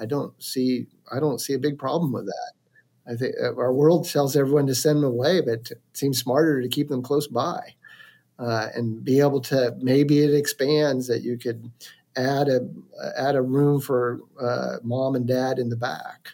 I 0.00 0.06
don't 0.06 0.32
see, 0.42 0.86
I 1.12 1.20
don't 1.20 1.40
see 1.40 1.54
a 1.54 1.58
big 1.58 1.78
problem 1.78 2.12
with 2.12 2.26
that. 2.26 2.52
I 3.08 3.14
think 3.14 3.34
uh, 3.42 3.54
our 3.56 3.72
world 3.72 4.08
tells 4.08 4.36
everyone 4.36 4.66
to 4.66 4.74
send 4.74 4.98
them 4.98 5.04
away, 5.04 5.40
but 5.40 5.70
it 5.70 5.80
seems 5.92 6.18
smarter 6.18 6.60
to 6.60 6.68
keep 6.68 6.88
them 6.88 7.02
close 7.02 7.26
by 7.28 7.74
uh, 8.38 8.68
and 8.74 9.04
be 9.04 9.20
able 9.20 9.40
to. 9.42 9.76
Maybe 9.78 10.20
it 10.20 10.34
expands 10.34 11.06
that 11.08 11.22
you 11.22 11.38
could 11.38 11.70
add 12.16 12.48
a 12.48 12.66
add 13.16 13.36
a 13.36 13.42
room 13.42 13.80
for 13.80 14.20
uh, 14.40 14.76
mom 14.82 15.14
and 15.14 15.26
dad 15.26 15.58
in 15.58 15.68
the 15.68 15.76
back 15.76 16.30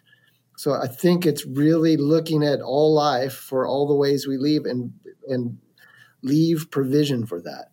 so 0.62 0.74
I 0.74 0.86
think 0.86 1.26
it's 1.26 1.44
really 1.44 1.96
looking 1.96 2.44
at 2.44 2.60
all 2.60 2.94
life 2.94 3.32
for 3.32 3.66
all 3.66 3.84
the 3.88 3.96
ways 3.96 4.28
we 4.28 4.36
leave 4.36 4.64
and 4.64 4.92
and 5.28 5.58
leave 6.22 6.70
provision 6.70 7.26
for 7.26 7.40
that. 7.40 7.72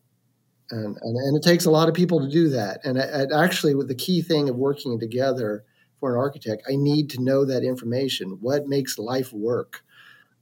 And, 0.72 0.98
and, 1.00 1.16
and 1.16 1.38
it 1.38 1.44
takes 1.44 1.66
a 1.66 1.70
lot 1.70 1.88
of 1.88 1.94
people 1.94 2.20
to 2.20 2.28
do 2.28 2.50
that. 2.50 2.80
And 2.84 2.98
actually, 2.98 3.76
with 3.76 3.90
the 3.90 3.96
key 3.96 4.24
thing 4.24 4.50
of 4.50 4.56
working 4.56 5.00
together 5.00 5.66
for 6.00 6.16
an 6.16 6.20
architect, 6.20 6.64
I 6.70 6.76
need 6.76 7.10
to 7.12 7.22
know 7.22 7.46
that 7.46 7.64
information. 7.64 8.38
What 8.42 8.68
makes 8.68 8.98
life 8.98 9.34
work 9.34 9.84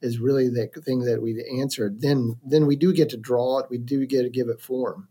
is 0.01 0.19
really 0.19 0.49
the 0.49 0.67
thing 0.67 1.01
that 1.01 1.21
we've 1.21 1.43
answered. 1.59 2.01
Then, 2.01 2.37
then 2.45 2.67
we 2.67 2.75
do 2.75 2.93
get 2.93 3.09
to 3.09 3.17
draw 3.17 3.59
it. 3.59 3.69
We 3.69 3.77
do 3.77 4.05
get 4.05 4.23
to 4.23 4.29
give 4.29 4.49
it 4.49 4.61
form. 4.61 5.07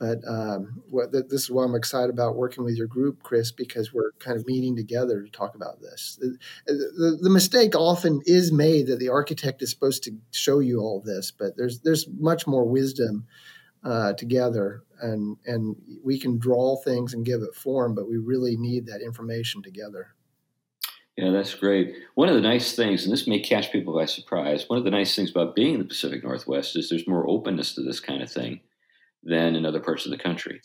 But 0.00 0.20
um, 0.26 0.82
what, 0.88 1.12
this 1.12 1.42
is 1.42 1.50
why 1.50 1.62
I'm 1.62 1.74
excited 1.74 2.08
about 2.08 2.34
working 2.34 2.64
with 2.64 2.74
your 2.74 2.86
group, 2.86 3.22
Chris, 3.22 3.52
because 3.52 3.92
we're 3.92 4.12
kind 4.18 4.38
of 4.38 4.46
meeting 4.46 4.74
together 4.74 5.22
to 5.22 5.30
talk 5.30 5.54
about 5.54 5.82
this. 5.82 6.18
The, 6.18 6.38
the, 6.66 7.18
the, 7.20 7.28
mistake 7.28 7.76
often 7.76 8.22
is 8.24 8.50
made 8.50 8.86
that 8.86 8.98
the 8.98 9.10
architect 9.10 9.60
is 9.60 9.68
supposed 9.68 10.02
to 10.04 10.12
show 10.30 10.60
you 10.60 10.80
all 10.80 11.02
this, 11.04 11.30
but 11.30 11.54
there's 11.58 11.80
there's 11.80 12.08
much 12.18 12.46
more 12.46 12.64
wisdom 12.64 13.26
uh, 13.84 14.12
together, 14.14 14.82
and 15.00 15.36
and 15.46 15.76
we 16.04 16.18
can 16.18 16.38
draw 16.38 16.76
things 16.76 17.14
and 17.14 17.24
give 17.24 17.42
it 17.42 17.54
form, 17.54 17.94
but 17.94 18.08
we 18.08 18.16
really 18.16 18.56
need 18.56 18.86
that 18.86 19.02
information 19.02 19.62
together. 19.62 20.14
Yeah, 21.16 21.30
that's 21.30 21.54
great. 21.54 21.94
One 22.14 22.28
of 22.28 22.34
the 22.34 22.40
nice 22.40 22.74
things, 22.74 23.04
and 23.04 23.12
this 23.12 23.26
may 23.26 23.40
catch 23.40 23.72
people 23.72 23.94
by 23.94 24.06
surprise, 24.06 24.64
one 24.68 24.78
of 24.78 24.84
the 24.84 24.90
nice 24.90 25.14
things 25.14 25.30
about 25.30 25.54
being 25.54 25.74
in 25.74 25.80
the 25.80 25.86
Pacific 25.86 26.22
Northwest 26.24 26.76
is 26.76 26.88
there's 26.88 27.06
more 27.06 27.28
openness 27.28 27.74
to 27.74 27.82
this 27.82 28.00
kind 28.00 28.22
of 28.22 28.30
thing 28.30 28.60
than 29.22 29.54
in 29.54 29.66
other 29.66 29.80
parts 29.80 30.06
of 30.06 30.12
the 30.12 30.18
country. 30.18 30.60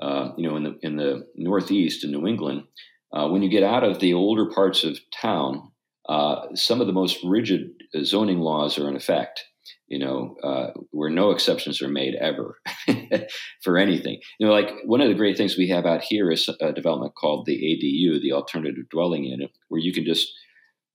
Uh, 0.00 0.30
you 0.36 0.48
know, 0.48 0.56
in 0.56 0.64
the 0.64 0.78
in 0.82 0.96
the 0.96 1.26
Northeast 1.36 2.02
in 2.02 2.10
New 2.10 2.26
England, 2.26 2.64
uh, 3.12 3.28
when 3.28 3.42
you 3.42 3.50
get 3.50 3.62
out 3.62 3.84
of 3.84 4.00
the 4.00 4.14
older 4.14 4.50
parts 4.50 4.82
of 4.84 4.98
town, 5.12 5.70
uh, 6.08 6.46
some 6.54 6.80
of 6.80 6.86
the 6.86 6.92
most 6.92 7.18
rigid 7.22 7.70
zoning 8.02 8.40
laws 8.40 8.78
are 8.78 8.88
in 8.88 8.96
effect. 8.96 9.44
You 9.88 9.98
know, 9.98 10.36
uh, 10.42 10.70
where 10.90 11.10
no 11.10 11.30
exceptions 11.30 11.82
are 11.82 11.88
made 11.88 12.14
ever 12.14 12.58
for 13.62 13.78
anything. 13.78 14.20
You 14.38 14.46
know, 14.46 14.52
like 14.52 14.70
one 14.84 15.00
of 15.00 15.08
the 15.08 15.14
great 15.14 15.36
things 15.36 15.56
we 15.56 15.68
have 15.68 15.86
out 15.86 16.02
here 16.02 16.30
is 16.30 16.48
a 16.60 16.72
development 16.72 17.14
called 17.14 17.46
the 17.46 17.56
ADU, 17.56 18.20
the 18.20 18.32
Alternative 18.32 18.88
Dwelling 18.90 19.24
Unit, 19.24 19.50
where 19.68 19.80
you 19.80 19.92
can 19.92 20.04
just, 20.04 20.32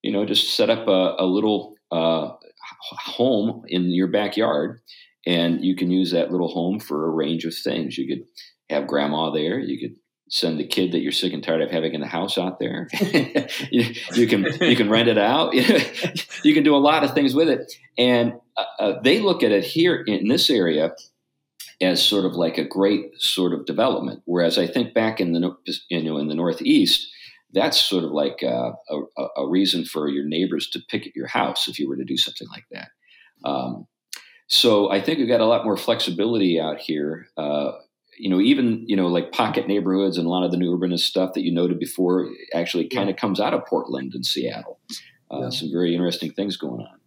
you 0.01 0.11
know, 0.11 0.25
just 0.25 0.55
set 0.55 0.69
up 0.69 0.87
a, 0.87 1.15
a 1.19 1.25
little 1.25 1.75
uh, 1.91 2.29
home 2.99 3.63
in 3.67 3.91
your 3.91 4.07
backyard 4.07 4.81
and 5.25 5.63
you 5.63 5.75
can 5.75 5.91
use 5.91 6.11
that 6.11 6.31
little 6.31 6.47
home 6.47 6.79
for 6.79 7.05
a 7.05 7.11
range 7.11 7.43
of 7.45 7.53
things. 7.53 7.97
You 7.97 8.07
could 8.07 8.25
have 8.69 8.87
grandma 8.87 9.31
there. 9.31 9.59
You 9.59 9.77
could 9.77 9.97
send 10.29 10.59
the 10.59 10.67
kid 10.67 10.91
that 10.91 10.99
you're 10.99 11.11
sick 11.11 11.33
and 11.33 11.43
tired 11.43 11.61
of 11.61 11.71
having 11.71 11.93
in 11.93 12.01
the 12.01 12.07
house 12.07 12.37
out 12.37 12.59
there. 12.59 12.87
you, 13.71 13.93
you, 14.13 14.27
can 14.27 14.45
you 14.61 14.75
can 14.75 14.89
rent 14.89 15.07
it 15.07 15.17
out. 15.17 15.53
you 16.43 16.53
can 16.53 16.63
do 16.63 16.75
a 16.75 16.77
lot 16.77 17.03
of 17.03 17.13
things 17.13 17.33
with 17.33 17.49
it, 17.49 17.71
and 17.97 18.33
uh, 18.57 18.65
uh, 18.79 19.01
they 19.01 19.19
look 19.19 19.43
at 19.43 19.51
it 19.51 19.63
here 19.63 20.03
in 20.05 20.27
this 20.27 20.49
area 20.49 20.93
as 21.79 22.03
sort 22.03 22.25
of 22.25 22.33
like 22.33 22.57
a 22.57 22.65
great 22.65 23.11
sort 23.21 23.53
of 23.53 23.65
development. 23.65 24.21
Whereas 24.25 24.57
I 24.57 24.67
think 24.67 24.93
back 24.93 25.19
in 25.21 25.33
the 25.33 25.55
you 25.89 26.03
know 26.03 26.17
in 26.17 26.27
the 26.27 26.35
Northeast, 26.35 27.07
that's 27.53 27.79
sort 27.79 28.03
of 28.03 28.11
like 28.11 28.43
uh, 28.43 28.71
a, 28.89 28.99
a, 29.17 29.27
a, 29.37 29.47
reason 29.47 29.85
for 29.85 30.09
your 30.09 30.25
neighbors 30.25 30.69
to 30.71 30.79
picket 30.89 31.15
your 31.15 31.27
house 31.27 31.67
if 31.67 31.79
you 31.79 31.87
were 31.87 31.95
to 31.95 32.03
do 32.03 32.17
something 32.17 32.47
like 32.49 32.65
that. 32.71 32.89
Um, 33.45 33.87
so 34.47 34.89
I 34.89 35.01
think 35.01 35.19
we've 35.19 35.27
got 35.27 35.41
a 35.41 35.45
lot 35.45 35.65
more 35.65 35.77
flexibility 35.77 36.59
out 36.59 36.79
here. 36.79 37.27
Uh, 37.37 37.71
you 38.17 38.29
know, 38.29 38.39
even 38.39 38.83
you 38.87 38.95
know, 38.95 39.07
like 39.07 39.31
pocket 39.31 39.67
neighborhoods 39.67 40.17
and 40.17 40.25
a 40.25 40.29
lot 40.29 40.43
of 40.43 40.51
the 40.51 40.57
new 40.57 40.75
urbanist 40.75 41.01
stuff 41.01 41.33
that 41.33 41.43
you 41.43 41.53
noted 41.53 41.79
before 41.79 42.29
actually 42.53 42.87
kind 42.87 43.09
of 43.09 43.15
comes 43.15 43.39
out 43.39 43.53
of 43.53 43.65
Portland 43.65 44.13
and 44.13 44.25
Seattle. 44.25 44.79
Uh, 45.31 45.41
yeah. 45.41 45.49
Some 45.49 45.71
very 45.71 45.93
interesting 45.93 46.31
things 46.31 46.57
going 46.57 46.81
on. 46.81 46.99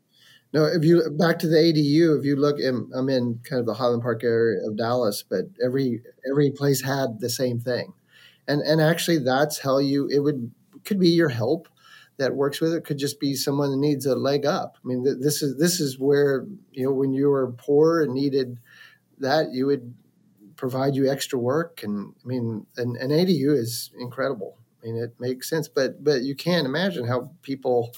No, 0.52 0.64
if 0.64 0.84
you 0.84 1.08
back 1.10 1.38
to 1.40 1.48
the 1.48 1.56
ADU, 1.56 2.18
if 2.18 2.24
you 2.24 2.34
look, 2.34 2.58
in, 2.58 2.90
I'm 2.94 3.08
in 3.08 3.40
kind 3.44 3.60
of 3.60 3.66
the 3.66 3.74
Highland 3.74 4.02
Park 4.02 4.24
area 4.24 4.66
of 4.66 4.76
Dallas, 4.76 5.22
but 5.22 5.44
every 5.64 6.02
every 6.28 6.50
place 6.50 6.82
had 6.82 7.20
the 7.20 7.30
same 7.30 7.60
thing, 7.60 7.92
and 8.48 8.60
and 8.62 8.80
actually 8.80 9.18
that's 9.18 9.60
how 9.60 9.78
you 9.78 10.08
it 10.08 10.20
would 10.20 10.50
could 10.84 10.98
be 10.98 11.10
your 11.10 11.28
help 11.28 11.68
that 12.16 12.34
works 12.34 12.60
with 12.60 12.74
it 12.74 12.84
could 12.84 12.98
just 12.98 13.20
be 13.20 13.34
someone 13.34 13.70
that 13.70 13.76
needs 13.76 14.06
a 14.06 14.14
leg 14.14 14.44
up. 14.44 14.76
I 14.84 14.88
mean, 14.88 15.04
this 15.04 15.40
is 15.40 15.56
this 15.56 15.80
is 15.80 15.98
where 15.98 16.46
you 16.72 16.84
know 16.84 16.92
when 16.92 17.12
you 17.12 17.30
were 17.30 17.52
poor 17.52 18.02
and 18.02 18.12
needed 18.12 18.58
that, 19.18 19.52
you 19.52 19.66
would 19.66 19.94
provide 20.60 20.94
you 20.94 21.10
extra 21.10 21.38
work, 21.38 21.82
and 21.82 22.14
I 22.22 22.28
mean, 22.28 22.66
an, 22.76 22.94
an 23.00 23.08
ADU 23.08 23.56
is 23.56 23.90
incredible. 23.98 24.58
I 24.80 24.86
mean, 24.86 24.96
it 24.96 25.14
makes 25.18 25.48
sense, 25.48 25.66
but 25.68 26.04
but 26.04 26.20
you 26.20 26.36
can't 26.36 26.66
imagine 26.66 27.06
how 27.06 27.30
people. 27.42 27.94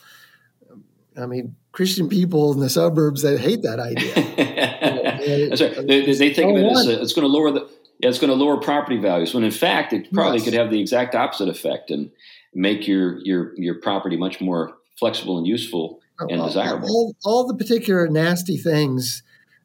I 1.15 1.27
mean, 1.27 1.57
Christian 1.73 2.09
people 2.09 2.55
in 2.55 2.61
the 2.61 2.71
suburbs 2.71 3.21
that 3.21 3.39
hate 3.39 3.63
that 3.63 3.79
idea. 3.79 4.15
That's 5.51 5.61
right. 5.61 5.87
They, 5.87 6.07
they 6.07 6.33
think 6.33 6.53
of 6.53 6.57
it 6.57 6.65
as 6.65 6.89
oh, 6.89 7.03
it's 7.03 7.13
going 7.13 7.29
to 7.29 7.33
lower 7.33 7.51
the 7.51 7.69
yeah, 7.99 8.09
it's 8.09 8.19
going 8.19 8.31
to 8.31 8.37
lower 8.37 8.57
property 8.57 8.97
values. 8.97 9.35
When 9.35 9.45
in 9.45 9.51
fact, 9.51 9.93
it 9.93 10.11
probably 10.13 10.39
yes. 10.39 10.45
could 10.45 10.55
have 10.55 10.71
the 10.71 10.81
exact 10.81 11.15
opposite 11.15 11.49
effect 11.49 11.91
and 11.91 12.11
make 12.55 12.87
your 12.87 13.19
your 13.19 13.55
your 13.57 13.75
property 13.75 14.17
much 14.17 14.41
more 14.41 14.75
flexible 14.99 15.37
and 15.37 15.47
useful 15.47 16.01
oh, 16.21 16.29
and 16.31 16.41
all, 16.41 16.47
desirable. 16.47 16.89
All, 16.89 17.17
all 17.25 17.47
the 17.47 17.57
particular 17.57 18.09
nasty 18.09 18.57
things 18.57 19.23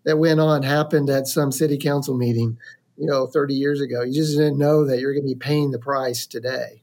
that 0.08 0.18
went 0.18 0.40
on 0.40 0.64
happened 0.64 1.10
at 1.10 1.28
some 1.28 1.52
city 1.52 1.78
council 1.78 2.16
meeting, 2.16 2.58
you 2.98 3.06
know, 3.06 3.28
30 3.28 3.54
years 3.54 3.80
ago. 3.80 4.02
You 4.02 4.14
just 4.14 4.36
didn't 4.36 4.58
know 4.58 4.86
that 4.86 5.00
you're 5.00 5.14
going 5.14 5.28
to 5.28 5.34
be 5.34 5.40
paying 5.40 5.72
the 5.72 5.80
price 5.80 6.26
today. 6.26 6.82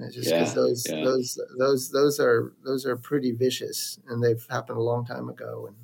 It's 0.00 0.14
just 0.14 0.30
because 0.30 0.54
yeah, 0.54 0.62
those 0.62 0.86
yeah. 0.88 1.04
those 1.04 1.40
those 1.58 1.90
those 1.90 2.20
are 2.20 2.52
those 2.64 2.86
are 2.86 2.96
pretty 2.96 3.32
vicious, 3.32 3.98
and 4.08 4.22
they've 4.22 4.44
happened 4.48 4.78
a 4.78 4.82
long 4.82 5.04
time 5.04 5.28
ago. 5.28 5.66
And 5.66 5.76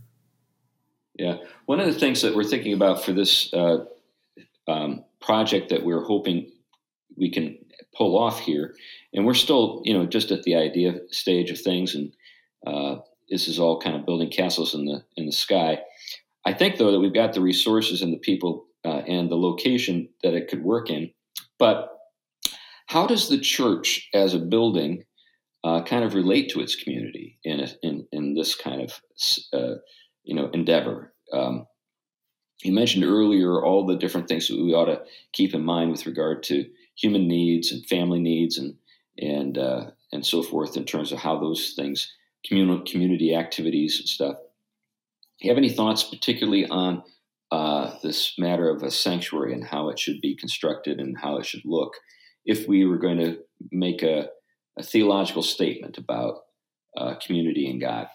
yeah, 1.18 1.44
one 1.66 1.80
of 1.80 1.86
the 1.86 1.98
things 1.98 2.22
that 2.22 2.34
we're 2.34 2.44
thinking 2.44 2.74
about 2.74 3.04
for 3.04 3.12
this 3.12 3.52
uh, 3.52 3.84
um, 4.68 5.04
project 5.20 5.70
that 5.70 5.84
we're 5.84 6.04
hoping 6.04 6.50
we 7.16 7.30
can 7.30 7.58
pull 7.92 8.16
off 8.16 8.38
here, 8.38 8.74
and 9.12 9.26
we're 9.26 9.34
still 9.34 9.82
you 9.84 9.92
know 9.92 10.06
just 10.06 10.30
at 10.30 10.44
the 10.44 10.54
idea 10.54 11.00
stage 11.10 11.50
of 11.50 11.60
things, 11.60 11.96
and 11.96 12.12
uh, 12.66 12.96
this 13.28 13.48
is 13.48 13.58
all 13.58 13.80
kind 13.80 13.96
of 13.96 14.06
building 14.06 14.30
castles 14.30 14.74
in 14.74 14.84
the 14.84 15.02
in 15.16 15.26
the 15.26 15.32
sky. 15.32 15.80
I 16.44 16.52
think 16.52 16.76
though 16.76 16.92
that 16.92 17.00
we've 17.00 17.14
got 17.14 17.32
the 17.32 17.40
resources 17.40 18.00
and 18.00 18.12
the 18.12 18.18
people 18.18 18.66
uh, 18.84 19.02
and 19.06 19.30
the 19.30 19.36
location 19.36 20.08
that 20.22 20.34
it 20.34 20.48
could 20.48 20.62
work 20.62 20.90
in, 20.90 21.10
but 21.58 21.90
how 22.86 23.06
does 23.06 23.28
the 23.28 23.38
church 23.38 24.08
as 24.12 24.34
a 24.34 24.38
building 24.38 25.04
uh, 25.62 25.82
kind 25.82 26.04
of 26.04 26.14
relate 26.14 26.50
to 26.50 26.60
its 26.60 26.76
community 26.76 27.38
in 27.42 27.60
a, 27.60 27.68
in, 27.82 28.06
in 28.12 28.34
this 28.34 28.54
kind 28.54 28.82
of 28.82 29.00
uh, 29.52 29.76
you 30.22 30.34
know 30.34 30.50
endeavor? 30.52 31.14
Um, 31.32 31.66
you 32.62 32.72
mentioned 32.72 33.04
earlier 33.04 33.62
all 33.62 33.86
the 33.86 33.96
different 33.96 34.28
things 34.28 34.48
that 34.48 34.62
we 34.62 34.74
ought 34.74 34.86
to 34.86 35.02
keep 35.32 35.54
in 35.54 35.64
mind 35.64 35.90
with 35.90 36.06
regard 36.06 36.42
to 36.44 36.66
human 36.96 37.26
needs 37.26 37.72
and 37.72 37.84
family 37.86 38.20
needs 38.20 38.58
and 38.58 38.74
and 39.18 39.58
uh, 39.58 39.90
and 40.12 40.24
so 40.24 40.42
forth 40.42 40.76
in 40.76 40.84
terms 40.84 41.12
of 41.12 41.18
how 41.18 41.38
those 41.38 41.74
things 41.76 42.12
communal 42.46 42.82
community 42.82 43.34
activities 43.34 43.98
and 43.98 44.08
stuff. 44.08 44.36
You 45.40 45.50
have 45.50 45.58
any 45.58 45.70
thoughts, 45.70 46.04
particularly 46.04 46.66
on 46.66 47.02
uh, 47.54 47.96
this 48.02 48.34
matter 48.38 48.68
of 48.68 48.82
a 48.82 48.90
sanctuary 48.90 49.52
and 49.52 49.64
how 49.64 49.88
it 49.88 49.98
should 49.98 50.20
be 50.20 50.36
constructed 50.36 50.98
and 50.98 51.16
how 51.18 51.36
it 51.38 51.46
should 51.46 51.64
look? 51.64 51.94
if 52.44 52.68
we 52.68 52.84
were 52.84 52.98
going 52.98 53.18
to 53.18 53.38
make 53.72 54.02
a, 54.02 54.28
a 54.78 54.82
theological 54.82 55.42
statement 55.42 55.98
about 55.98 56.40
uh, 56.96 57.14
community 57.24 57.68
and 57.68 57.80
God. 57.80 58.08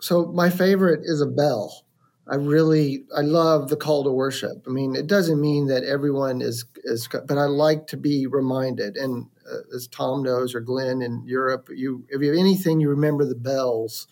So 0.00 0.26
my 0.26 0.50
favorite 0.50 1.00
is 1.04 1.20
a 1.20 1.26
bell. 1.26 1.84
I 2.26 2.36
really 2.36 3.04
I 3.14 3.20
love 3.20 3.68
the 3.68 3.76
call 3.76 4.02
to 4.04 4.10
worship. 4.10 4.64
I 4.66 4.70
mean, 4.70 4.96
it 4.96 5.06
doesn't 5.06 5.40
mean 5.40 5.66
that 5.66 5.84
everyone 5.84 6.40
is 6.40 6.64
is, 6.84 7.06
but 7.06 7.36
I 7.36 7.44
like 7.44 7.86
to 7.88 7.98
be 7.98 8.26
reminded. 8.26 8.96
And 8.96 9.26
uh, 9.50 9.76
as 9.76 9.88
Tom 9.88 10.22
knows, 10.22 10.54
or 10.54 10.60
Glenn 10.60 11.02
in 11.02 11.22
Europe, 11.26 11.68
you 11.70 12.04
if 12.08 12.22
you 12.22 12.28
have 12.28 12.38
anything, 12.38 12.80
you 12.80 12.88
remember 12.88 13.26
the 13.26 13.34
bells 13.34 14.06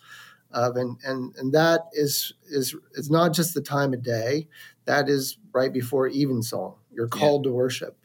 of, 0.53 0.75
and 0.77 0.97
and 1.03 1.35
and 1.37 1.53
that 1.53 1.81
is 1.93 2.33
is 2.49 2.75
it's 2.95 3.09
not 3.09 3.33
just 3.33 3.53
the 3.53 3.61
time 3.61 3.93
of 3.93 4.03
day. 4.03 4.47
That 4.85 5.09
is 5.09 5.37
right 5.53 5.71
before 5.71 6.07
evensong. 6.07 6.75
You're 6.91 7.07
called 7.07 7.45
yeah. 7.45 7.51
to 7.51 7.55
worship. 7.55 7.97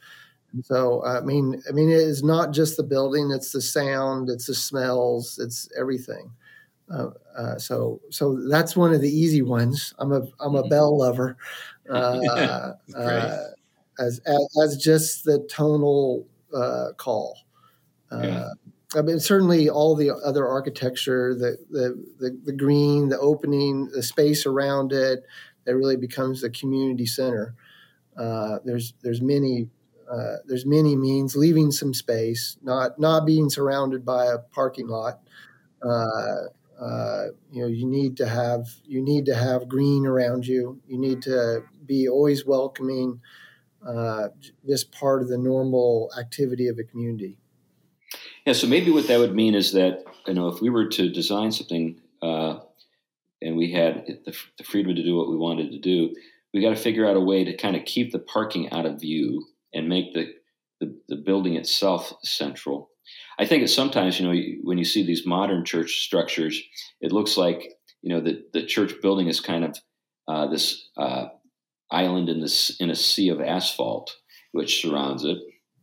So 0.63 1.05
I 1.05 1.21
mean, 1.21 1.61
I 1.69 1.71
mean, 1.71 1.89
it 1.89 1.99
is 1.99 2.23
not 2.23 2.51
just 2.51 2.77
the 2.77 2.83
building; 2.83 3.31
it's 3.31 3.51
the 3.51 3.61
sound, 3.61 4.29
it's 4.29 4.47
the 4.47 4.55
smells, 4.55 5.39
it's 5.39 5.69
everything. 5.77 6.31
Uh, 6.91 7.09
uh, 7.37 7.57
so, 7.57 8.01
so 8.09 8.35
that's 8.49 8.75
one 8.75 8.93
of 8.93 9.01
the 9.01 9.09
easy 9.09 9.43
ones. 9.43 9.93
I'm 9.99 10.11
a 10.11 10.21
I'm 10.39 10.55
a 10.55 10.61
mm-hmm. 10.61 10.69
bell 10.69 10.97
lover, 10.97 11.37
uh, 11.89 12.73
uh, 12.95 13.43
as, 13.99 14.19
as, 14.25 14.47
as 14.63 14.77
just 14.77 15.23
the 15.23 15.47
tonal 15.49 16.27
uh, 16.55 16.93
call. 16.97 17.37
Uh, 18.11 18.21
yeah. 18.23 18.47
I 18.95 19.01
mean, 19.01 19.19
certainly 19.19 19.69
all 19.69 19.95
the 19.95 20.11
other 20.11 20.47
architecture, 20.47 21.35
the, 21.35 21.57
the 21.69 22.05
the 22.19 22.39
the 22.45 22.53
green, 22.53 23.09
the 23.09 23.19
opening, 23.19 23.87
the 23.93 24.01
space 24.01 24.45
around 24.47 24.93
it, 24.93 25.23
that 25.65 25.75
really 25.75 25.97
becomes 25.97 26.41
the 26.41 26.49
community 26.49 27.05
center. 27.05 27.55
there's 28.65 28.93
there's 29.03 29.21
many 29.21 29.69
uh, 30.11 30.37
there's 30.45 30.65
many 30.65 30.95
means 30.95 31.35
leaving 31.35 31.71
some 31.71 31.93
space, 31.93 32.57
not 32.63 32.99
not 32.99 33.25
being 33.25 33.49
surrounded 33.49 34.05
by 34.05 34.25
a 34.25 34.39
parking 34.39 34.87
lot. 34.87 35.19
Uh, 35.83 36.47
uh, 36.81 37.25
you 37.51 37.61
know, 37.61 37.67
you 37.67 37.85
need 37.85 38.17
to 38.17 38.27
have 38.27 38.67
you 38.85 39.01
need 39.01 39.25
to 39.25 39.35
have 39.35 39.69
green 39.69 40.05
around 40.05 40.47
you. 40.47 40.81
You 40.87 40.99
need 40.99 41.21
to 41.23 41.63
be 41.85 42.07
always 42.09 42.45
welcoming. 42.45 43.21
Uh, 43.87 44.29
just 44.67 44.91
part 44.93 45.23
of 45.23 45.29
the 45.29 45.39
normal 45.39 46.11
activity 46.19 46.69
of 46.69 46.79
a 46.79 46.85
community. 46.85 47.38
Yeah. 48.49 48.53
So 48.53 48.65
maybe 48.65 48.89
what 48.89 49.07
that 49.09 49.19
would 49.19 49.35
mean 49.35 49.53
is 49.53 49.73
that 49.73 50.05
you 50.25 50.33
know 50.33 50.47
if 50.47 50.59
we 50.59 50.71
were 50.71 50.87
to 50.87 51.07
design 51.07 51.51
something 51.51 52.01
uh, 52.23 52.57
and 53.43 53.55
we 53.55 53.71
had 53.71 54.07
the, 54.25 54.35
the 54.57 54.63
freedom 54.63 54.95
to 54.95 55.03
do 55.03 55.15
what 55.15 55.29
we 55.29 55.37
wanted 55.37 55.69
to 55.69 55.77
do, 55.77 56.15
we 56.51 56.59
got 56.59 56.71
to 56.71 56.75
figure 56.75 57.07
out 57.07 57.15
a 57.15 57.19
way 57.19 57.43
to 57.43 57.55
kind 57.55 57.75
of 57.75 57.85
keep 57.85 58.11
the 58.11 58.17
parking 58.17 58.71
out 58.71 58.87
of 58.87 58.99
view 58.99 59.45
and 59.71 59.87
make 59.87 60.15
the, 60.15 60.33
the, 60.79 60.99
the 61.09 61.15
building 61.17 61.57
itself 61.57 62.11
central. 62.23 62.89
I 63.37 63.45
think 63.45 63.61
that 63.61 63.67
sometimes, 63.67 64.19
you 64.19 64.27
know, 64.27 64.41
when 64.63 64.79
you 64.79 64.85
see 64.85 65.05
these 65.05 65.27
modern 65.27 65.63
church 65.63 65.99
structures, 65.99 66.59
it 67.01 67.11
looks 67.11 67.37
like, 67.37 67.75
you 68.01 68.09
know, 68.09 68.19
the, 68.19 68.43
the 68.51 68.65
church 68.65 68.93
building 68.99 69.27
is 69.27 69.39
kind 69.39 69.63
of 69.63 69.77
uh, 70.27 70.47
this 70.47 70.89
uh, 70.97 71.27
island 71.91 72.29
in 72.29 72.39
this 72.41 72.75
in 72.79 72.89
a 72.89 72.95
sea 72.95 73.29
of 73.29 73.41
asphalt 73.41 74.15
which 74.51 74.81
surrounds 74.81 75.23
it. 75.23 75.37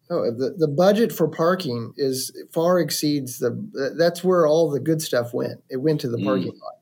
Oh, 0.08 0.30
the, 0.30 0.54
the 0.56 0.68
budget 0.68 1.12
for 1.12 1.26
parking 1.26 1.92
is 1.96 2.32
far 2.52 2.78
exceeds 2.78 3.38
the. 3.40 3.94
That's 3.98 4.22
where 4.22 4.46
all 4.46 4.70
the 4.70 4.78
good 4.78 5.02
stuff 5.02 5.34
went. 5.34 5.62
It 5.68 5.78
went 5.78 6.00
to 6.02 6.08
the 6.08 6.18
mm. 6.18 6.24
parking 6.24 6.52
lot, 6.62 6.74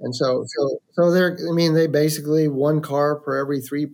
and 0.00 0.14
so 0.14 0.44
so 0.46 0.78
so 0.92 1.10
there. 1.12 1.38
I 1.48 1.52
mean, 1.52 1.74
they 1.74 1.86
basically 1.86 2.48
one 2.48 2.80
car 2.80 3.16
per 3.16 3.36
every 3.38 3.60
three 3.60 3.92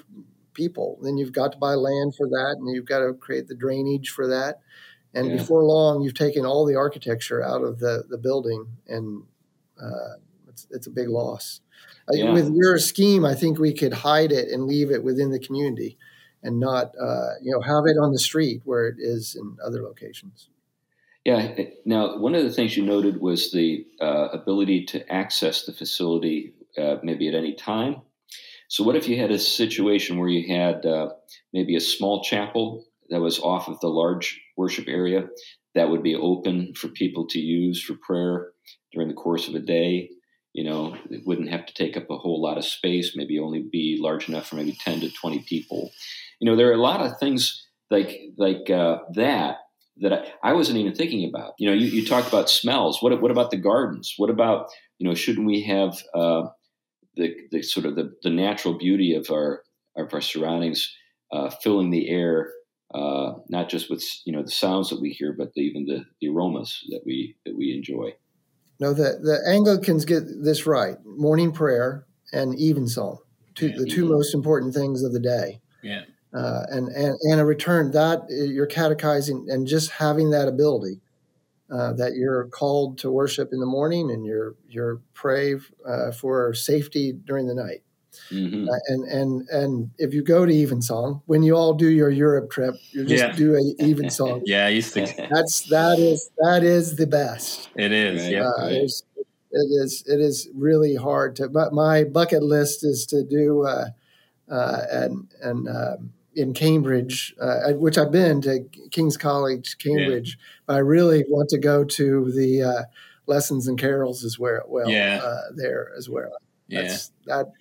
people. 0.55 0.99
Then 1.03 1.19
you've 1.19 1.33
got 1.33 1.53
to 1.53 1.59
buy 1.59 1.75
land 1.75 2.15
for 2.17 2.27
that, 2.27 2.57
and 2.59 2.75
you've 2.75 2.87
got 2.87 3.01
to 3.01 3.13
create 3.13 3.49
the 3.49 3.55
drainage 3.55 4.11
for 4.11 4.27
that. 4.29 4.61
And 5.13 5.29
yeah. 5.29 5.37
before 5.37 5.63
long, 5.65 6.01
you've 6.01 6.15
taken 6.15 6.47
all 6.47 6.65
the 6.65 6.77
architecture 6.77 7.43
out 7.43 7.63
of 7.63 7.81
the 7.81 8.05
the 8.09 8.19
building, 8.19 8.67
and 8.89 9.25
uh, 9.79 10.17
it's 10.49 10.67
it's 10.71 10.87
a 10.87 10.91
big 10.91 11.09
loss. 11.11 11.61
Yeah. 12.11 12.33
With 12.33 12.53
your 12.55 12.79
scheme, 12.79 13.25
I 13.25 13.35
think 13.35 13.59
we 13.59 13.73
could 13.73 13.93
hide 13.93 14.33
it 14.33 14.49
and 14.49 14.67
leave 14.67 14.91
it 14.91 15.03
within 15.03 15.31
the 15.31 15.39
community, 15.39 15.97
and 16.45 16.61
not 16.61 16.93
uh, 17.01 17.31
you 17.43 17.53
know 17.53 17.61
have 17.61 17.85
it 17.87 17.99
on 17.99 18.13
the 18.13 18.19
street 18.19 18.61
where 18.65 18.87
it 18.87 18.97
is 18.99 19.37
in 19.39 19.57
other 19.65 19.83
locations. 19.83 20.49
Yeah. 21.25 21.57
Now, 21.87 22.19
one 22.19 22.35
of 22.35 22.45
the 22.45 22.53
things 22.53 22.77
you 22.77 22.85
noted 22.85 23.19
was 23.19 23.51
the 23.51 23.87
uh, 23.99 24.29
ability 24.33 24.85
to 24.87 25.11
access 25.11 25.65
the 25.65 25.73
facility 25.73 26.53
uh, 26.77 26.97
maybe 27.03 27.29
at 27.29 27.35
any 27.35 27.55
time 27.55 28.03
so, 28.75 28.83
what 28.83 28.97
if 28.97 29.09
you 29.09 29.19
had 29.19 29.31
a 29.31 29.39
situation 29.39 30.19
where 30.19 30.29
you 30.29 30.53
had 30.53 30.85
uh, 30.87 31.11
maybe 31.53 31.77
a 31.77 31.81
small 31.81 32.25
chapel 32.25 32.85
that 33.11 33.21
was 33.21 33.39
off 33.39 33.69
of 33.69 33.79
the 33.81 33.89
large 33.89 34.41
worship 34.57 34.87
area 34.89 35.29
that 35.75 35.91
would 35.91 36.03
be 36.03 36.17
open 36.17 36.75
for 36.75 36.89
people 36.89 37.27
to 37.29 37.39
use 37.39 37.83
for 37.83 37.95
prayer 37.95 38.49
during 38.93 39.09
the 39.09 39.15
course 39.15 39.49
of 39.49 39.55
a 39.55 39.61
day. 39.61 40.11
You 40.55 40.65
know, 40.65 40.97
it 41.11 41.23
wouldn't 41.27 41.51
have 41.51 41.67
to 41.67 41.75
take 41.75 41.97
up 41.97 42.11
a 42.11 42.19
whole 42.19 42.41
lot 42.43 42.59
of 42.59 42.65
space, 42.65 43.13
maybe 43.17 43.39
only 43.39 43.63
be 43.63 43.99
large 44.01 44.29
enough 44.29 44.49
for 44.49 44.57
maybe 44.57 44.77
10 44.81 45.01
to 45.01 45.11
20 45.11 45.41
people. 45.49 45.91
You 46.45 46.51
know, 46.51 46.57
there 46.57 46.69
are 46.69 46.75
a 46.75 46.77
lot 46.77 47.01
of 47.01 47.19
things 47.19 47.67
like 47.91 48.21
like 48.37 48.69
uh, 48.69 48.99
that 49.15 49.61
that 50.03 50.13
I, 50.13 50.51
I, 50.51 50.53
wasn't 50.53 50.77
even 50.77 50.95
thinking 50.95 51.27
about. 51.27 51.55
You 51.59 51.71
know, 51.71 51.75
you, 51.75 51.87
you 51.87 52.07
talked 52.07 52.29
about 52.29 52.51
smells. 52.51 53.03
What 53.03 53.19
what 53.23 53.31
about 53.31 53.51
the 53.51 53.57
gardens? 53.57 54.13
What 54.19 54.29
about 54.29 54.69
you 54.99 55.09
know? 55.09 55.15
Shouldn't 55.15 55.47
we 55.47 55.63
have 55.63 56.03
uh, 56.15 56.43
the 57.17 57.35
the 57.51 57.63
sort 57.63 57.87
of 57.87 57.97
the, 57.97 58.13
the 58.23 58.29
natural 58.29 58.77
beauty 58.77 59.15
of 59.15 59.31
our 59.31 59.63
of 59.97 60.13
our 60.13 60.21
surroundings 60.21 60.95
uh, 61.33 61.49
filling 61.49 61.89
the 61.89 62.11
air, 62.11 62.51
uh, 62.93 63.33
not 63.49 63.71
just 63.71 63.89
with 63.89 64.05
you 64.27 64.33
know 64.35 64.43
the 64.43 64.51
sounds 64.51 64.91
that 64.91 65.01
we 65.01 65.13
hear, 65.13 65.33
but 65.33 65.55
the, 65.55 65.63
even 65.63 65.87
the, 65.87 66.05
the 66.21 66.29
aromas 66.29 66.79
that 66.91 67.05
we 67.07 67.37
that 67.47 67.57
we 67.57 67.73
enjoy. 67.75 68.15
No, 68.81 68.93
the 68.93 69.19
the 69.23 69.43
Anglicans 69.49 70.05
get 70.05 70.25
this 70.43 70.67
right: 70.67 70.99
morning 71.07 71.53
prayer 71.53 72.05
and 72.35 72.55
evensong, 72.61 73.17
two, 73.55 73.69
yeah, 73.69 73.79
the 73.79 73.87
two 73.87 74.05
most 74.05 74.35
important 74.35 74.75
things 74.75 75.03
of 75.03 75.15
the 75.15 75.21
day. 75.21 75.63
Yeah 75.83 76.03
uh, 76.35 76.67
and, 76.71 76.89
and 76.89 77.17
and 77.23 77.41
a 77.41 77.45
return 77.45 77.93
that 77.93 78.23
uh, 78.23 78.45
you're 78.45 78.67
catechizing 78.67 79.47
and 79.49 79.67
just 79.67 79.91
having 79.91 80.31
that 80.31 80.49
ability 80.49 81.01
uh, 81.71 81.93
that 81.93 82.15
you're 82.15 82.47
called 82.49 82.99
to 82.99 83.11
worship 83.11 83.53
in 83.53 83.61
the 83.61 83.67
morning 83.67 84.11
and 84.11 84.25
you're 84.25 84.55
you're 84.69 85.01
pray 85.15 85.55
uh, 85.87 86.11
for 86.11 86.53
safety 86.53 87.13
during 87.13 87.47
the 87.47 87.55
night. 87.55 87.83
Mm-hmm. 88.31 88.69
Uh, 88.69 88.73
and 88.89 89.05
and 89.05 89.49
and 89.49 89.91
if 89.99 90.13
you 90.13 90.23
go 90.23 90.45
to 90.45 90.53
Evensong, 90.53 91.23
when 91.27 91.43
you 91.43 91.55
all 91.55 91.73
do 91.73 91.89
your 91.89 92.11
Europe 92.11 92.51
trip, 92.51 92.75
you 92.91 93.05
just 93.05 93.25
yeah. 93.25 93.33
do 93.33 93.55
a 93.55 93.83
Evensong. 93.83 94.43
yeah, 94.47 94.67
I 94.67 94.71
used 94.71 94.93
to. 94.95 95.01
That's 95.31 95.69
that 95.71 95.99
is 95.99 96.31
that 96.39 96.65
is 96.65 96.97
the 96.97 97.07
best. 97.07 97.71
It 97.77 97.93
is. 97.93 98.29
Yeah, 98.29 98.49
uh, 98.49 98.63
right. 98.63 98.73
it 98.73 98.83
is. 99.53 100.05
It 100.07 100.21
is 100.21 100.49
really 100.53 100.97
hard 100.97 101.37
to. 101.37 101.49
But 101.49 101.73
my 101.73 102.05
bucket 102.05 102.43
list 102.43 102.85
is 102.85 103.07
to 103.07 103.23
do 103.23 103.67
and 104.49 105.29
and. 105.41 105.69
Um, 105.69 106.11
in 106.37 106.55
Cambridge, 106.55 107.35
uh, 107.41 107.73
which 107.73 107.99
I've 107.99 108.13
been 108.13 108.41
to 108.43 108.65
King's 108.91 109.17
College, 109.17 109.79
Cambridge, 109.79 110.39
yeah. 110.39 110.65
but 110.67 110.77
I 110.77 110.79
really 110.79 111.25
want 111.29 111.49
to 111.51 111.59
go 111.59 111.85
to 111.85 112.33
the 112.33 112.63
uh, 112.63 112.83
lessons 113.27 113.69
and 113.69 113.79
carols 113.79 114.25
as 114.25 114.39
well. 114.39 114.63
well 114.69 114.89
yeah. 114.89 115.21
uh, 115.23 115.41
there 115.55 115.93
as 115.97 116.09
well. 116.09 116.33
That's, 116.69 117.11
yeah. 117.27 117.37
That 117.37 117.53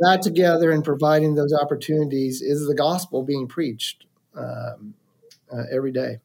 that 0.00 0.22
together 0.22 0.70
and 0.70 0.82
providing 0.82 1.34
those 1.34 1.52
opportunities 1.52 2.40
is 2.40 2.66
the 2.66 2.74
gospel 2.74 3.22
being 3.22 3.46
preached 3.46 4.06
um, 4.34 4.94
uh, 5.52 5.64
every 5.70 5.92
day. 5.92 6.20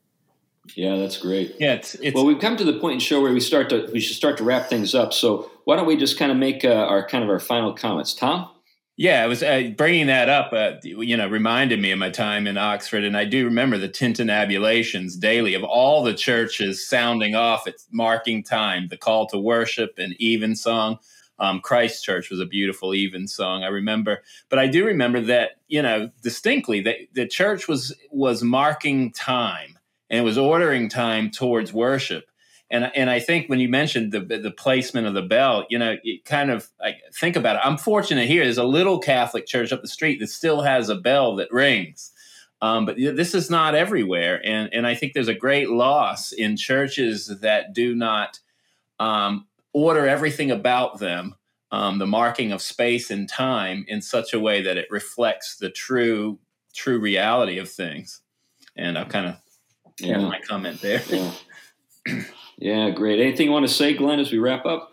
Yeah, 0.75 0.95
that's 0.95 1.17
great. 1.17 1.55
Yeah, 1.59 1.73
it's, 1.73 1.95
it's, 1.95 2.15
well, 2.15 2.25
we've 2.25 2.39
come 2.39 2.57
to 2.57 2.63
the 2.63 2.79
point 2.79 2.95
in 2.95 2.99
show 2.99 3.21
where 3.21 3.33
we 3.33 3.39
start 3.39 3.69
to 3.69 3.87
we 3.91 3.99
should 3.99 4.15
start 4.15 4.37
to 4.37 4.43
wrap 4.43 4.67
things 4.67 4.95
up. 4.95 5.13
So 5.13 5.51
why 5.65 5.75
don't 5.75 5.85
we 5.85 5.97
just 5.97 6.17
kind 6.17 6.31
of 6.31 6.37
make 6.37 6.65
uh, 6.65 6.69
our 6.69 7.05
kind 7.07 7.23
of 7.23 7.29
our 7.29 7.39
final 7.39 7.73
comments, 7.73 8.13
Tom? 8.13 8.49
Yeah, 8.97 9.23
I 9.23 9.27
was 9.27 9.43
uh, 9.43 9.71
bringing 9.75 10.07
that 10.07 10.29
up. 10.29 10.53
Uh, 10.53 10.75
you 10.83 11.17
know, 11.17 11.27
reminded 11.27 11.81
me 11.81 11.91
of 11.91 11.99
my 11.99 12.09
time 12.09 12.47
in 12.47 12.57
Oxford, 12.57 13.03
and 13.03 13.17
I 13.17 13.25
do 13.25 13.43
remember 13.43 13.77
the 13.77 13.89
tintinnabulations 13.89 15.19
daily 15.19 15.53
of 15.53 15.65
all 15.65 16.01
the 16.01 16.13
churches 16.13 16.87
sounding 16.87 17.35
off 17.35 17.67
at 17.67 17.75
marking 17.91 18.41
time, 18.41 18.87
the 18.87 18.95
call 18.95 19.27
to 19.27 19.37
worship 19.37 19.95
and 19.97 20.15
evensong. 20.21 20.99
Um, 21.39 21.59
Christ 21.59 22.05
Church 22.05 22.29
was 22.29 22.39
a 22.39 22.45
beautiful 22.45 22.95
evensong. 22.95 23.65
I 23.65 23.67
remember, 23.67 24.23
but 24.47 24.59
I 24.59 24.67
do 24.67 24.85
remember 24.85 25.19
that 25.21 25.57
you 25.67 25.81
know 25.81 26.09
distinctly 26.23 26.79
that 26.81 26.95
the 27.13 27.27
church 27.27 27.67
was 27.67 27.93
was 28.11 28.43
marking 28.43 29.11
time 29.11 29.77
and 30.09 30.21
it 30.21 30.23
was 30.23 30.37
ordering 30.37 30.87
time 30.87 31.31
towards 31.31 31.73
worship 31.73 32.29
and 32.71 32.91
and 32.95 33.09
I 33.09 33.19
think 33.19 33.47
when 33.47 33.59
you 33.59 33.69
mentioned 33.69 34.11
the 34.11 34.19
the 34.19 34.51
placement 34.51 35.07
of 35.07 35.13
the 35.13 35.21
bell, 35.21 35.65
you 35.69 35.77
know, 35.77 35.97
you 36.03 36.19
kind 36.23 36.49
of 36.49 36.69
like 36.79 36.97
think 37.13 37.35
about 37.35 37.57
it. 37.57 37.61
I'm 37.63 37.77
fortunate 37.77 38.27
here. 38.27 38.43
There's 38.43 38.57
a 38.57 38.63
little 38.63 38.99
Catholic 38.99 39.45
church 39.45 39.71
up 39.71 39.81
the 39.81 39.87
street 39.87 40.19
that 40.19 40.29
still 40.29 40.61
has 40.61 40.89
a 40.89 40.95
bell 40.95 41.35
that 41.35 41.51
rings. 41.51 42.11
Um, 42.61 42.85
but 42.85 42.95
this 42.97 43.35
is 43.35 43.49
not 43.49 43.75
everywhere, 43.75 44.41
and 44.43 44.73
and 44.73 44.87
I 44.87 44.95
think 44.95 45.13
there's 45.13 45.27
a 45.27 45.35
great 45.35 45.69
loss 45.69 46.31
in 46.31 46.57
churches 46.57 47.27
that 47.41 47.73
do 47.73 47.93
not 47.93 48.39
um, 48.99 49.45
order 49.73 50.07
everything 50.07 50.49
about 50.49 50.99
them, 50.99 51.35
um, 51.71 51.99
the 51.99 52.07
marking 52.07 52.51
of 52.51 52.61
space 52.61 53.11
and 53.11 53.29
time, 53.29 53.85
in 53.87 54.01
such 54.01 54.33
a 54.33 54.39
way 54.39 54.63
that 54.63 54.77
it 54.77 54.87
reflects 54.89 55.57
the 55.57 55.69
true 55.69 56.39
true 56.73 56.97
reality 56.97 57.59
of 57.59 57.69
things. 57.69 58.21
And 58.75 58.97
I've 58.97 59.09
kind 59.09 59.27
of 59.27 59.35
yeah. 59.99 60.17
my 60.17 60.39
comment 60.39 60.81
there. 60.81 61.03
Yeah. 61.07 61.31
Yeah, 62.57 62.89
great. 62.89 63.19
Anything 63.19 63.47
you 63.47 63.51
want 63.51 63.67
to 63.67 63.73
say, 63.73 63.93
Glenn, 63.93 64.19
as 64.19 64.31
we 64.31 64.37
wrap 64.39 64.65
up? 64.65 64.91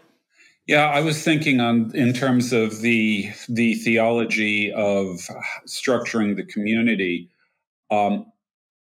Yeah, 0.66 0.88
I 0.88 1.00
was 1.00 1.22
thinking 1.22 1.60
on 1.60 1.90
in 1.94 2.12
terms 2.12 2.52
of 2.52 2.80
the 2.82 3.30
the 3.48 3.74
theology 3.74 4.72
of 4.72 5.28
structuring 5.66 6.36
the 6.36 6.44
community. 6.44 7.30
Um, 7.90 8.26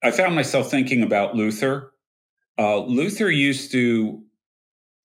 I 0.03 0.11
found 0.11 0.35
myself 0.35 0.69
thinking 0.69 1.01
about 1.01 1.35
Luther. 1.35 1.91
Uh, 2.57 2.79
Luther 2.79 3.31
used 3.31 3.71
to. 3.71 4.21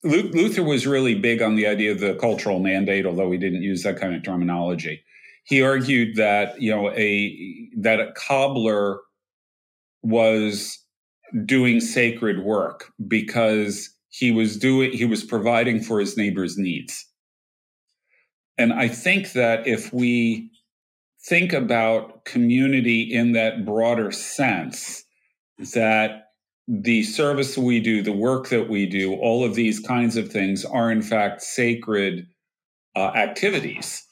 Luther 0.02 0.62
was 0.62 0.86
really 0.86 1.14
big 1.14 1.42
on 1.42 1.56
the 1.56 1.66
idea 1.66 1.92
of 1.92 2.00
the 2.00 2.14
cultural 2.14 2.58
mandate, 2.58 3.04
although 3.04 3.30
he 3.30 3.36
didn't 3.38 3.62
use 3.62 3.82
that 3.82 3.98
kind 3.98 4.14
of 4.14 4.22
terminology. 4.22 5.02
He 5.44 5.62
argued 5.62 6.16
that 6.16 6.60
you 6.60 6.74
know 6.74 6.90
a 6.90 7.68
that 7.78 8.00
a 8.00 8.12
cobbler 8.12 9.00
was 10.02 10.78
doing 11.44 11.80
sacred 11.80 12.42
work 12.44 12.92
because 13.06 13.90
he 14.08 14.30
was 14.30 14.56
doing 14.56 14.92
he 14.92 15.04
was 15.04 15.24
providing 15.24 15.80
for 15.82 16.00
his 16.00 16.16
neighbor's 16.16 16.58
needs. 16.58 17.06
And 18.58 18.72
i 18.72 18.88
think 18.88 19.32
that 19.32 19.66
if 19.66 19.92
we 19.92 20.50
think 21.22 21.52
about 21.52 22.24
community 22.24 23.02
in 23.02 23.32
that 23.32 23.64
broader 23.64 24.10
sense 24.10 25.04
that 25.74 26.30
the 26.66 27.02
service 27.02 27.58
we 27.58 27.80
do 27.80 28.02
the 28.02 28.12
work 28.12 28.48
that 28.48 28.68
we 28.68 28.86
do 28.86 29.14
all 29.14 29.44
of 29.44 29.54
these 29.54 29.80
kinds 29.80 30.16
of 30.16 30.30
things 30.30 30.64
are 30.64 30.90
in 30.90 31.02
fact 31.02 31.42
sacred 31.42 32.26
uh, 32.96 33.10
activities 33.14 34.06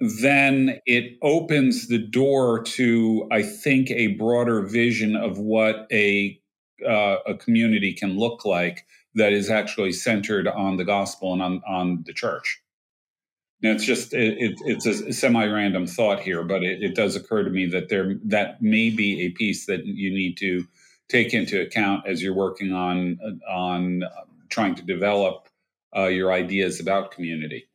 then 0.00 0.80
it 0.86 1.18
opens 1.22 1.88
the 1.88 1.98
door 1.98 2.62
to, 2.62 3.28
I 3.30 3.42
think, 3.42 3.90
a 3.90 4.08
broader 4.08 4.62
vision 4.62 5.14
of 5.14 5.38
what 5.38 5.86
a 5.92 6.40
uh, 6.86 7.16
a 7.26 7.34
community 7.34 7.92
can 7.92 8.18
look 8.18 8.46
like 8.46 8.86
that 9.14 9.34
is 9.34 9.50
actually 9.50 9.92
centered 9.92 10.48
on 10.48 10.78
the 10.78 10.84
gospel 10.84 11.34
and 11.34 11.42
on 11.42 11.62
on 11.68 12.02
the 12.06 12.14
church. 12.14 12.62
Now, 13.62 13.72
it's 13.72 13.84
just 13.84 14.14
it, 14.14 14.38
it, 14.38 14.58
it's 14.64 14.86
a 14.86 15.12
semi-random 15.12 15.86
thought 15.86 16.20
here, 16.20 16.42
but 16.42 16.62
it, 16.62 16.82
it 16.82 16.94
does 16.94 17.14
occur 17.14 17.44
to 17.44 17.50
me 17.50 17.66
that 17.66 17.90
there 17.90 18.14
that 18.24 18.62
may 18.62 18.88
be 18.88 19.26
a 19.26 19.30
piece 19.30 19.66
that 19.66 19.84
you 19.84 20.10
need 20.10 20.38
to 20.38 20.66
take 21.10 21.34
into 21.34 21.60
account 21.60 22.06
as 22.06 22.22
you're 22.22 22.34
working 22.34 22.72
on 22.72 23.18
on 23.46 24.04
trying 24.48 24.76
to 24.76 24.82
develop 24.82 25.48
uh, 25.94 26.06
your 26.06 26.32
ideas 26.32 26.80
about 26.80 27.10
community. 27.10 27.68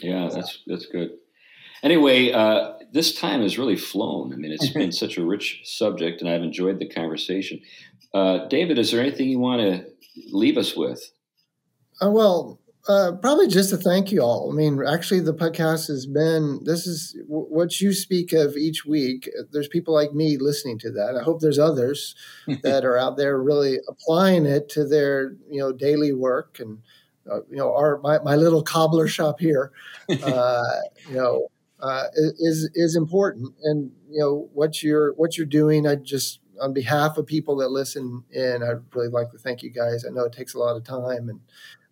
Yeah, 0.00 0.30
that's 0.32 0.62
that's 0.66 0.86
good. 0.86 1.10
Anyway, 1.82 2.32
uh, 2.32 2.72
this 2.92 3.14
time 3.14 3.42
has 3.42 3.58
really 3.58 3.76
flown. 3.76 4.32
I 4.32 4.36
mean, 4.36 4.52
it's 4.52 4.70
been 4.70 4.92
such 4.92 5.18
a 5.18 5.24
rich 5.24 5.60
subject, 5.64 6.20
and 6.20 6.30
I've 6.30 6.42
enjoyed 6.42 6.78
the 6.78 6.88
conversation. 6.88 7.60
Uh, 8.14 8.46
David, 8.48 8.78
is 8.78 8.90
there 8.90 9.00
anything 9.00 9.28
you 9.28 9.38
want 9.38 9.60
to 9.60 9.86
leave 10.32 10.56
us 10.56 10.74
with? 10.76 11.12
Uh, 12.02 12.10
well, 12.10 12.58
uh, 12.88 13.12
probably 13.20 13.48
just 13.48 13.70
to 13.70 13.76
thank 13.76 14.12
you 14.12 14.22
all. 14.22 14.50
I 14.50 14.54
mean, 14.54 14.80
actually, 14.86 15.20
the 15.20 15.34
podcast 15.34 15.88
has 15.88 16.06
been 16.06 16.60
this 16.62 16.86
is 16.86 17.16
w- 17.28 17.46
what 17.48 17.80
you 17.80 17.92
speak 17.92 18.32
of 18.32 18.56
each 18.56 18.86
week. 18.86 19.28
There's 19.50 19.68
people 19.68 19.92
like 19.92 20.14
me 20.14 20.36
listening 20.38 20.78
to 20.80 20.90
that. 20.92 21.16
I 21.20 21.24
hope 21.24 21.40
there's 21.40 21.58
others 21.58 22.14
that 22.62 22.84
are 22.84 22.96
out 22.96 23.16
there 23.16 23.42
really 23.42 23.78
applying 23.88 24.46
it 24.46 24.68
to 24.70 24.86
their 24.86 25.34
you 25.50 25.58
know 25.58 25.72
daily 25.72 26.12
work 26.12 26.58
and 26.60 26.78
uh, 27.30 27.40
you 27.50 27.56
know 27.56 27.74
our 27.74 27.98
my, 27.98 28.20
my 28.20 28.36
little 28.36 28.62
cobbler 28.62 29.08
shop 29.08 29.40
here. 29.40 29.72
Uh, 30.08 30.62
you 31.08 31.16
know 31.16 31.48
uh, 31.80 32.04
is 32.14 32.70
is 32.74 32.96
important. 32.96 33.54
And 33.64 33.90
you 34.10 34.20
know 34.20 34.48
what 34.52 34.82
you're 34.82 35.12
what 35.14 35.36
you're 35.36 35.46
doing. 35.46 35.86
I 35.86 35.96
just 35.96 36.40
on 36.60 36.72
behalf 36.72 37.18
of 37.18 37.26
people 37.26 37.56
that 37.56 37.68
listen 37.68 38.24
in, 38.30 38.62
I'd 38.62 38.82
really 38.94 39.08
like 39.08 39.30
to 39.32 39.38
thank 39.38 39.62
you 39.62 39.70
guys. 39.70 40.04
I 40.06 40.10
know 40.10 40.24
it 40.24 40.32
takes 40.32 40.54
a 40.54 40.58
lot 40.58 40.76
of 40.76 40.84
time, 40.84 41.28
and 41.28 41.40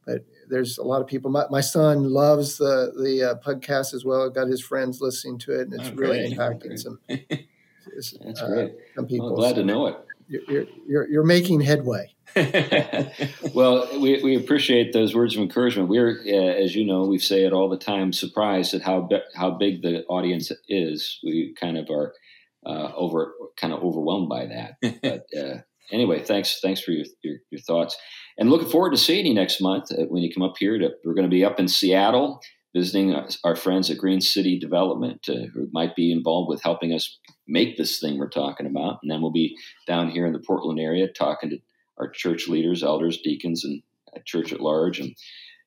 but 0.06 0.24
there's 0.48 0.78
a 0.78 0.82
lot 0.82 1.00
of 1.00 1.06
people. 1.06 1.30
My, 1.30 1.44
my 1.50 1.60
son 1.60 2.10
loves 2.10 2.56
the 2.56 2.92
the 2.96 3.30
uh, 3.30 3.34
podcast 3.36 3.94
as 3.94 4.04
well. 4.04 4.28
Got 4.30 4.48
his 4.48 4.62
friends 4.62 5.00
listening 5.00 5.38
to 5.40 5.60
it, 5.60 5.68
and 5.68 5.74
it's 5.80 5.90
oh, 5.90 5.94
really 5.94 6.34
impacting 6.34 6.78
some. 6.78 6.98
That's 7.08 8.42
uh, 8.42 8.46
great. 8.46 8.72
Some 8.94 9.06
people. 9.06 9.28
Well, 9.28 9.36
glad 9.36 9.56
so 9.56 9.62
to 9.62 9.64
know 9.64 9.86
it. 9.86 9.96
You're, 10.28 10.64
you're, 10.86 11.08
you're 11.08 11.24
making 11.24 11.60
headway. 11.60 12.14
well, 13.54 13.88
we, 14.00 14.20
we 14.22 14.36
appreciate 14.36 14.92
those 14.92 15.14
words 15.14 15.36
of 15.36 15.42
encouragement. 15.42 15.88
We're, 15.88 16.20
uh, 16.26 16.62
as 16.62 16.74
you 16.74 16.84
know, 16.84 17.04
we 17.04 17.18
say 17.18 17.44
it 17.44 17.52
all 17.52 17.68
the 17.68 17.78
time, 17.78 18.12
surprised 18.12 18.74
at 18.74 18.82
how 18.82 19.08
how 19.36 19.52
big 19.52 19.82
the 19.82 20.04
audience 20.06 20.50
is. 20.68 21.20
We 21.22 21.54
kind 21.60 21.78
of 21.78 21.88
are 21.90 22.12
uh, 22.66 22.92
over 22.96 23.34
kind 23.56 23.72
of 23.72 23.84
overwhelmed 23.84 24.28
by 24.28 24.46
that. 24.46 24.74
but 25.02 25.26
uh, 25.38 25.60
anyway, 25.92 26.24
thanks 26.24 26.58
thanks 26.60 26.80
for 26.80 26.90
your, 26.90 27.06
your, 27.22 27.36
your 27.50 27.60
thoughts, 27.60 27.96
and 28.36 28.50
looking 28.50 28.68
forward 28.68 28.90
to 28.90 28.98
seeing 28.98 29.26
you 29.26 29.34
next 29.34 29.60
month 29.60 29.92
uh, 29.92 30.02
when 30.08 30.22
you 30.22 30.32
come 30.32 30.42
up 30.42 30.56
here. 30.58 30.76
To, 30.76 30.90
we're 31.04 31.14
going 31.14 31.30
to 31.30 31.34
be 31.34 31.44
up 31.44 31.60
in 31.60 31.68
Seattle 31.68 32.40
visiting 32.74 33.14
our, 33.14 33.28
our 33.44 33.56
friends 33.56 33.90
at 33.90 33.98
Green 33.98 34.20
City 34.20 34.58
Development 34.58 35.26
uh, 35.28 35.46
who 35.52 35.68
might 35.72 35.94
be 35.94 36.12
involved 36.12 36.48
with 36.48 36.62
helping 36.62 36.92
us 36.92 37.18
make 37.46 37.76
this 37.76 38.00
thing 38.00 38.18
we're 38.18 38.28
talking 38.28 38.66
about, 38.66 38.98
and 39.02 39.10
then 39.10 39.22
we'll 39.22 39.30
be 39.30 39.56
down 39.86 40.10
here 40.10 40.26
in 40.26 40.32
the 40.32 40.38
Portland 40.38 40.80
area 40.80 41.08
talking 41.08 41.50
to 41.50 41.58
our 41.98 42.08
church 42.08 42.48
leaders, 42.48 42.82
elders, 42.82 43.20
deacons, 43.22 43.64
and 43.64 43.82
church 44.24 44.52
at 44.52 44.60
large, 44.60 45.00
and 45.00 45.14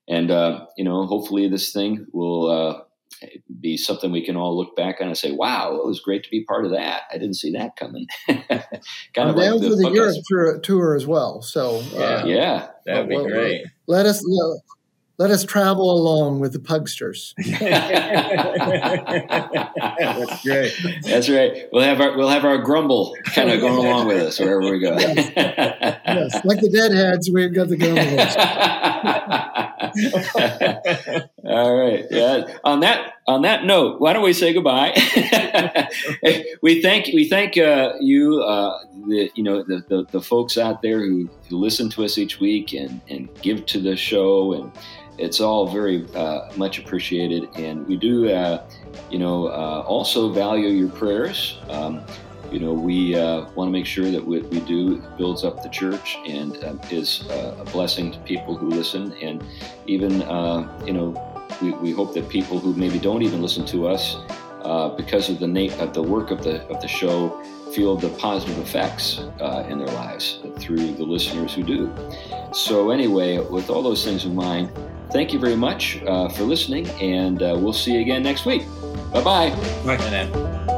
and 0.07 0.31
uh, 0.31 0.65
you 0.77 0.83
know 0.83 1.05
hopefully 1.05 1.47
this 1.47 1.71
thing 1.71 2.05
will 2.11 2.49
uh, 2.49 2.81
be 3.59 3.77
something 3.77 4.11
we 4.11 4.25
can 4.25 4.35
all 4.35 4.57
look 4.57 4.75
back 4.75 4.97
on 4.99 5.07
and 5.07 5.17
say, 5.17 5.31
"Wow, 5.31 5.75
it 5.75 5.85
was 5.85 5.99
great 5.99 6.23
to 6.23 6.29
be 6.29 6.43
part 6.43 6.65
of 6.65 6.71
that. 6.71 7.03
I 7.11 7.17
didn't 7.17 7.35
see 7.35 7.51
that 7.51 7.75
coming." 7.75 8.07
kind 8.27 9.29
of 9.29 9.35
like 9.35 9.61
the, 9.61 9.75
the 9.75 9.91
Europe 9.93 10.17
tour, 10.27 10.59
tour, 10.59 10.95
as 10.95 11.05
well. 11.05 11.41
So 11.41 11.79
uh, 11.95 12.23
yeah, 12.25 12.69
that 12.85 12.99
would 12.99 13.09
be 13.09 13.15
well, 13.15 13.27
great. 13.27 13.65
Let 13.87 14.05
us 14.05 14.23
let 15.19 15.31
us 15.31 15.43
travel 15.43 15.91
along 15.91 16.39
with 16.39 16.53
the 16.53 16.59
pugsters. 16.59 17.33
That's 17.59 17.63
great. 20.43 20.73
That's 21.03 21.27
right. 21.27 21.67
We'll 21.71 21.83
have 21.83 21.99
our 21.99 22.15
we'll 22.15 22.29
have 22.29 22.45
our 22.45 22.59
grumble 22.59 23.15
kind 23.25 23.49
of 23.49 23.59
going 23.59 23.77
along 23.77 24.07
with 24.07 24.17
us 24.17 24.39
wherever 24.39 24.61
we 24.61 24.79
go. 24.79 24.95
yes. 24.97 25.31
yes. 25.35 26.45
like 26.45 26.59
the 26.61 26.69
deadheads, 26.69 27.31
we've 27.31 27.53
got 27.53 27.69
the 27.69 27.77
grumble. 27.77 28.01
All 31.51 31.75
right. 31.75 32.05
Yeah. 32.11 32.57
On 32.63 32.81
that 32.81 33.13
on 33.27 33.41
that 33.41 33.65
note, 33.65 33.99
why 33.99 34.13
don't 34.13 34.23
we 34.23 34.33
say 34.33 34.53
goodbye? 34.53 34.93
we 36.61 36.81
thank 36.81 37.07
we 37.07 37.27
thank 37.27 37.57
uh, 37.57 37.93
you, 37.99 38.41
uh, 38.41 38.79
the 39.07 39.29
you 39.35 39.43
know 39.43 39.63
the, 39.63 39.83
the, 39.89 40.05
the 40.11 40.21
folks 40.21 40.57
out 40.57 40.81
there 40.81 40.99
who, 40.99 41.29
who 41.49 41.57
listen 41.57 41.89
to 41.89 42.05
us 42.05 42.17
each 42.17 42.39
week 42.39 42.73
and 42.73 43.01
and 43.09 43.29
give 43.41 43.65
to 43.65 43.79
the 43.79 43.95
show 43.95 44.53
and 44.53 44.71
it's 45.17 45.41
all 45.41 45.67
very 45.67 46.05
uh, 46.15 46.49
much 46.55 46.79
appreciated. 46.79 47.49
And 47.55 47.87
we 47.87 47.95
do, 47.95 48.29
uh, 48.29 48.63
you 49.09 49.19
know, 49.19 49.47
uh, 49.47 49.83
also 49.87 50.31
value 50.31 50.69
your 50.69 50.89
prayers. 50.89 51.59
Um, 51.69 52.03
you 52.51 52.59
know, 52.59 52.71
we 52.71 53.15
uh, 53.15 53.49
want 53.55 53.67
to 53.67 53.71
make 53.71 53.85
sure 53.85 54.09
that 54.09 54.25
what 54.25 54.43
we 54.43 54.61
do 54.61 55.01
builds 55.17 55.43
up 55.43 55.63
the 55.63 55.69
church 55.69 56.17
and 56.25 56.55
uh, 56.63 56.77
is 56.89 57.25
a 57.29 57.65
blessing 57.73 58.11
to 58.11 58.19
people 58.19 58.55
who 58.55 58.69
listen. 58.69 59.11
And 59.13 59.43
even, 59.85 60.21
you 60.85 60.93
know, 60.93 61.26
we, 61.61 61.71
we 61.73 61.91
hope 61.91 62.13
that 62.13 62.29
people 62.29 62.59
who 62.59 62.73
maybe 62.73 62.99
don't 62.99 63.23
even 63.23 63.41
listen 63.41 63.65
to 63.67 63.87
us 63.87 64.17
because 64.97 65.29
of 65.29 65.39
the 65.39 65.47
na- 65.47 65.73
of 65.79 65.93
the 65.93 66.03
work 66.03 66.31
of 66.31 66.43
the 66.43 66.61
of 66.67 66.81
the 66.81 66.87
show 66.87 67.41
feel 67.73 67.95
the 67.95 68.09
positive 68.17 68.57
effects 68.59 69.19
in 69.69 69.77
their 69.77 69.93
lives 69.95 70.39
through 70.57 70.93
the 70.93 71.03
listeners 71.03 71.53
who 71.53 71.63
do. 71.63 71.93
So 72.53 72.91
anyway, 72.91 73.37
with 73.39 73.69
all 73.69 73.81
those 73.81 74.03
things 74.03 74.25
in 74.25 74.35
mind, 74.35 74.71
thank 75.11 75.33
you 75.33 75.39
very 75.39 75.55
much 75.55 76.01
uh, 76.05 76.29
for 76.29 76.43
listening, 76.43 76.87
and 77.01 77.41
uh, 77.41 77.55
we'll 77.57 77.73
see 77.73 77.93
you 77.93 78.01
again 78.01 78.23
next 78.23 78.45
week. 78.45 78.63
Bye-bye. 79.13 79.49
Bye. 79.85 79.97
Bye. 79.97 80.73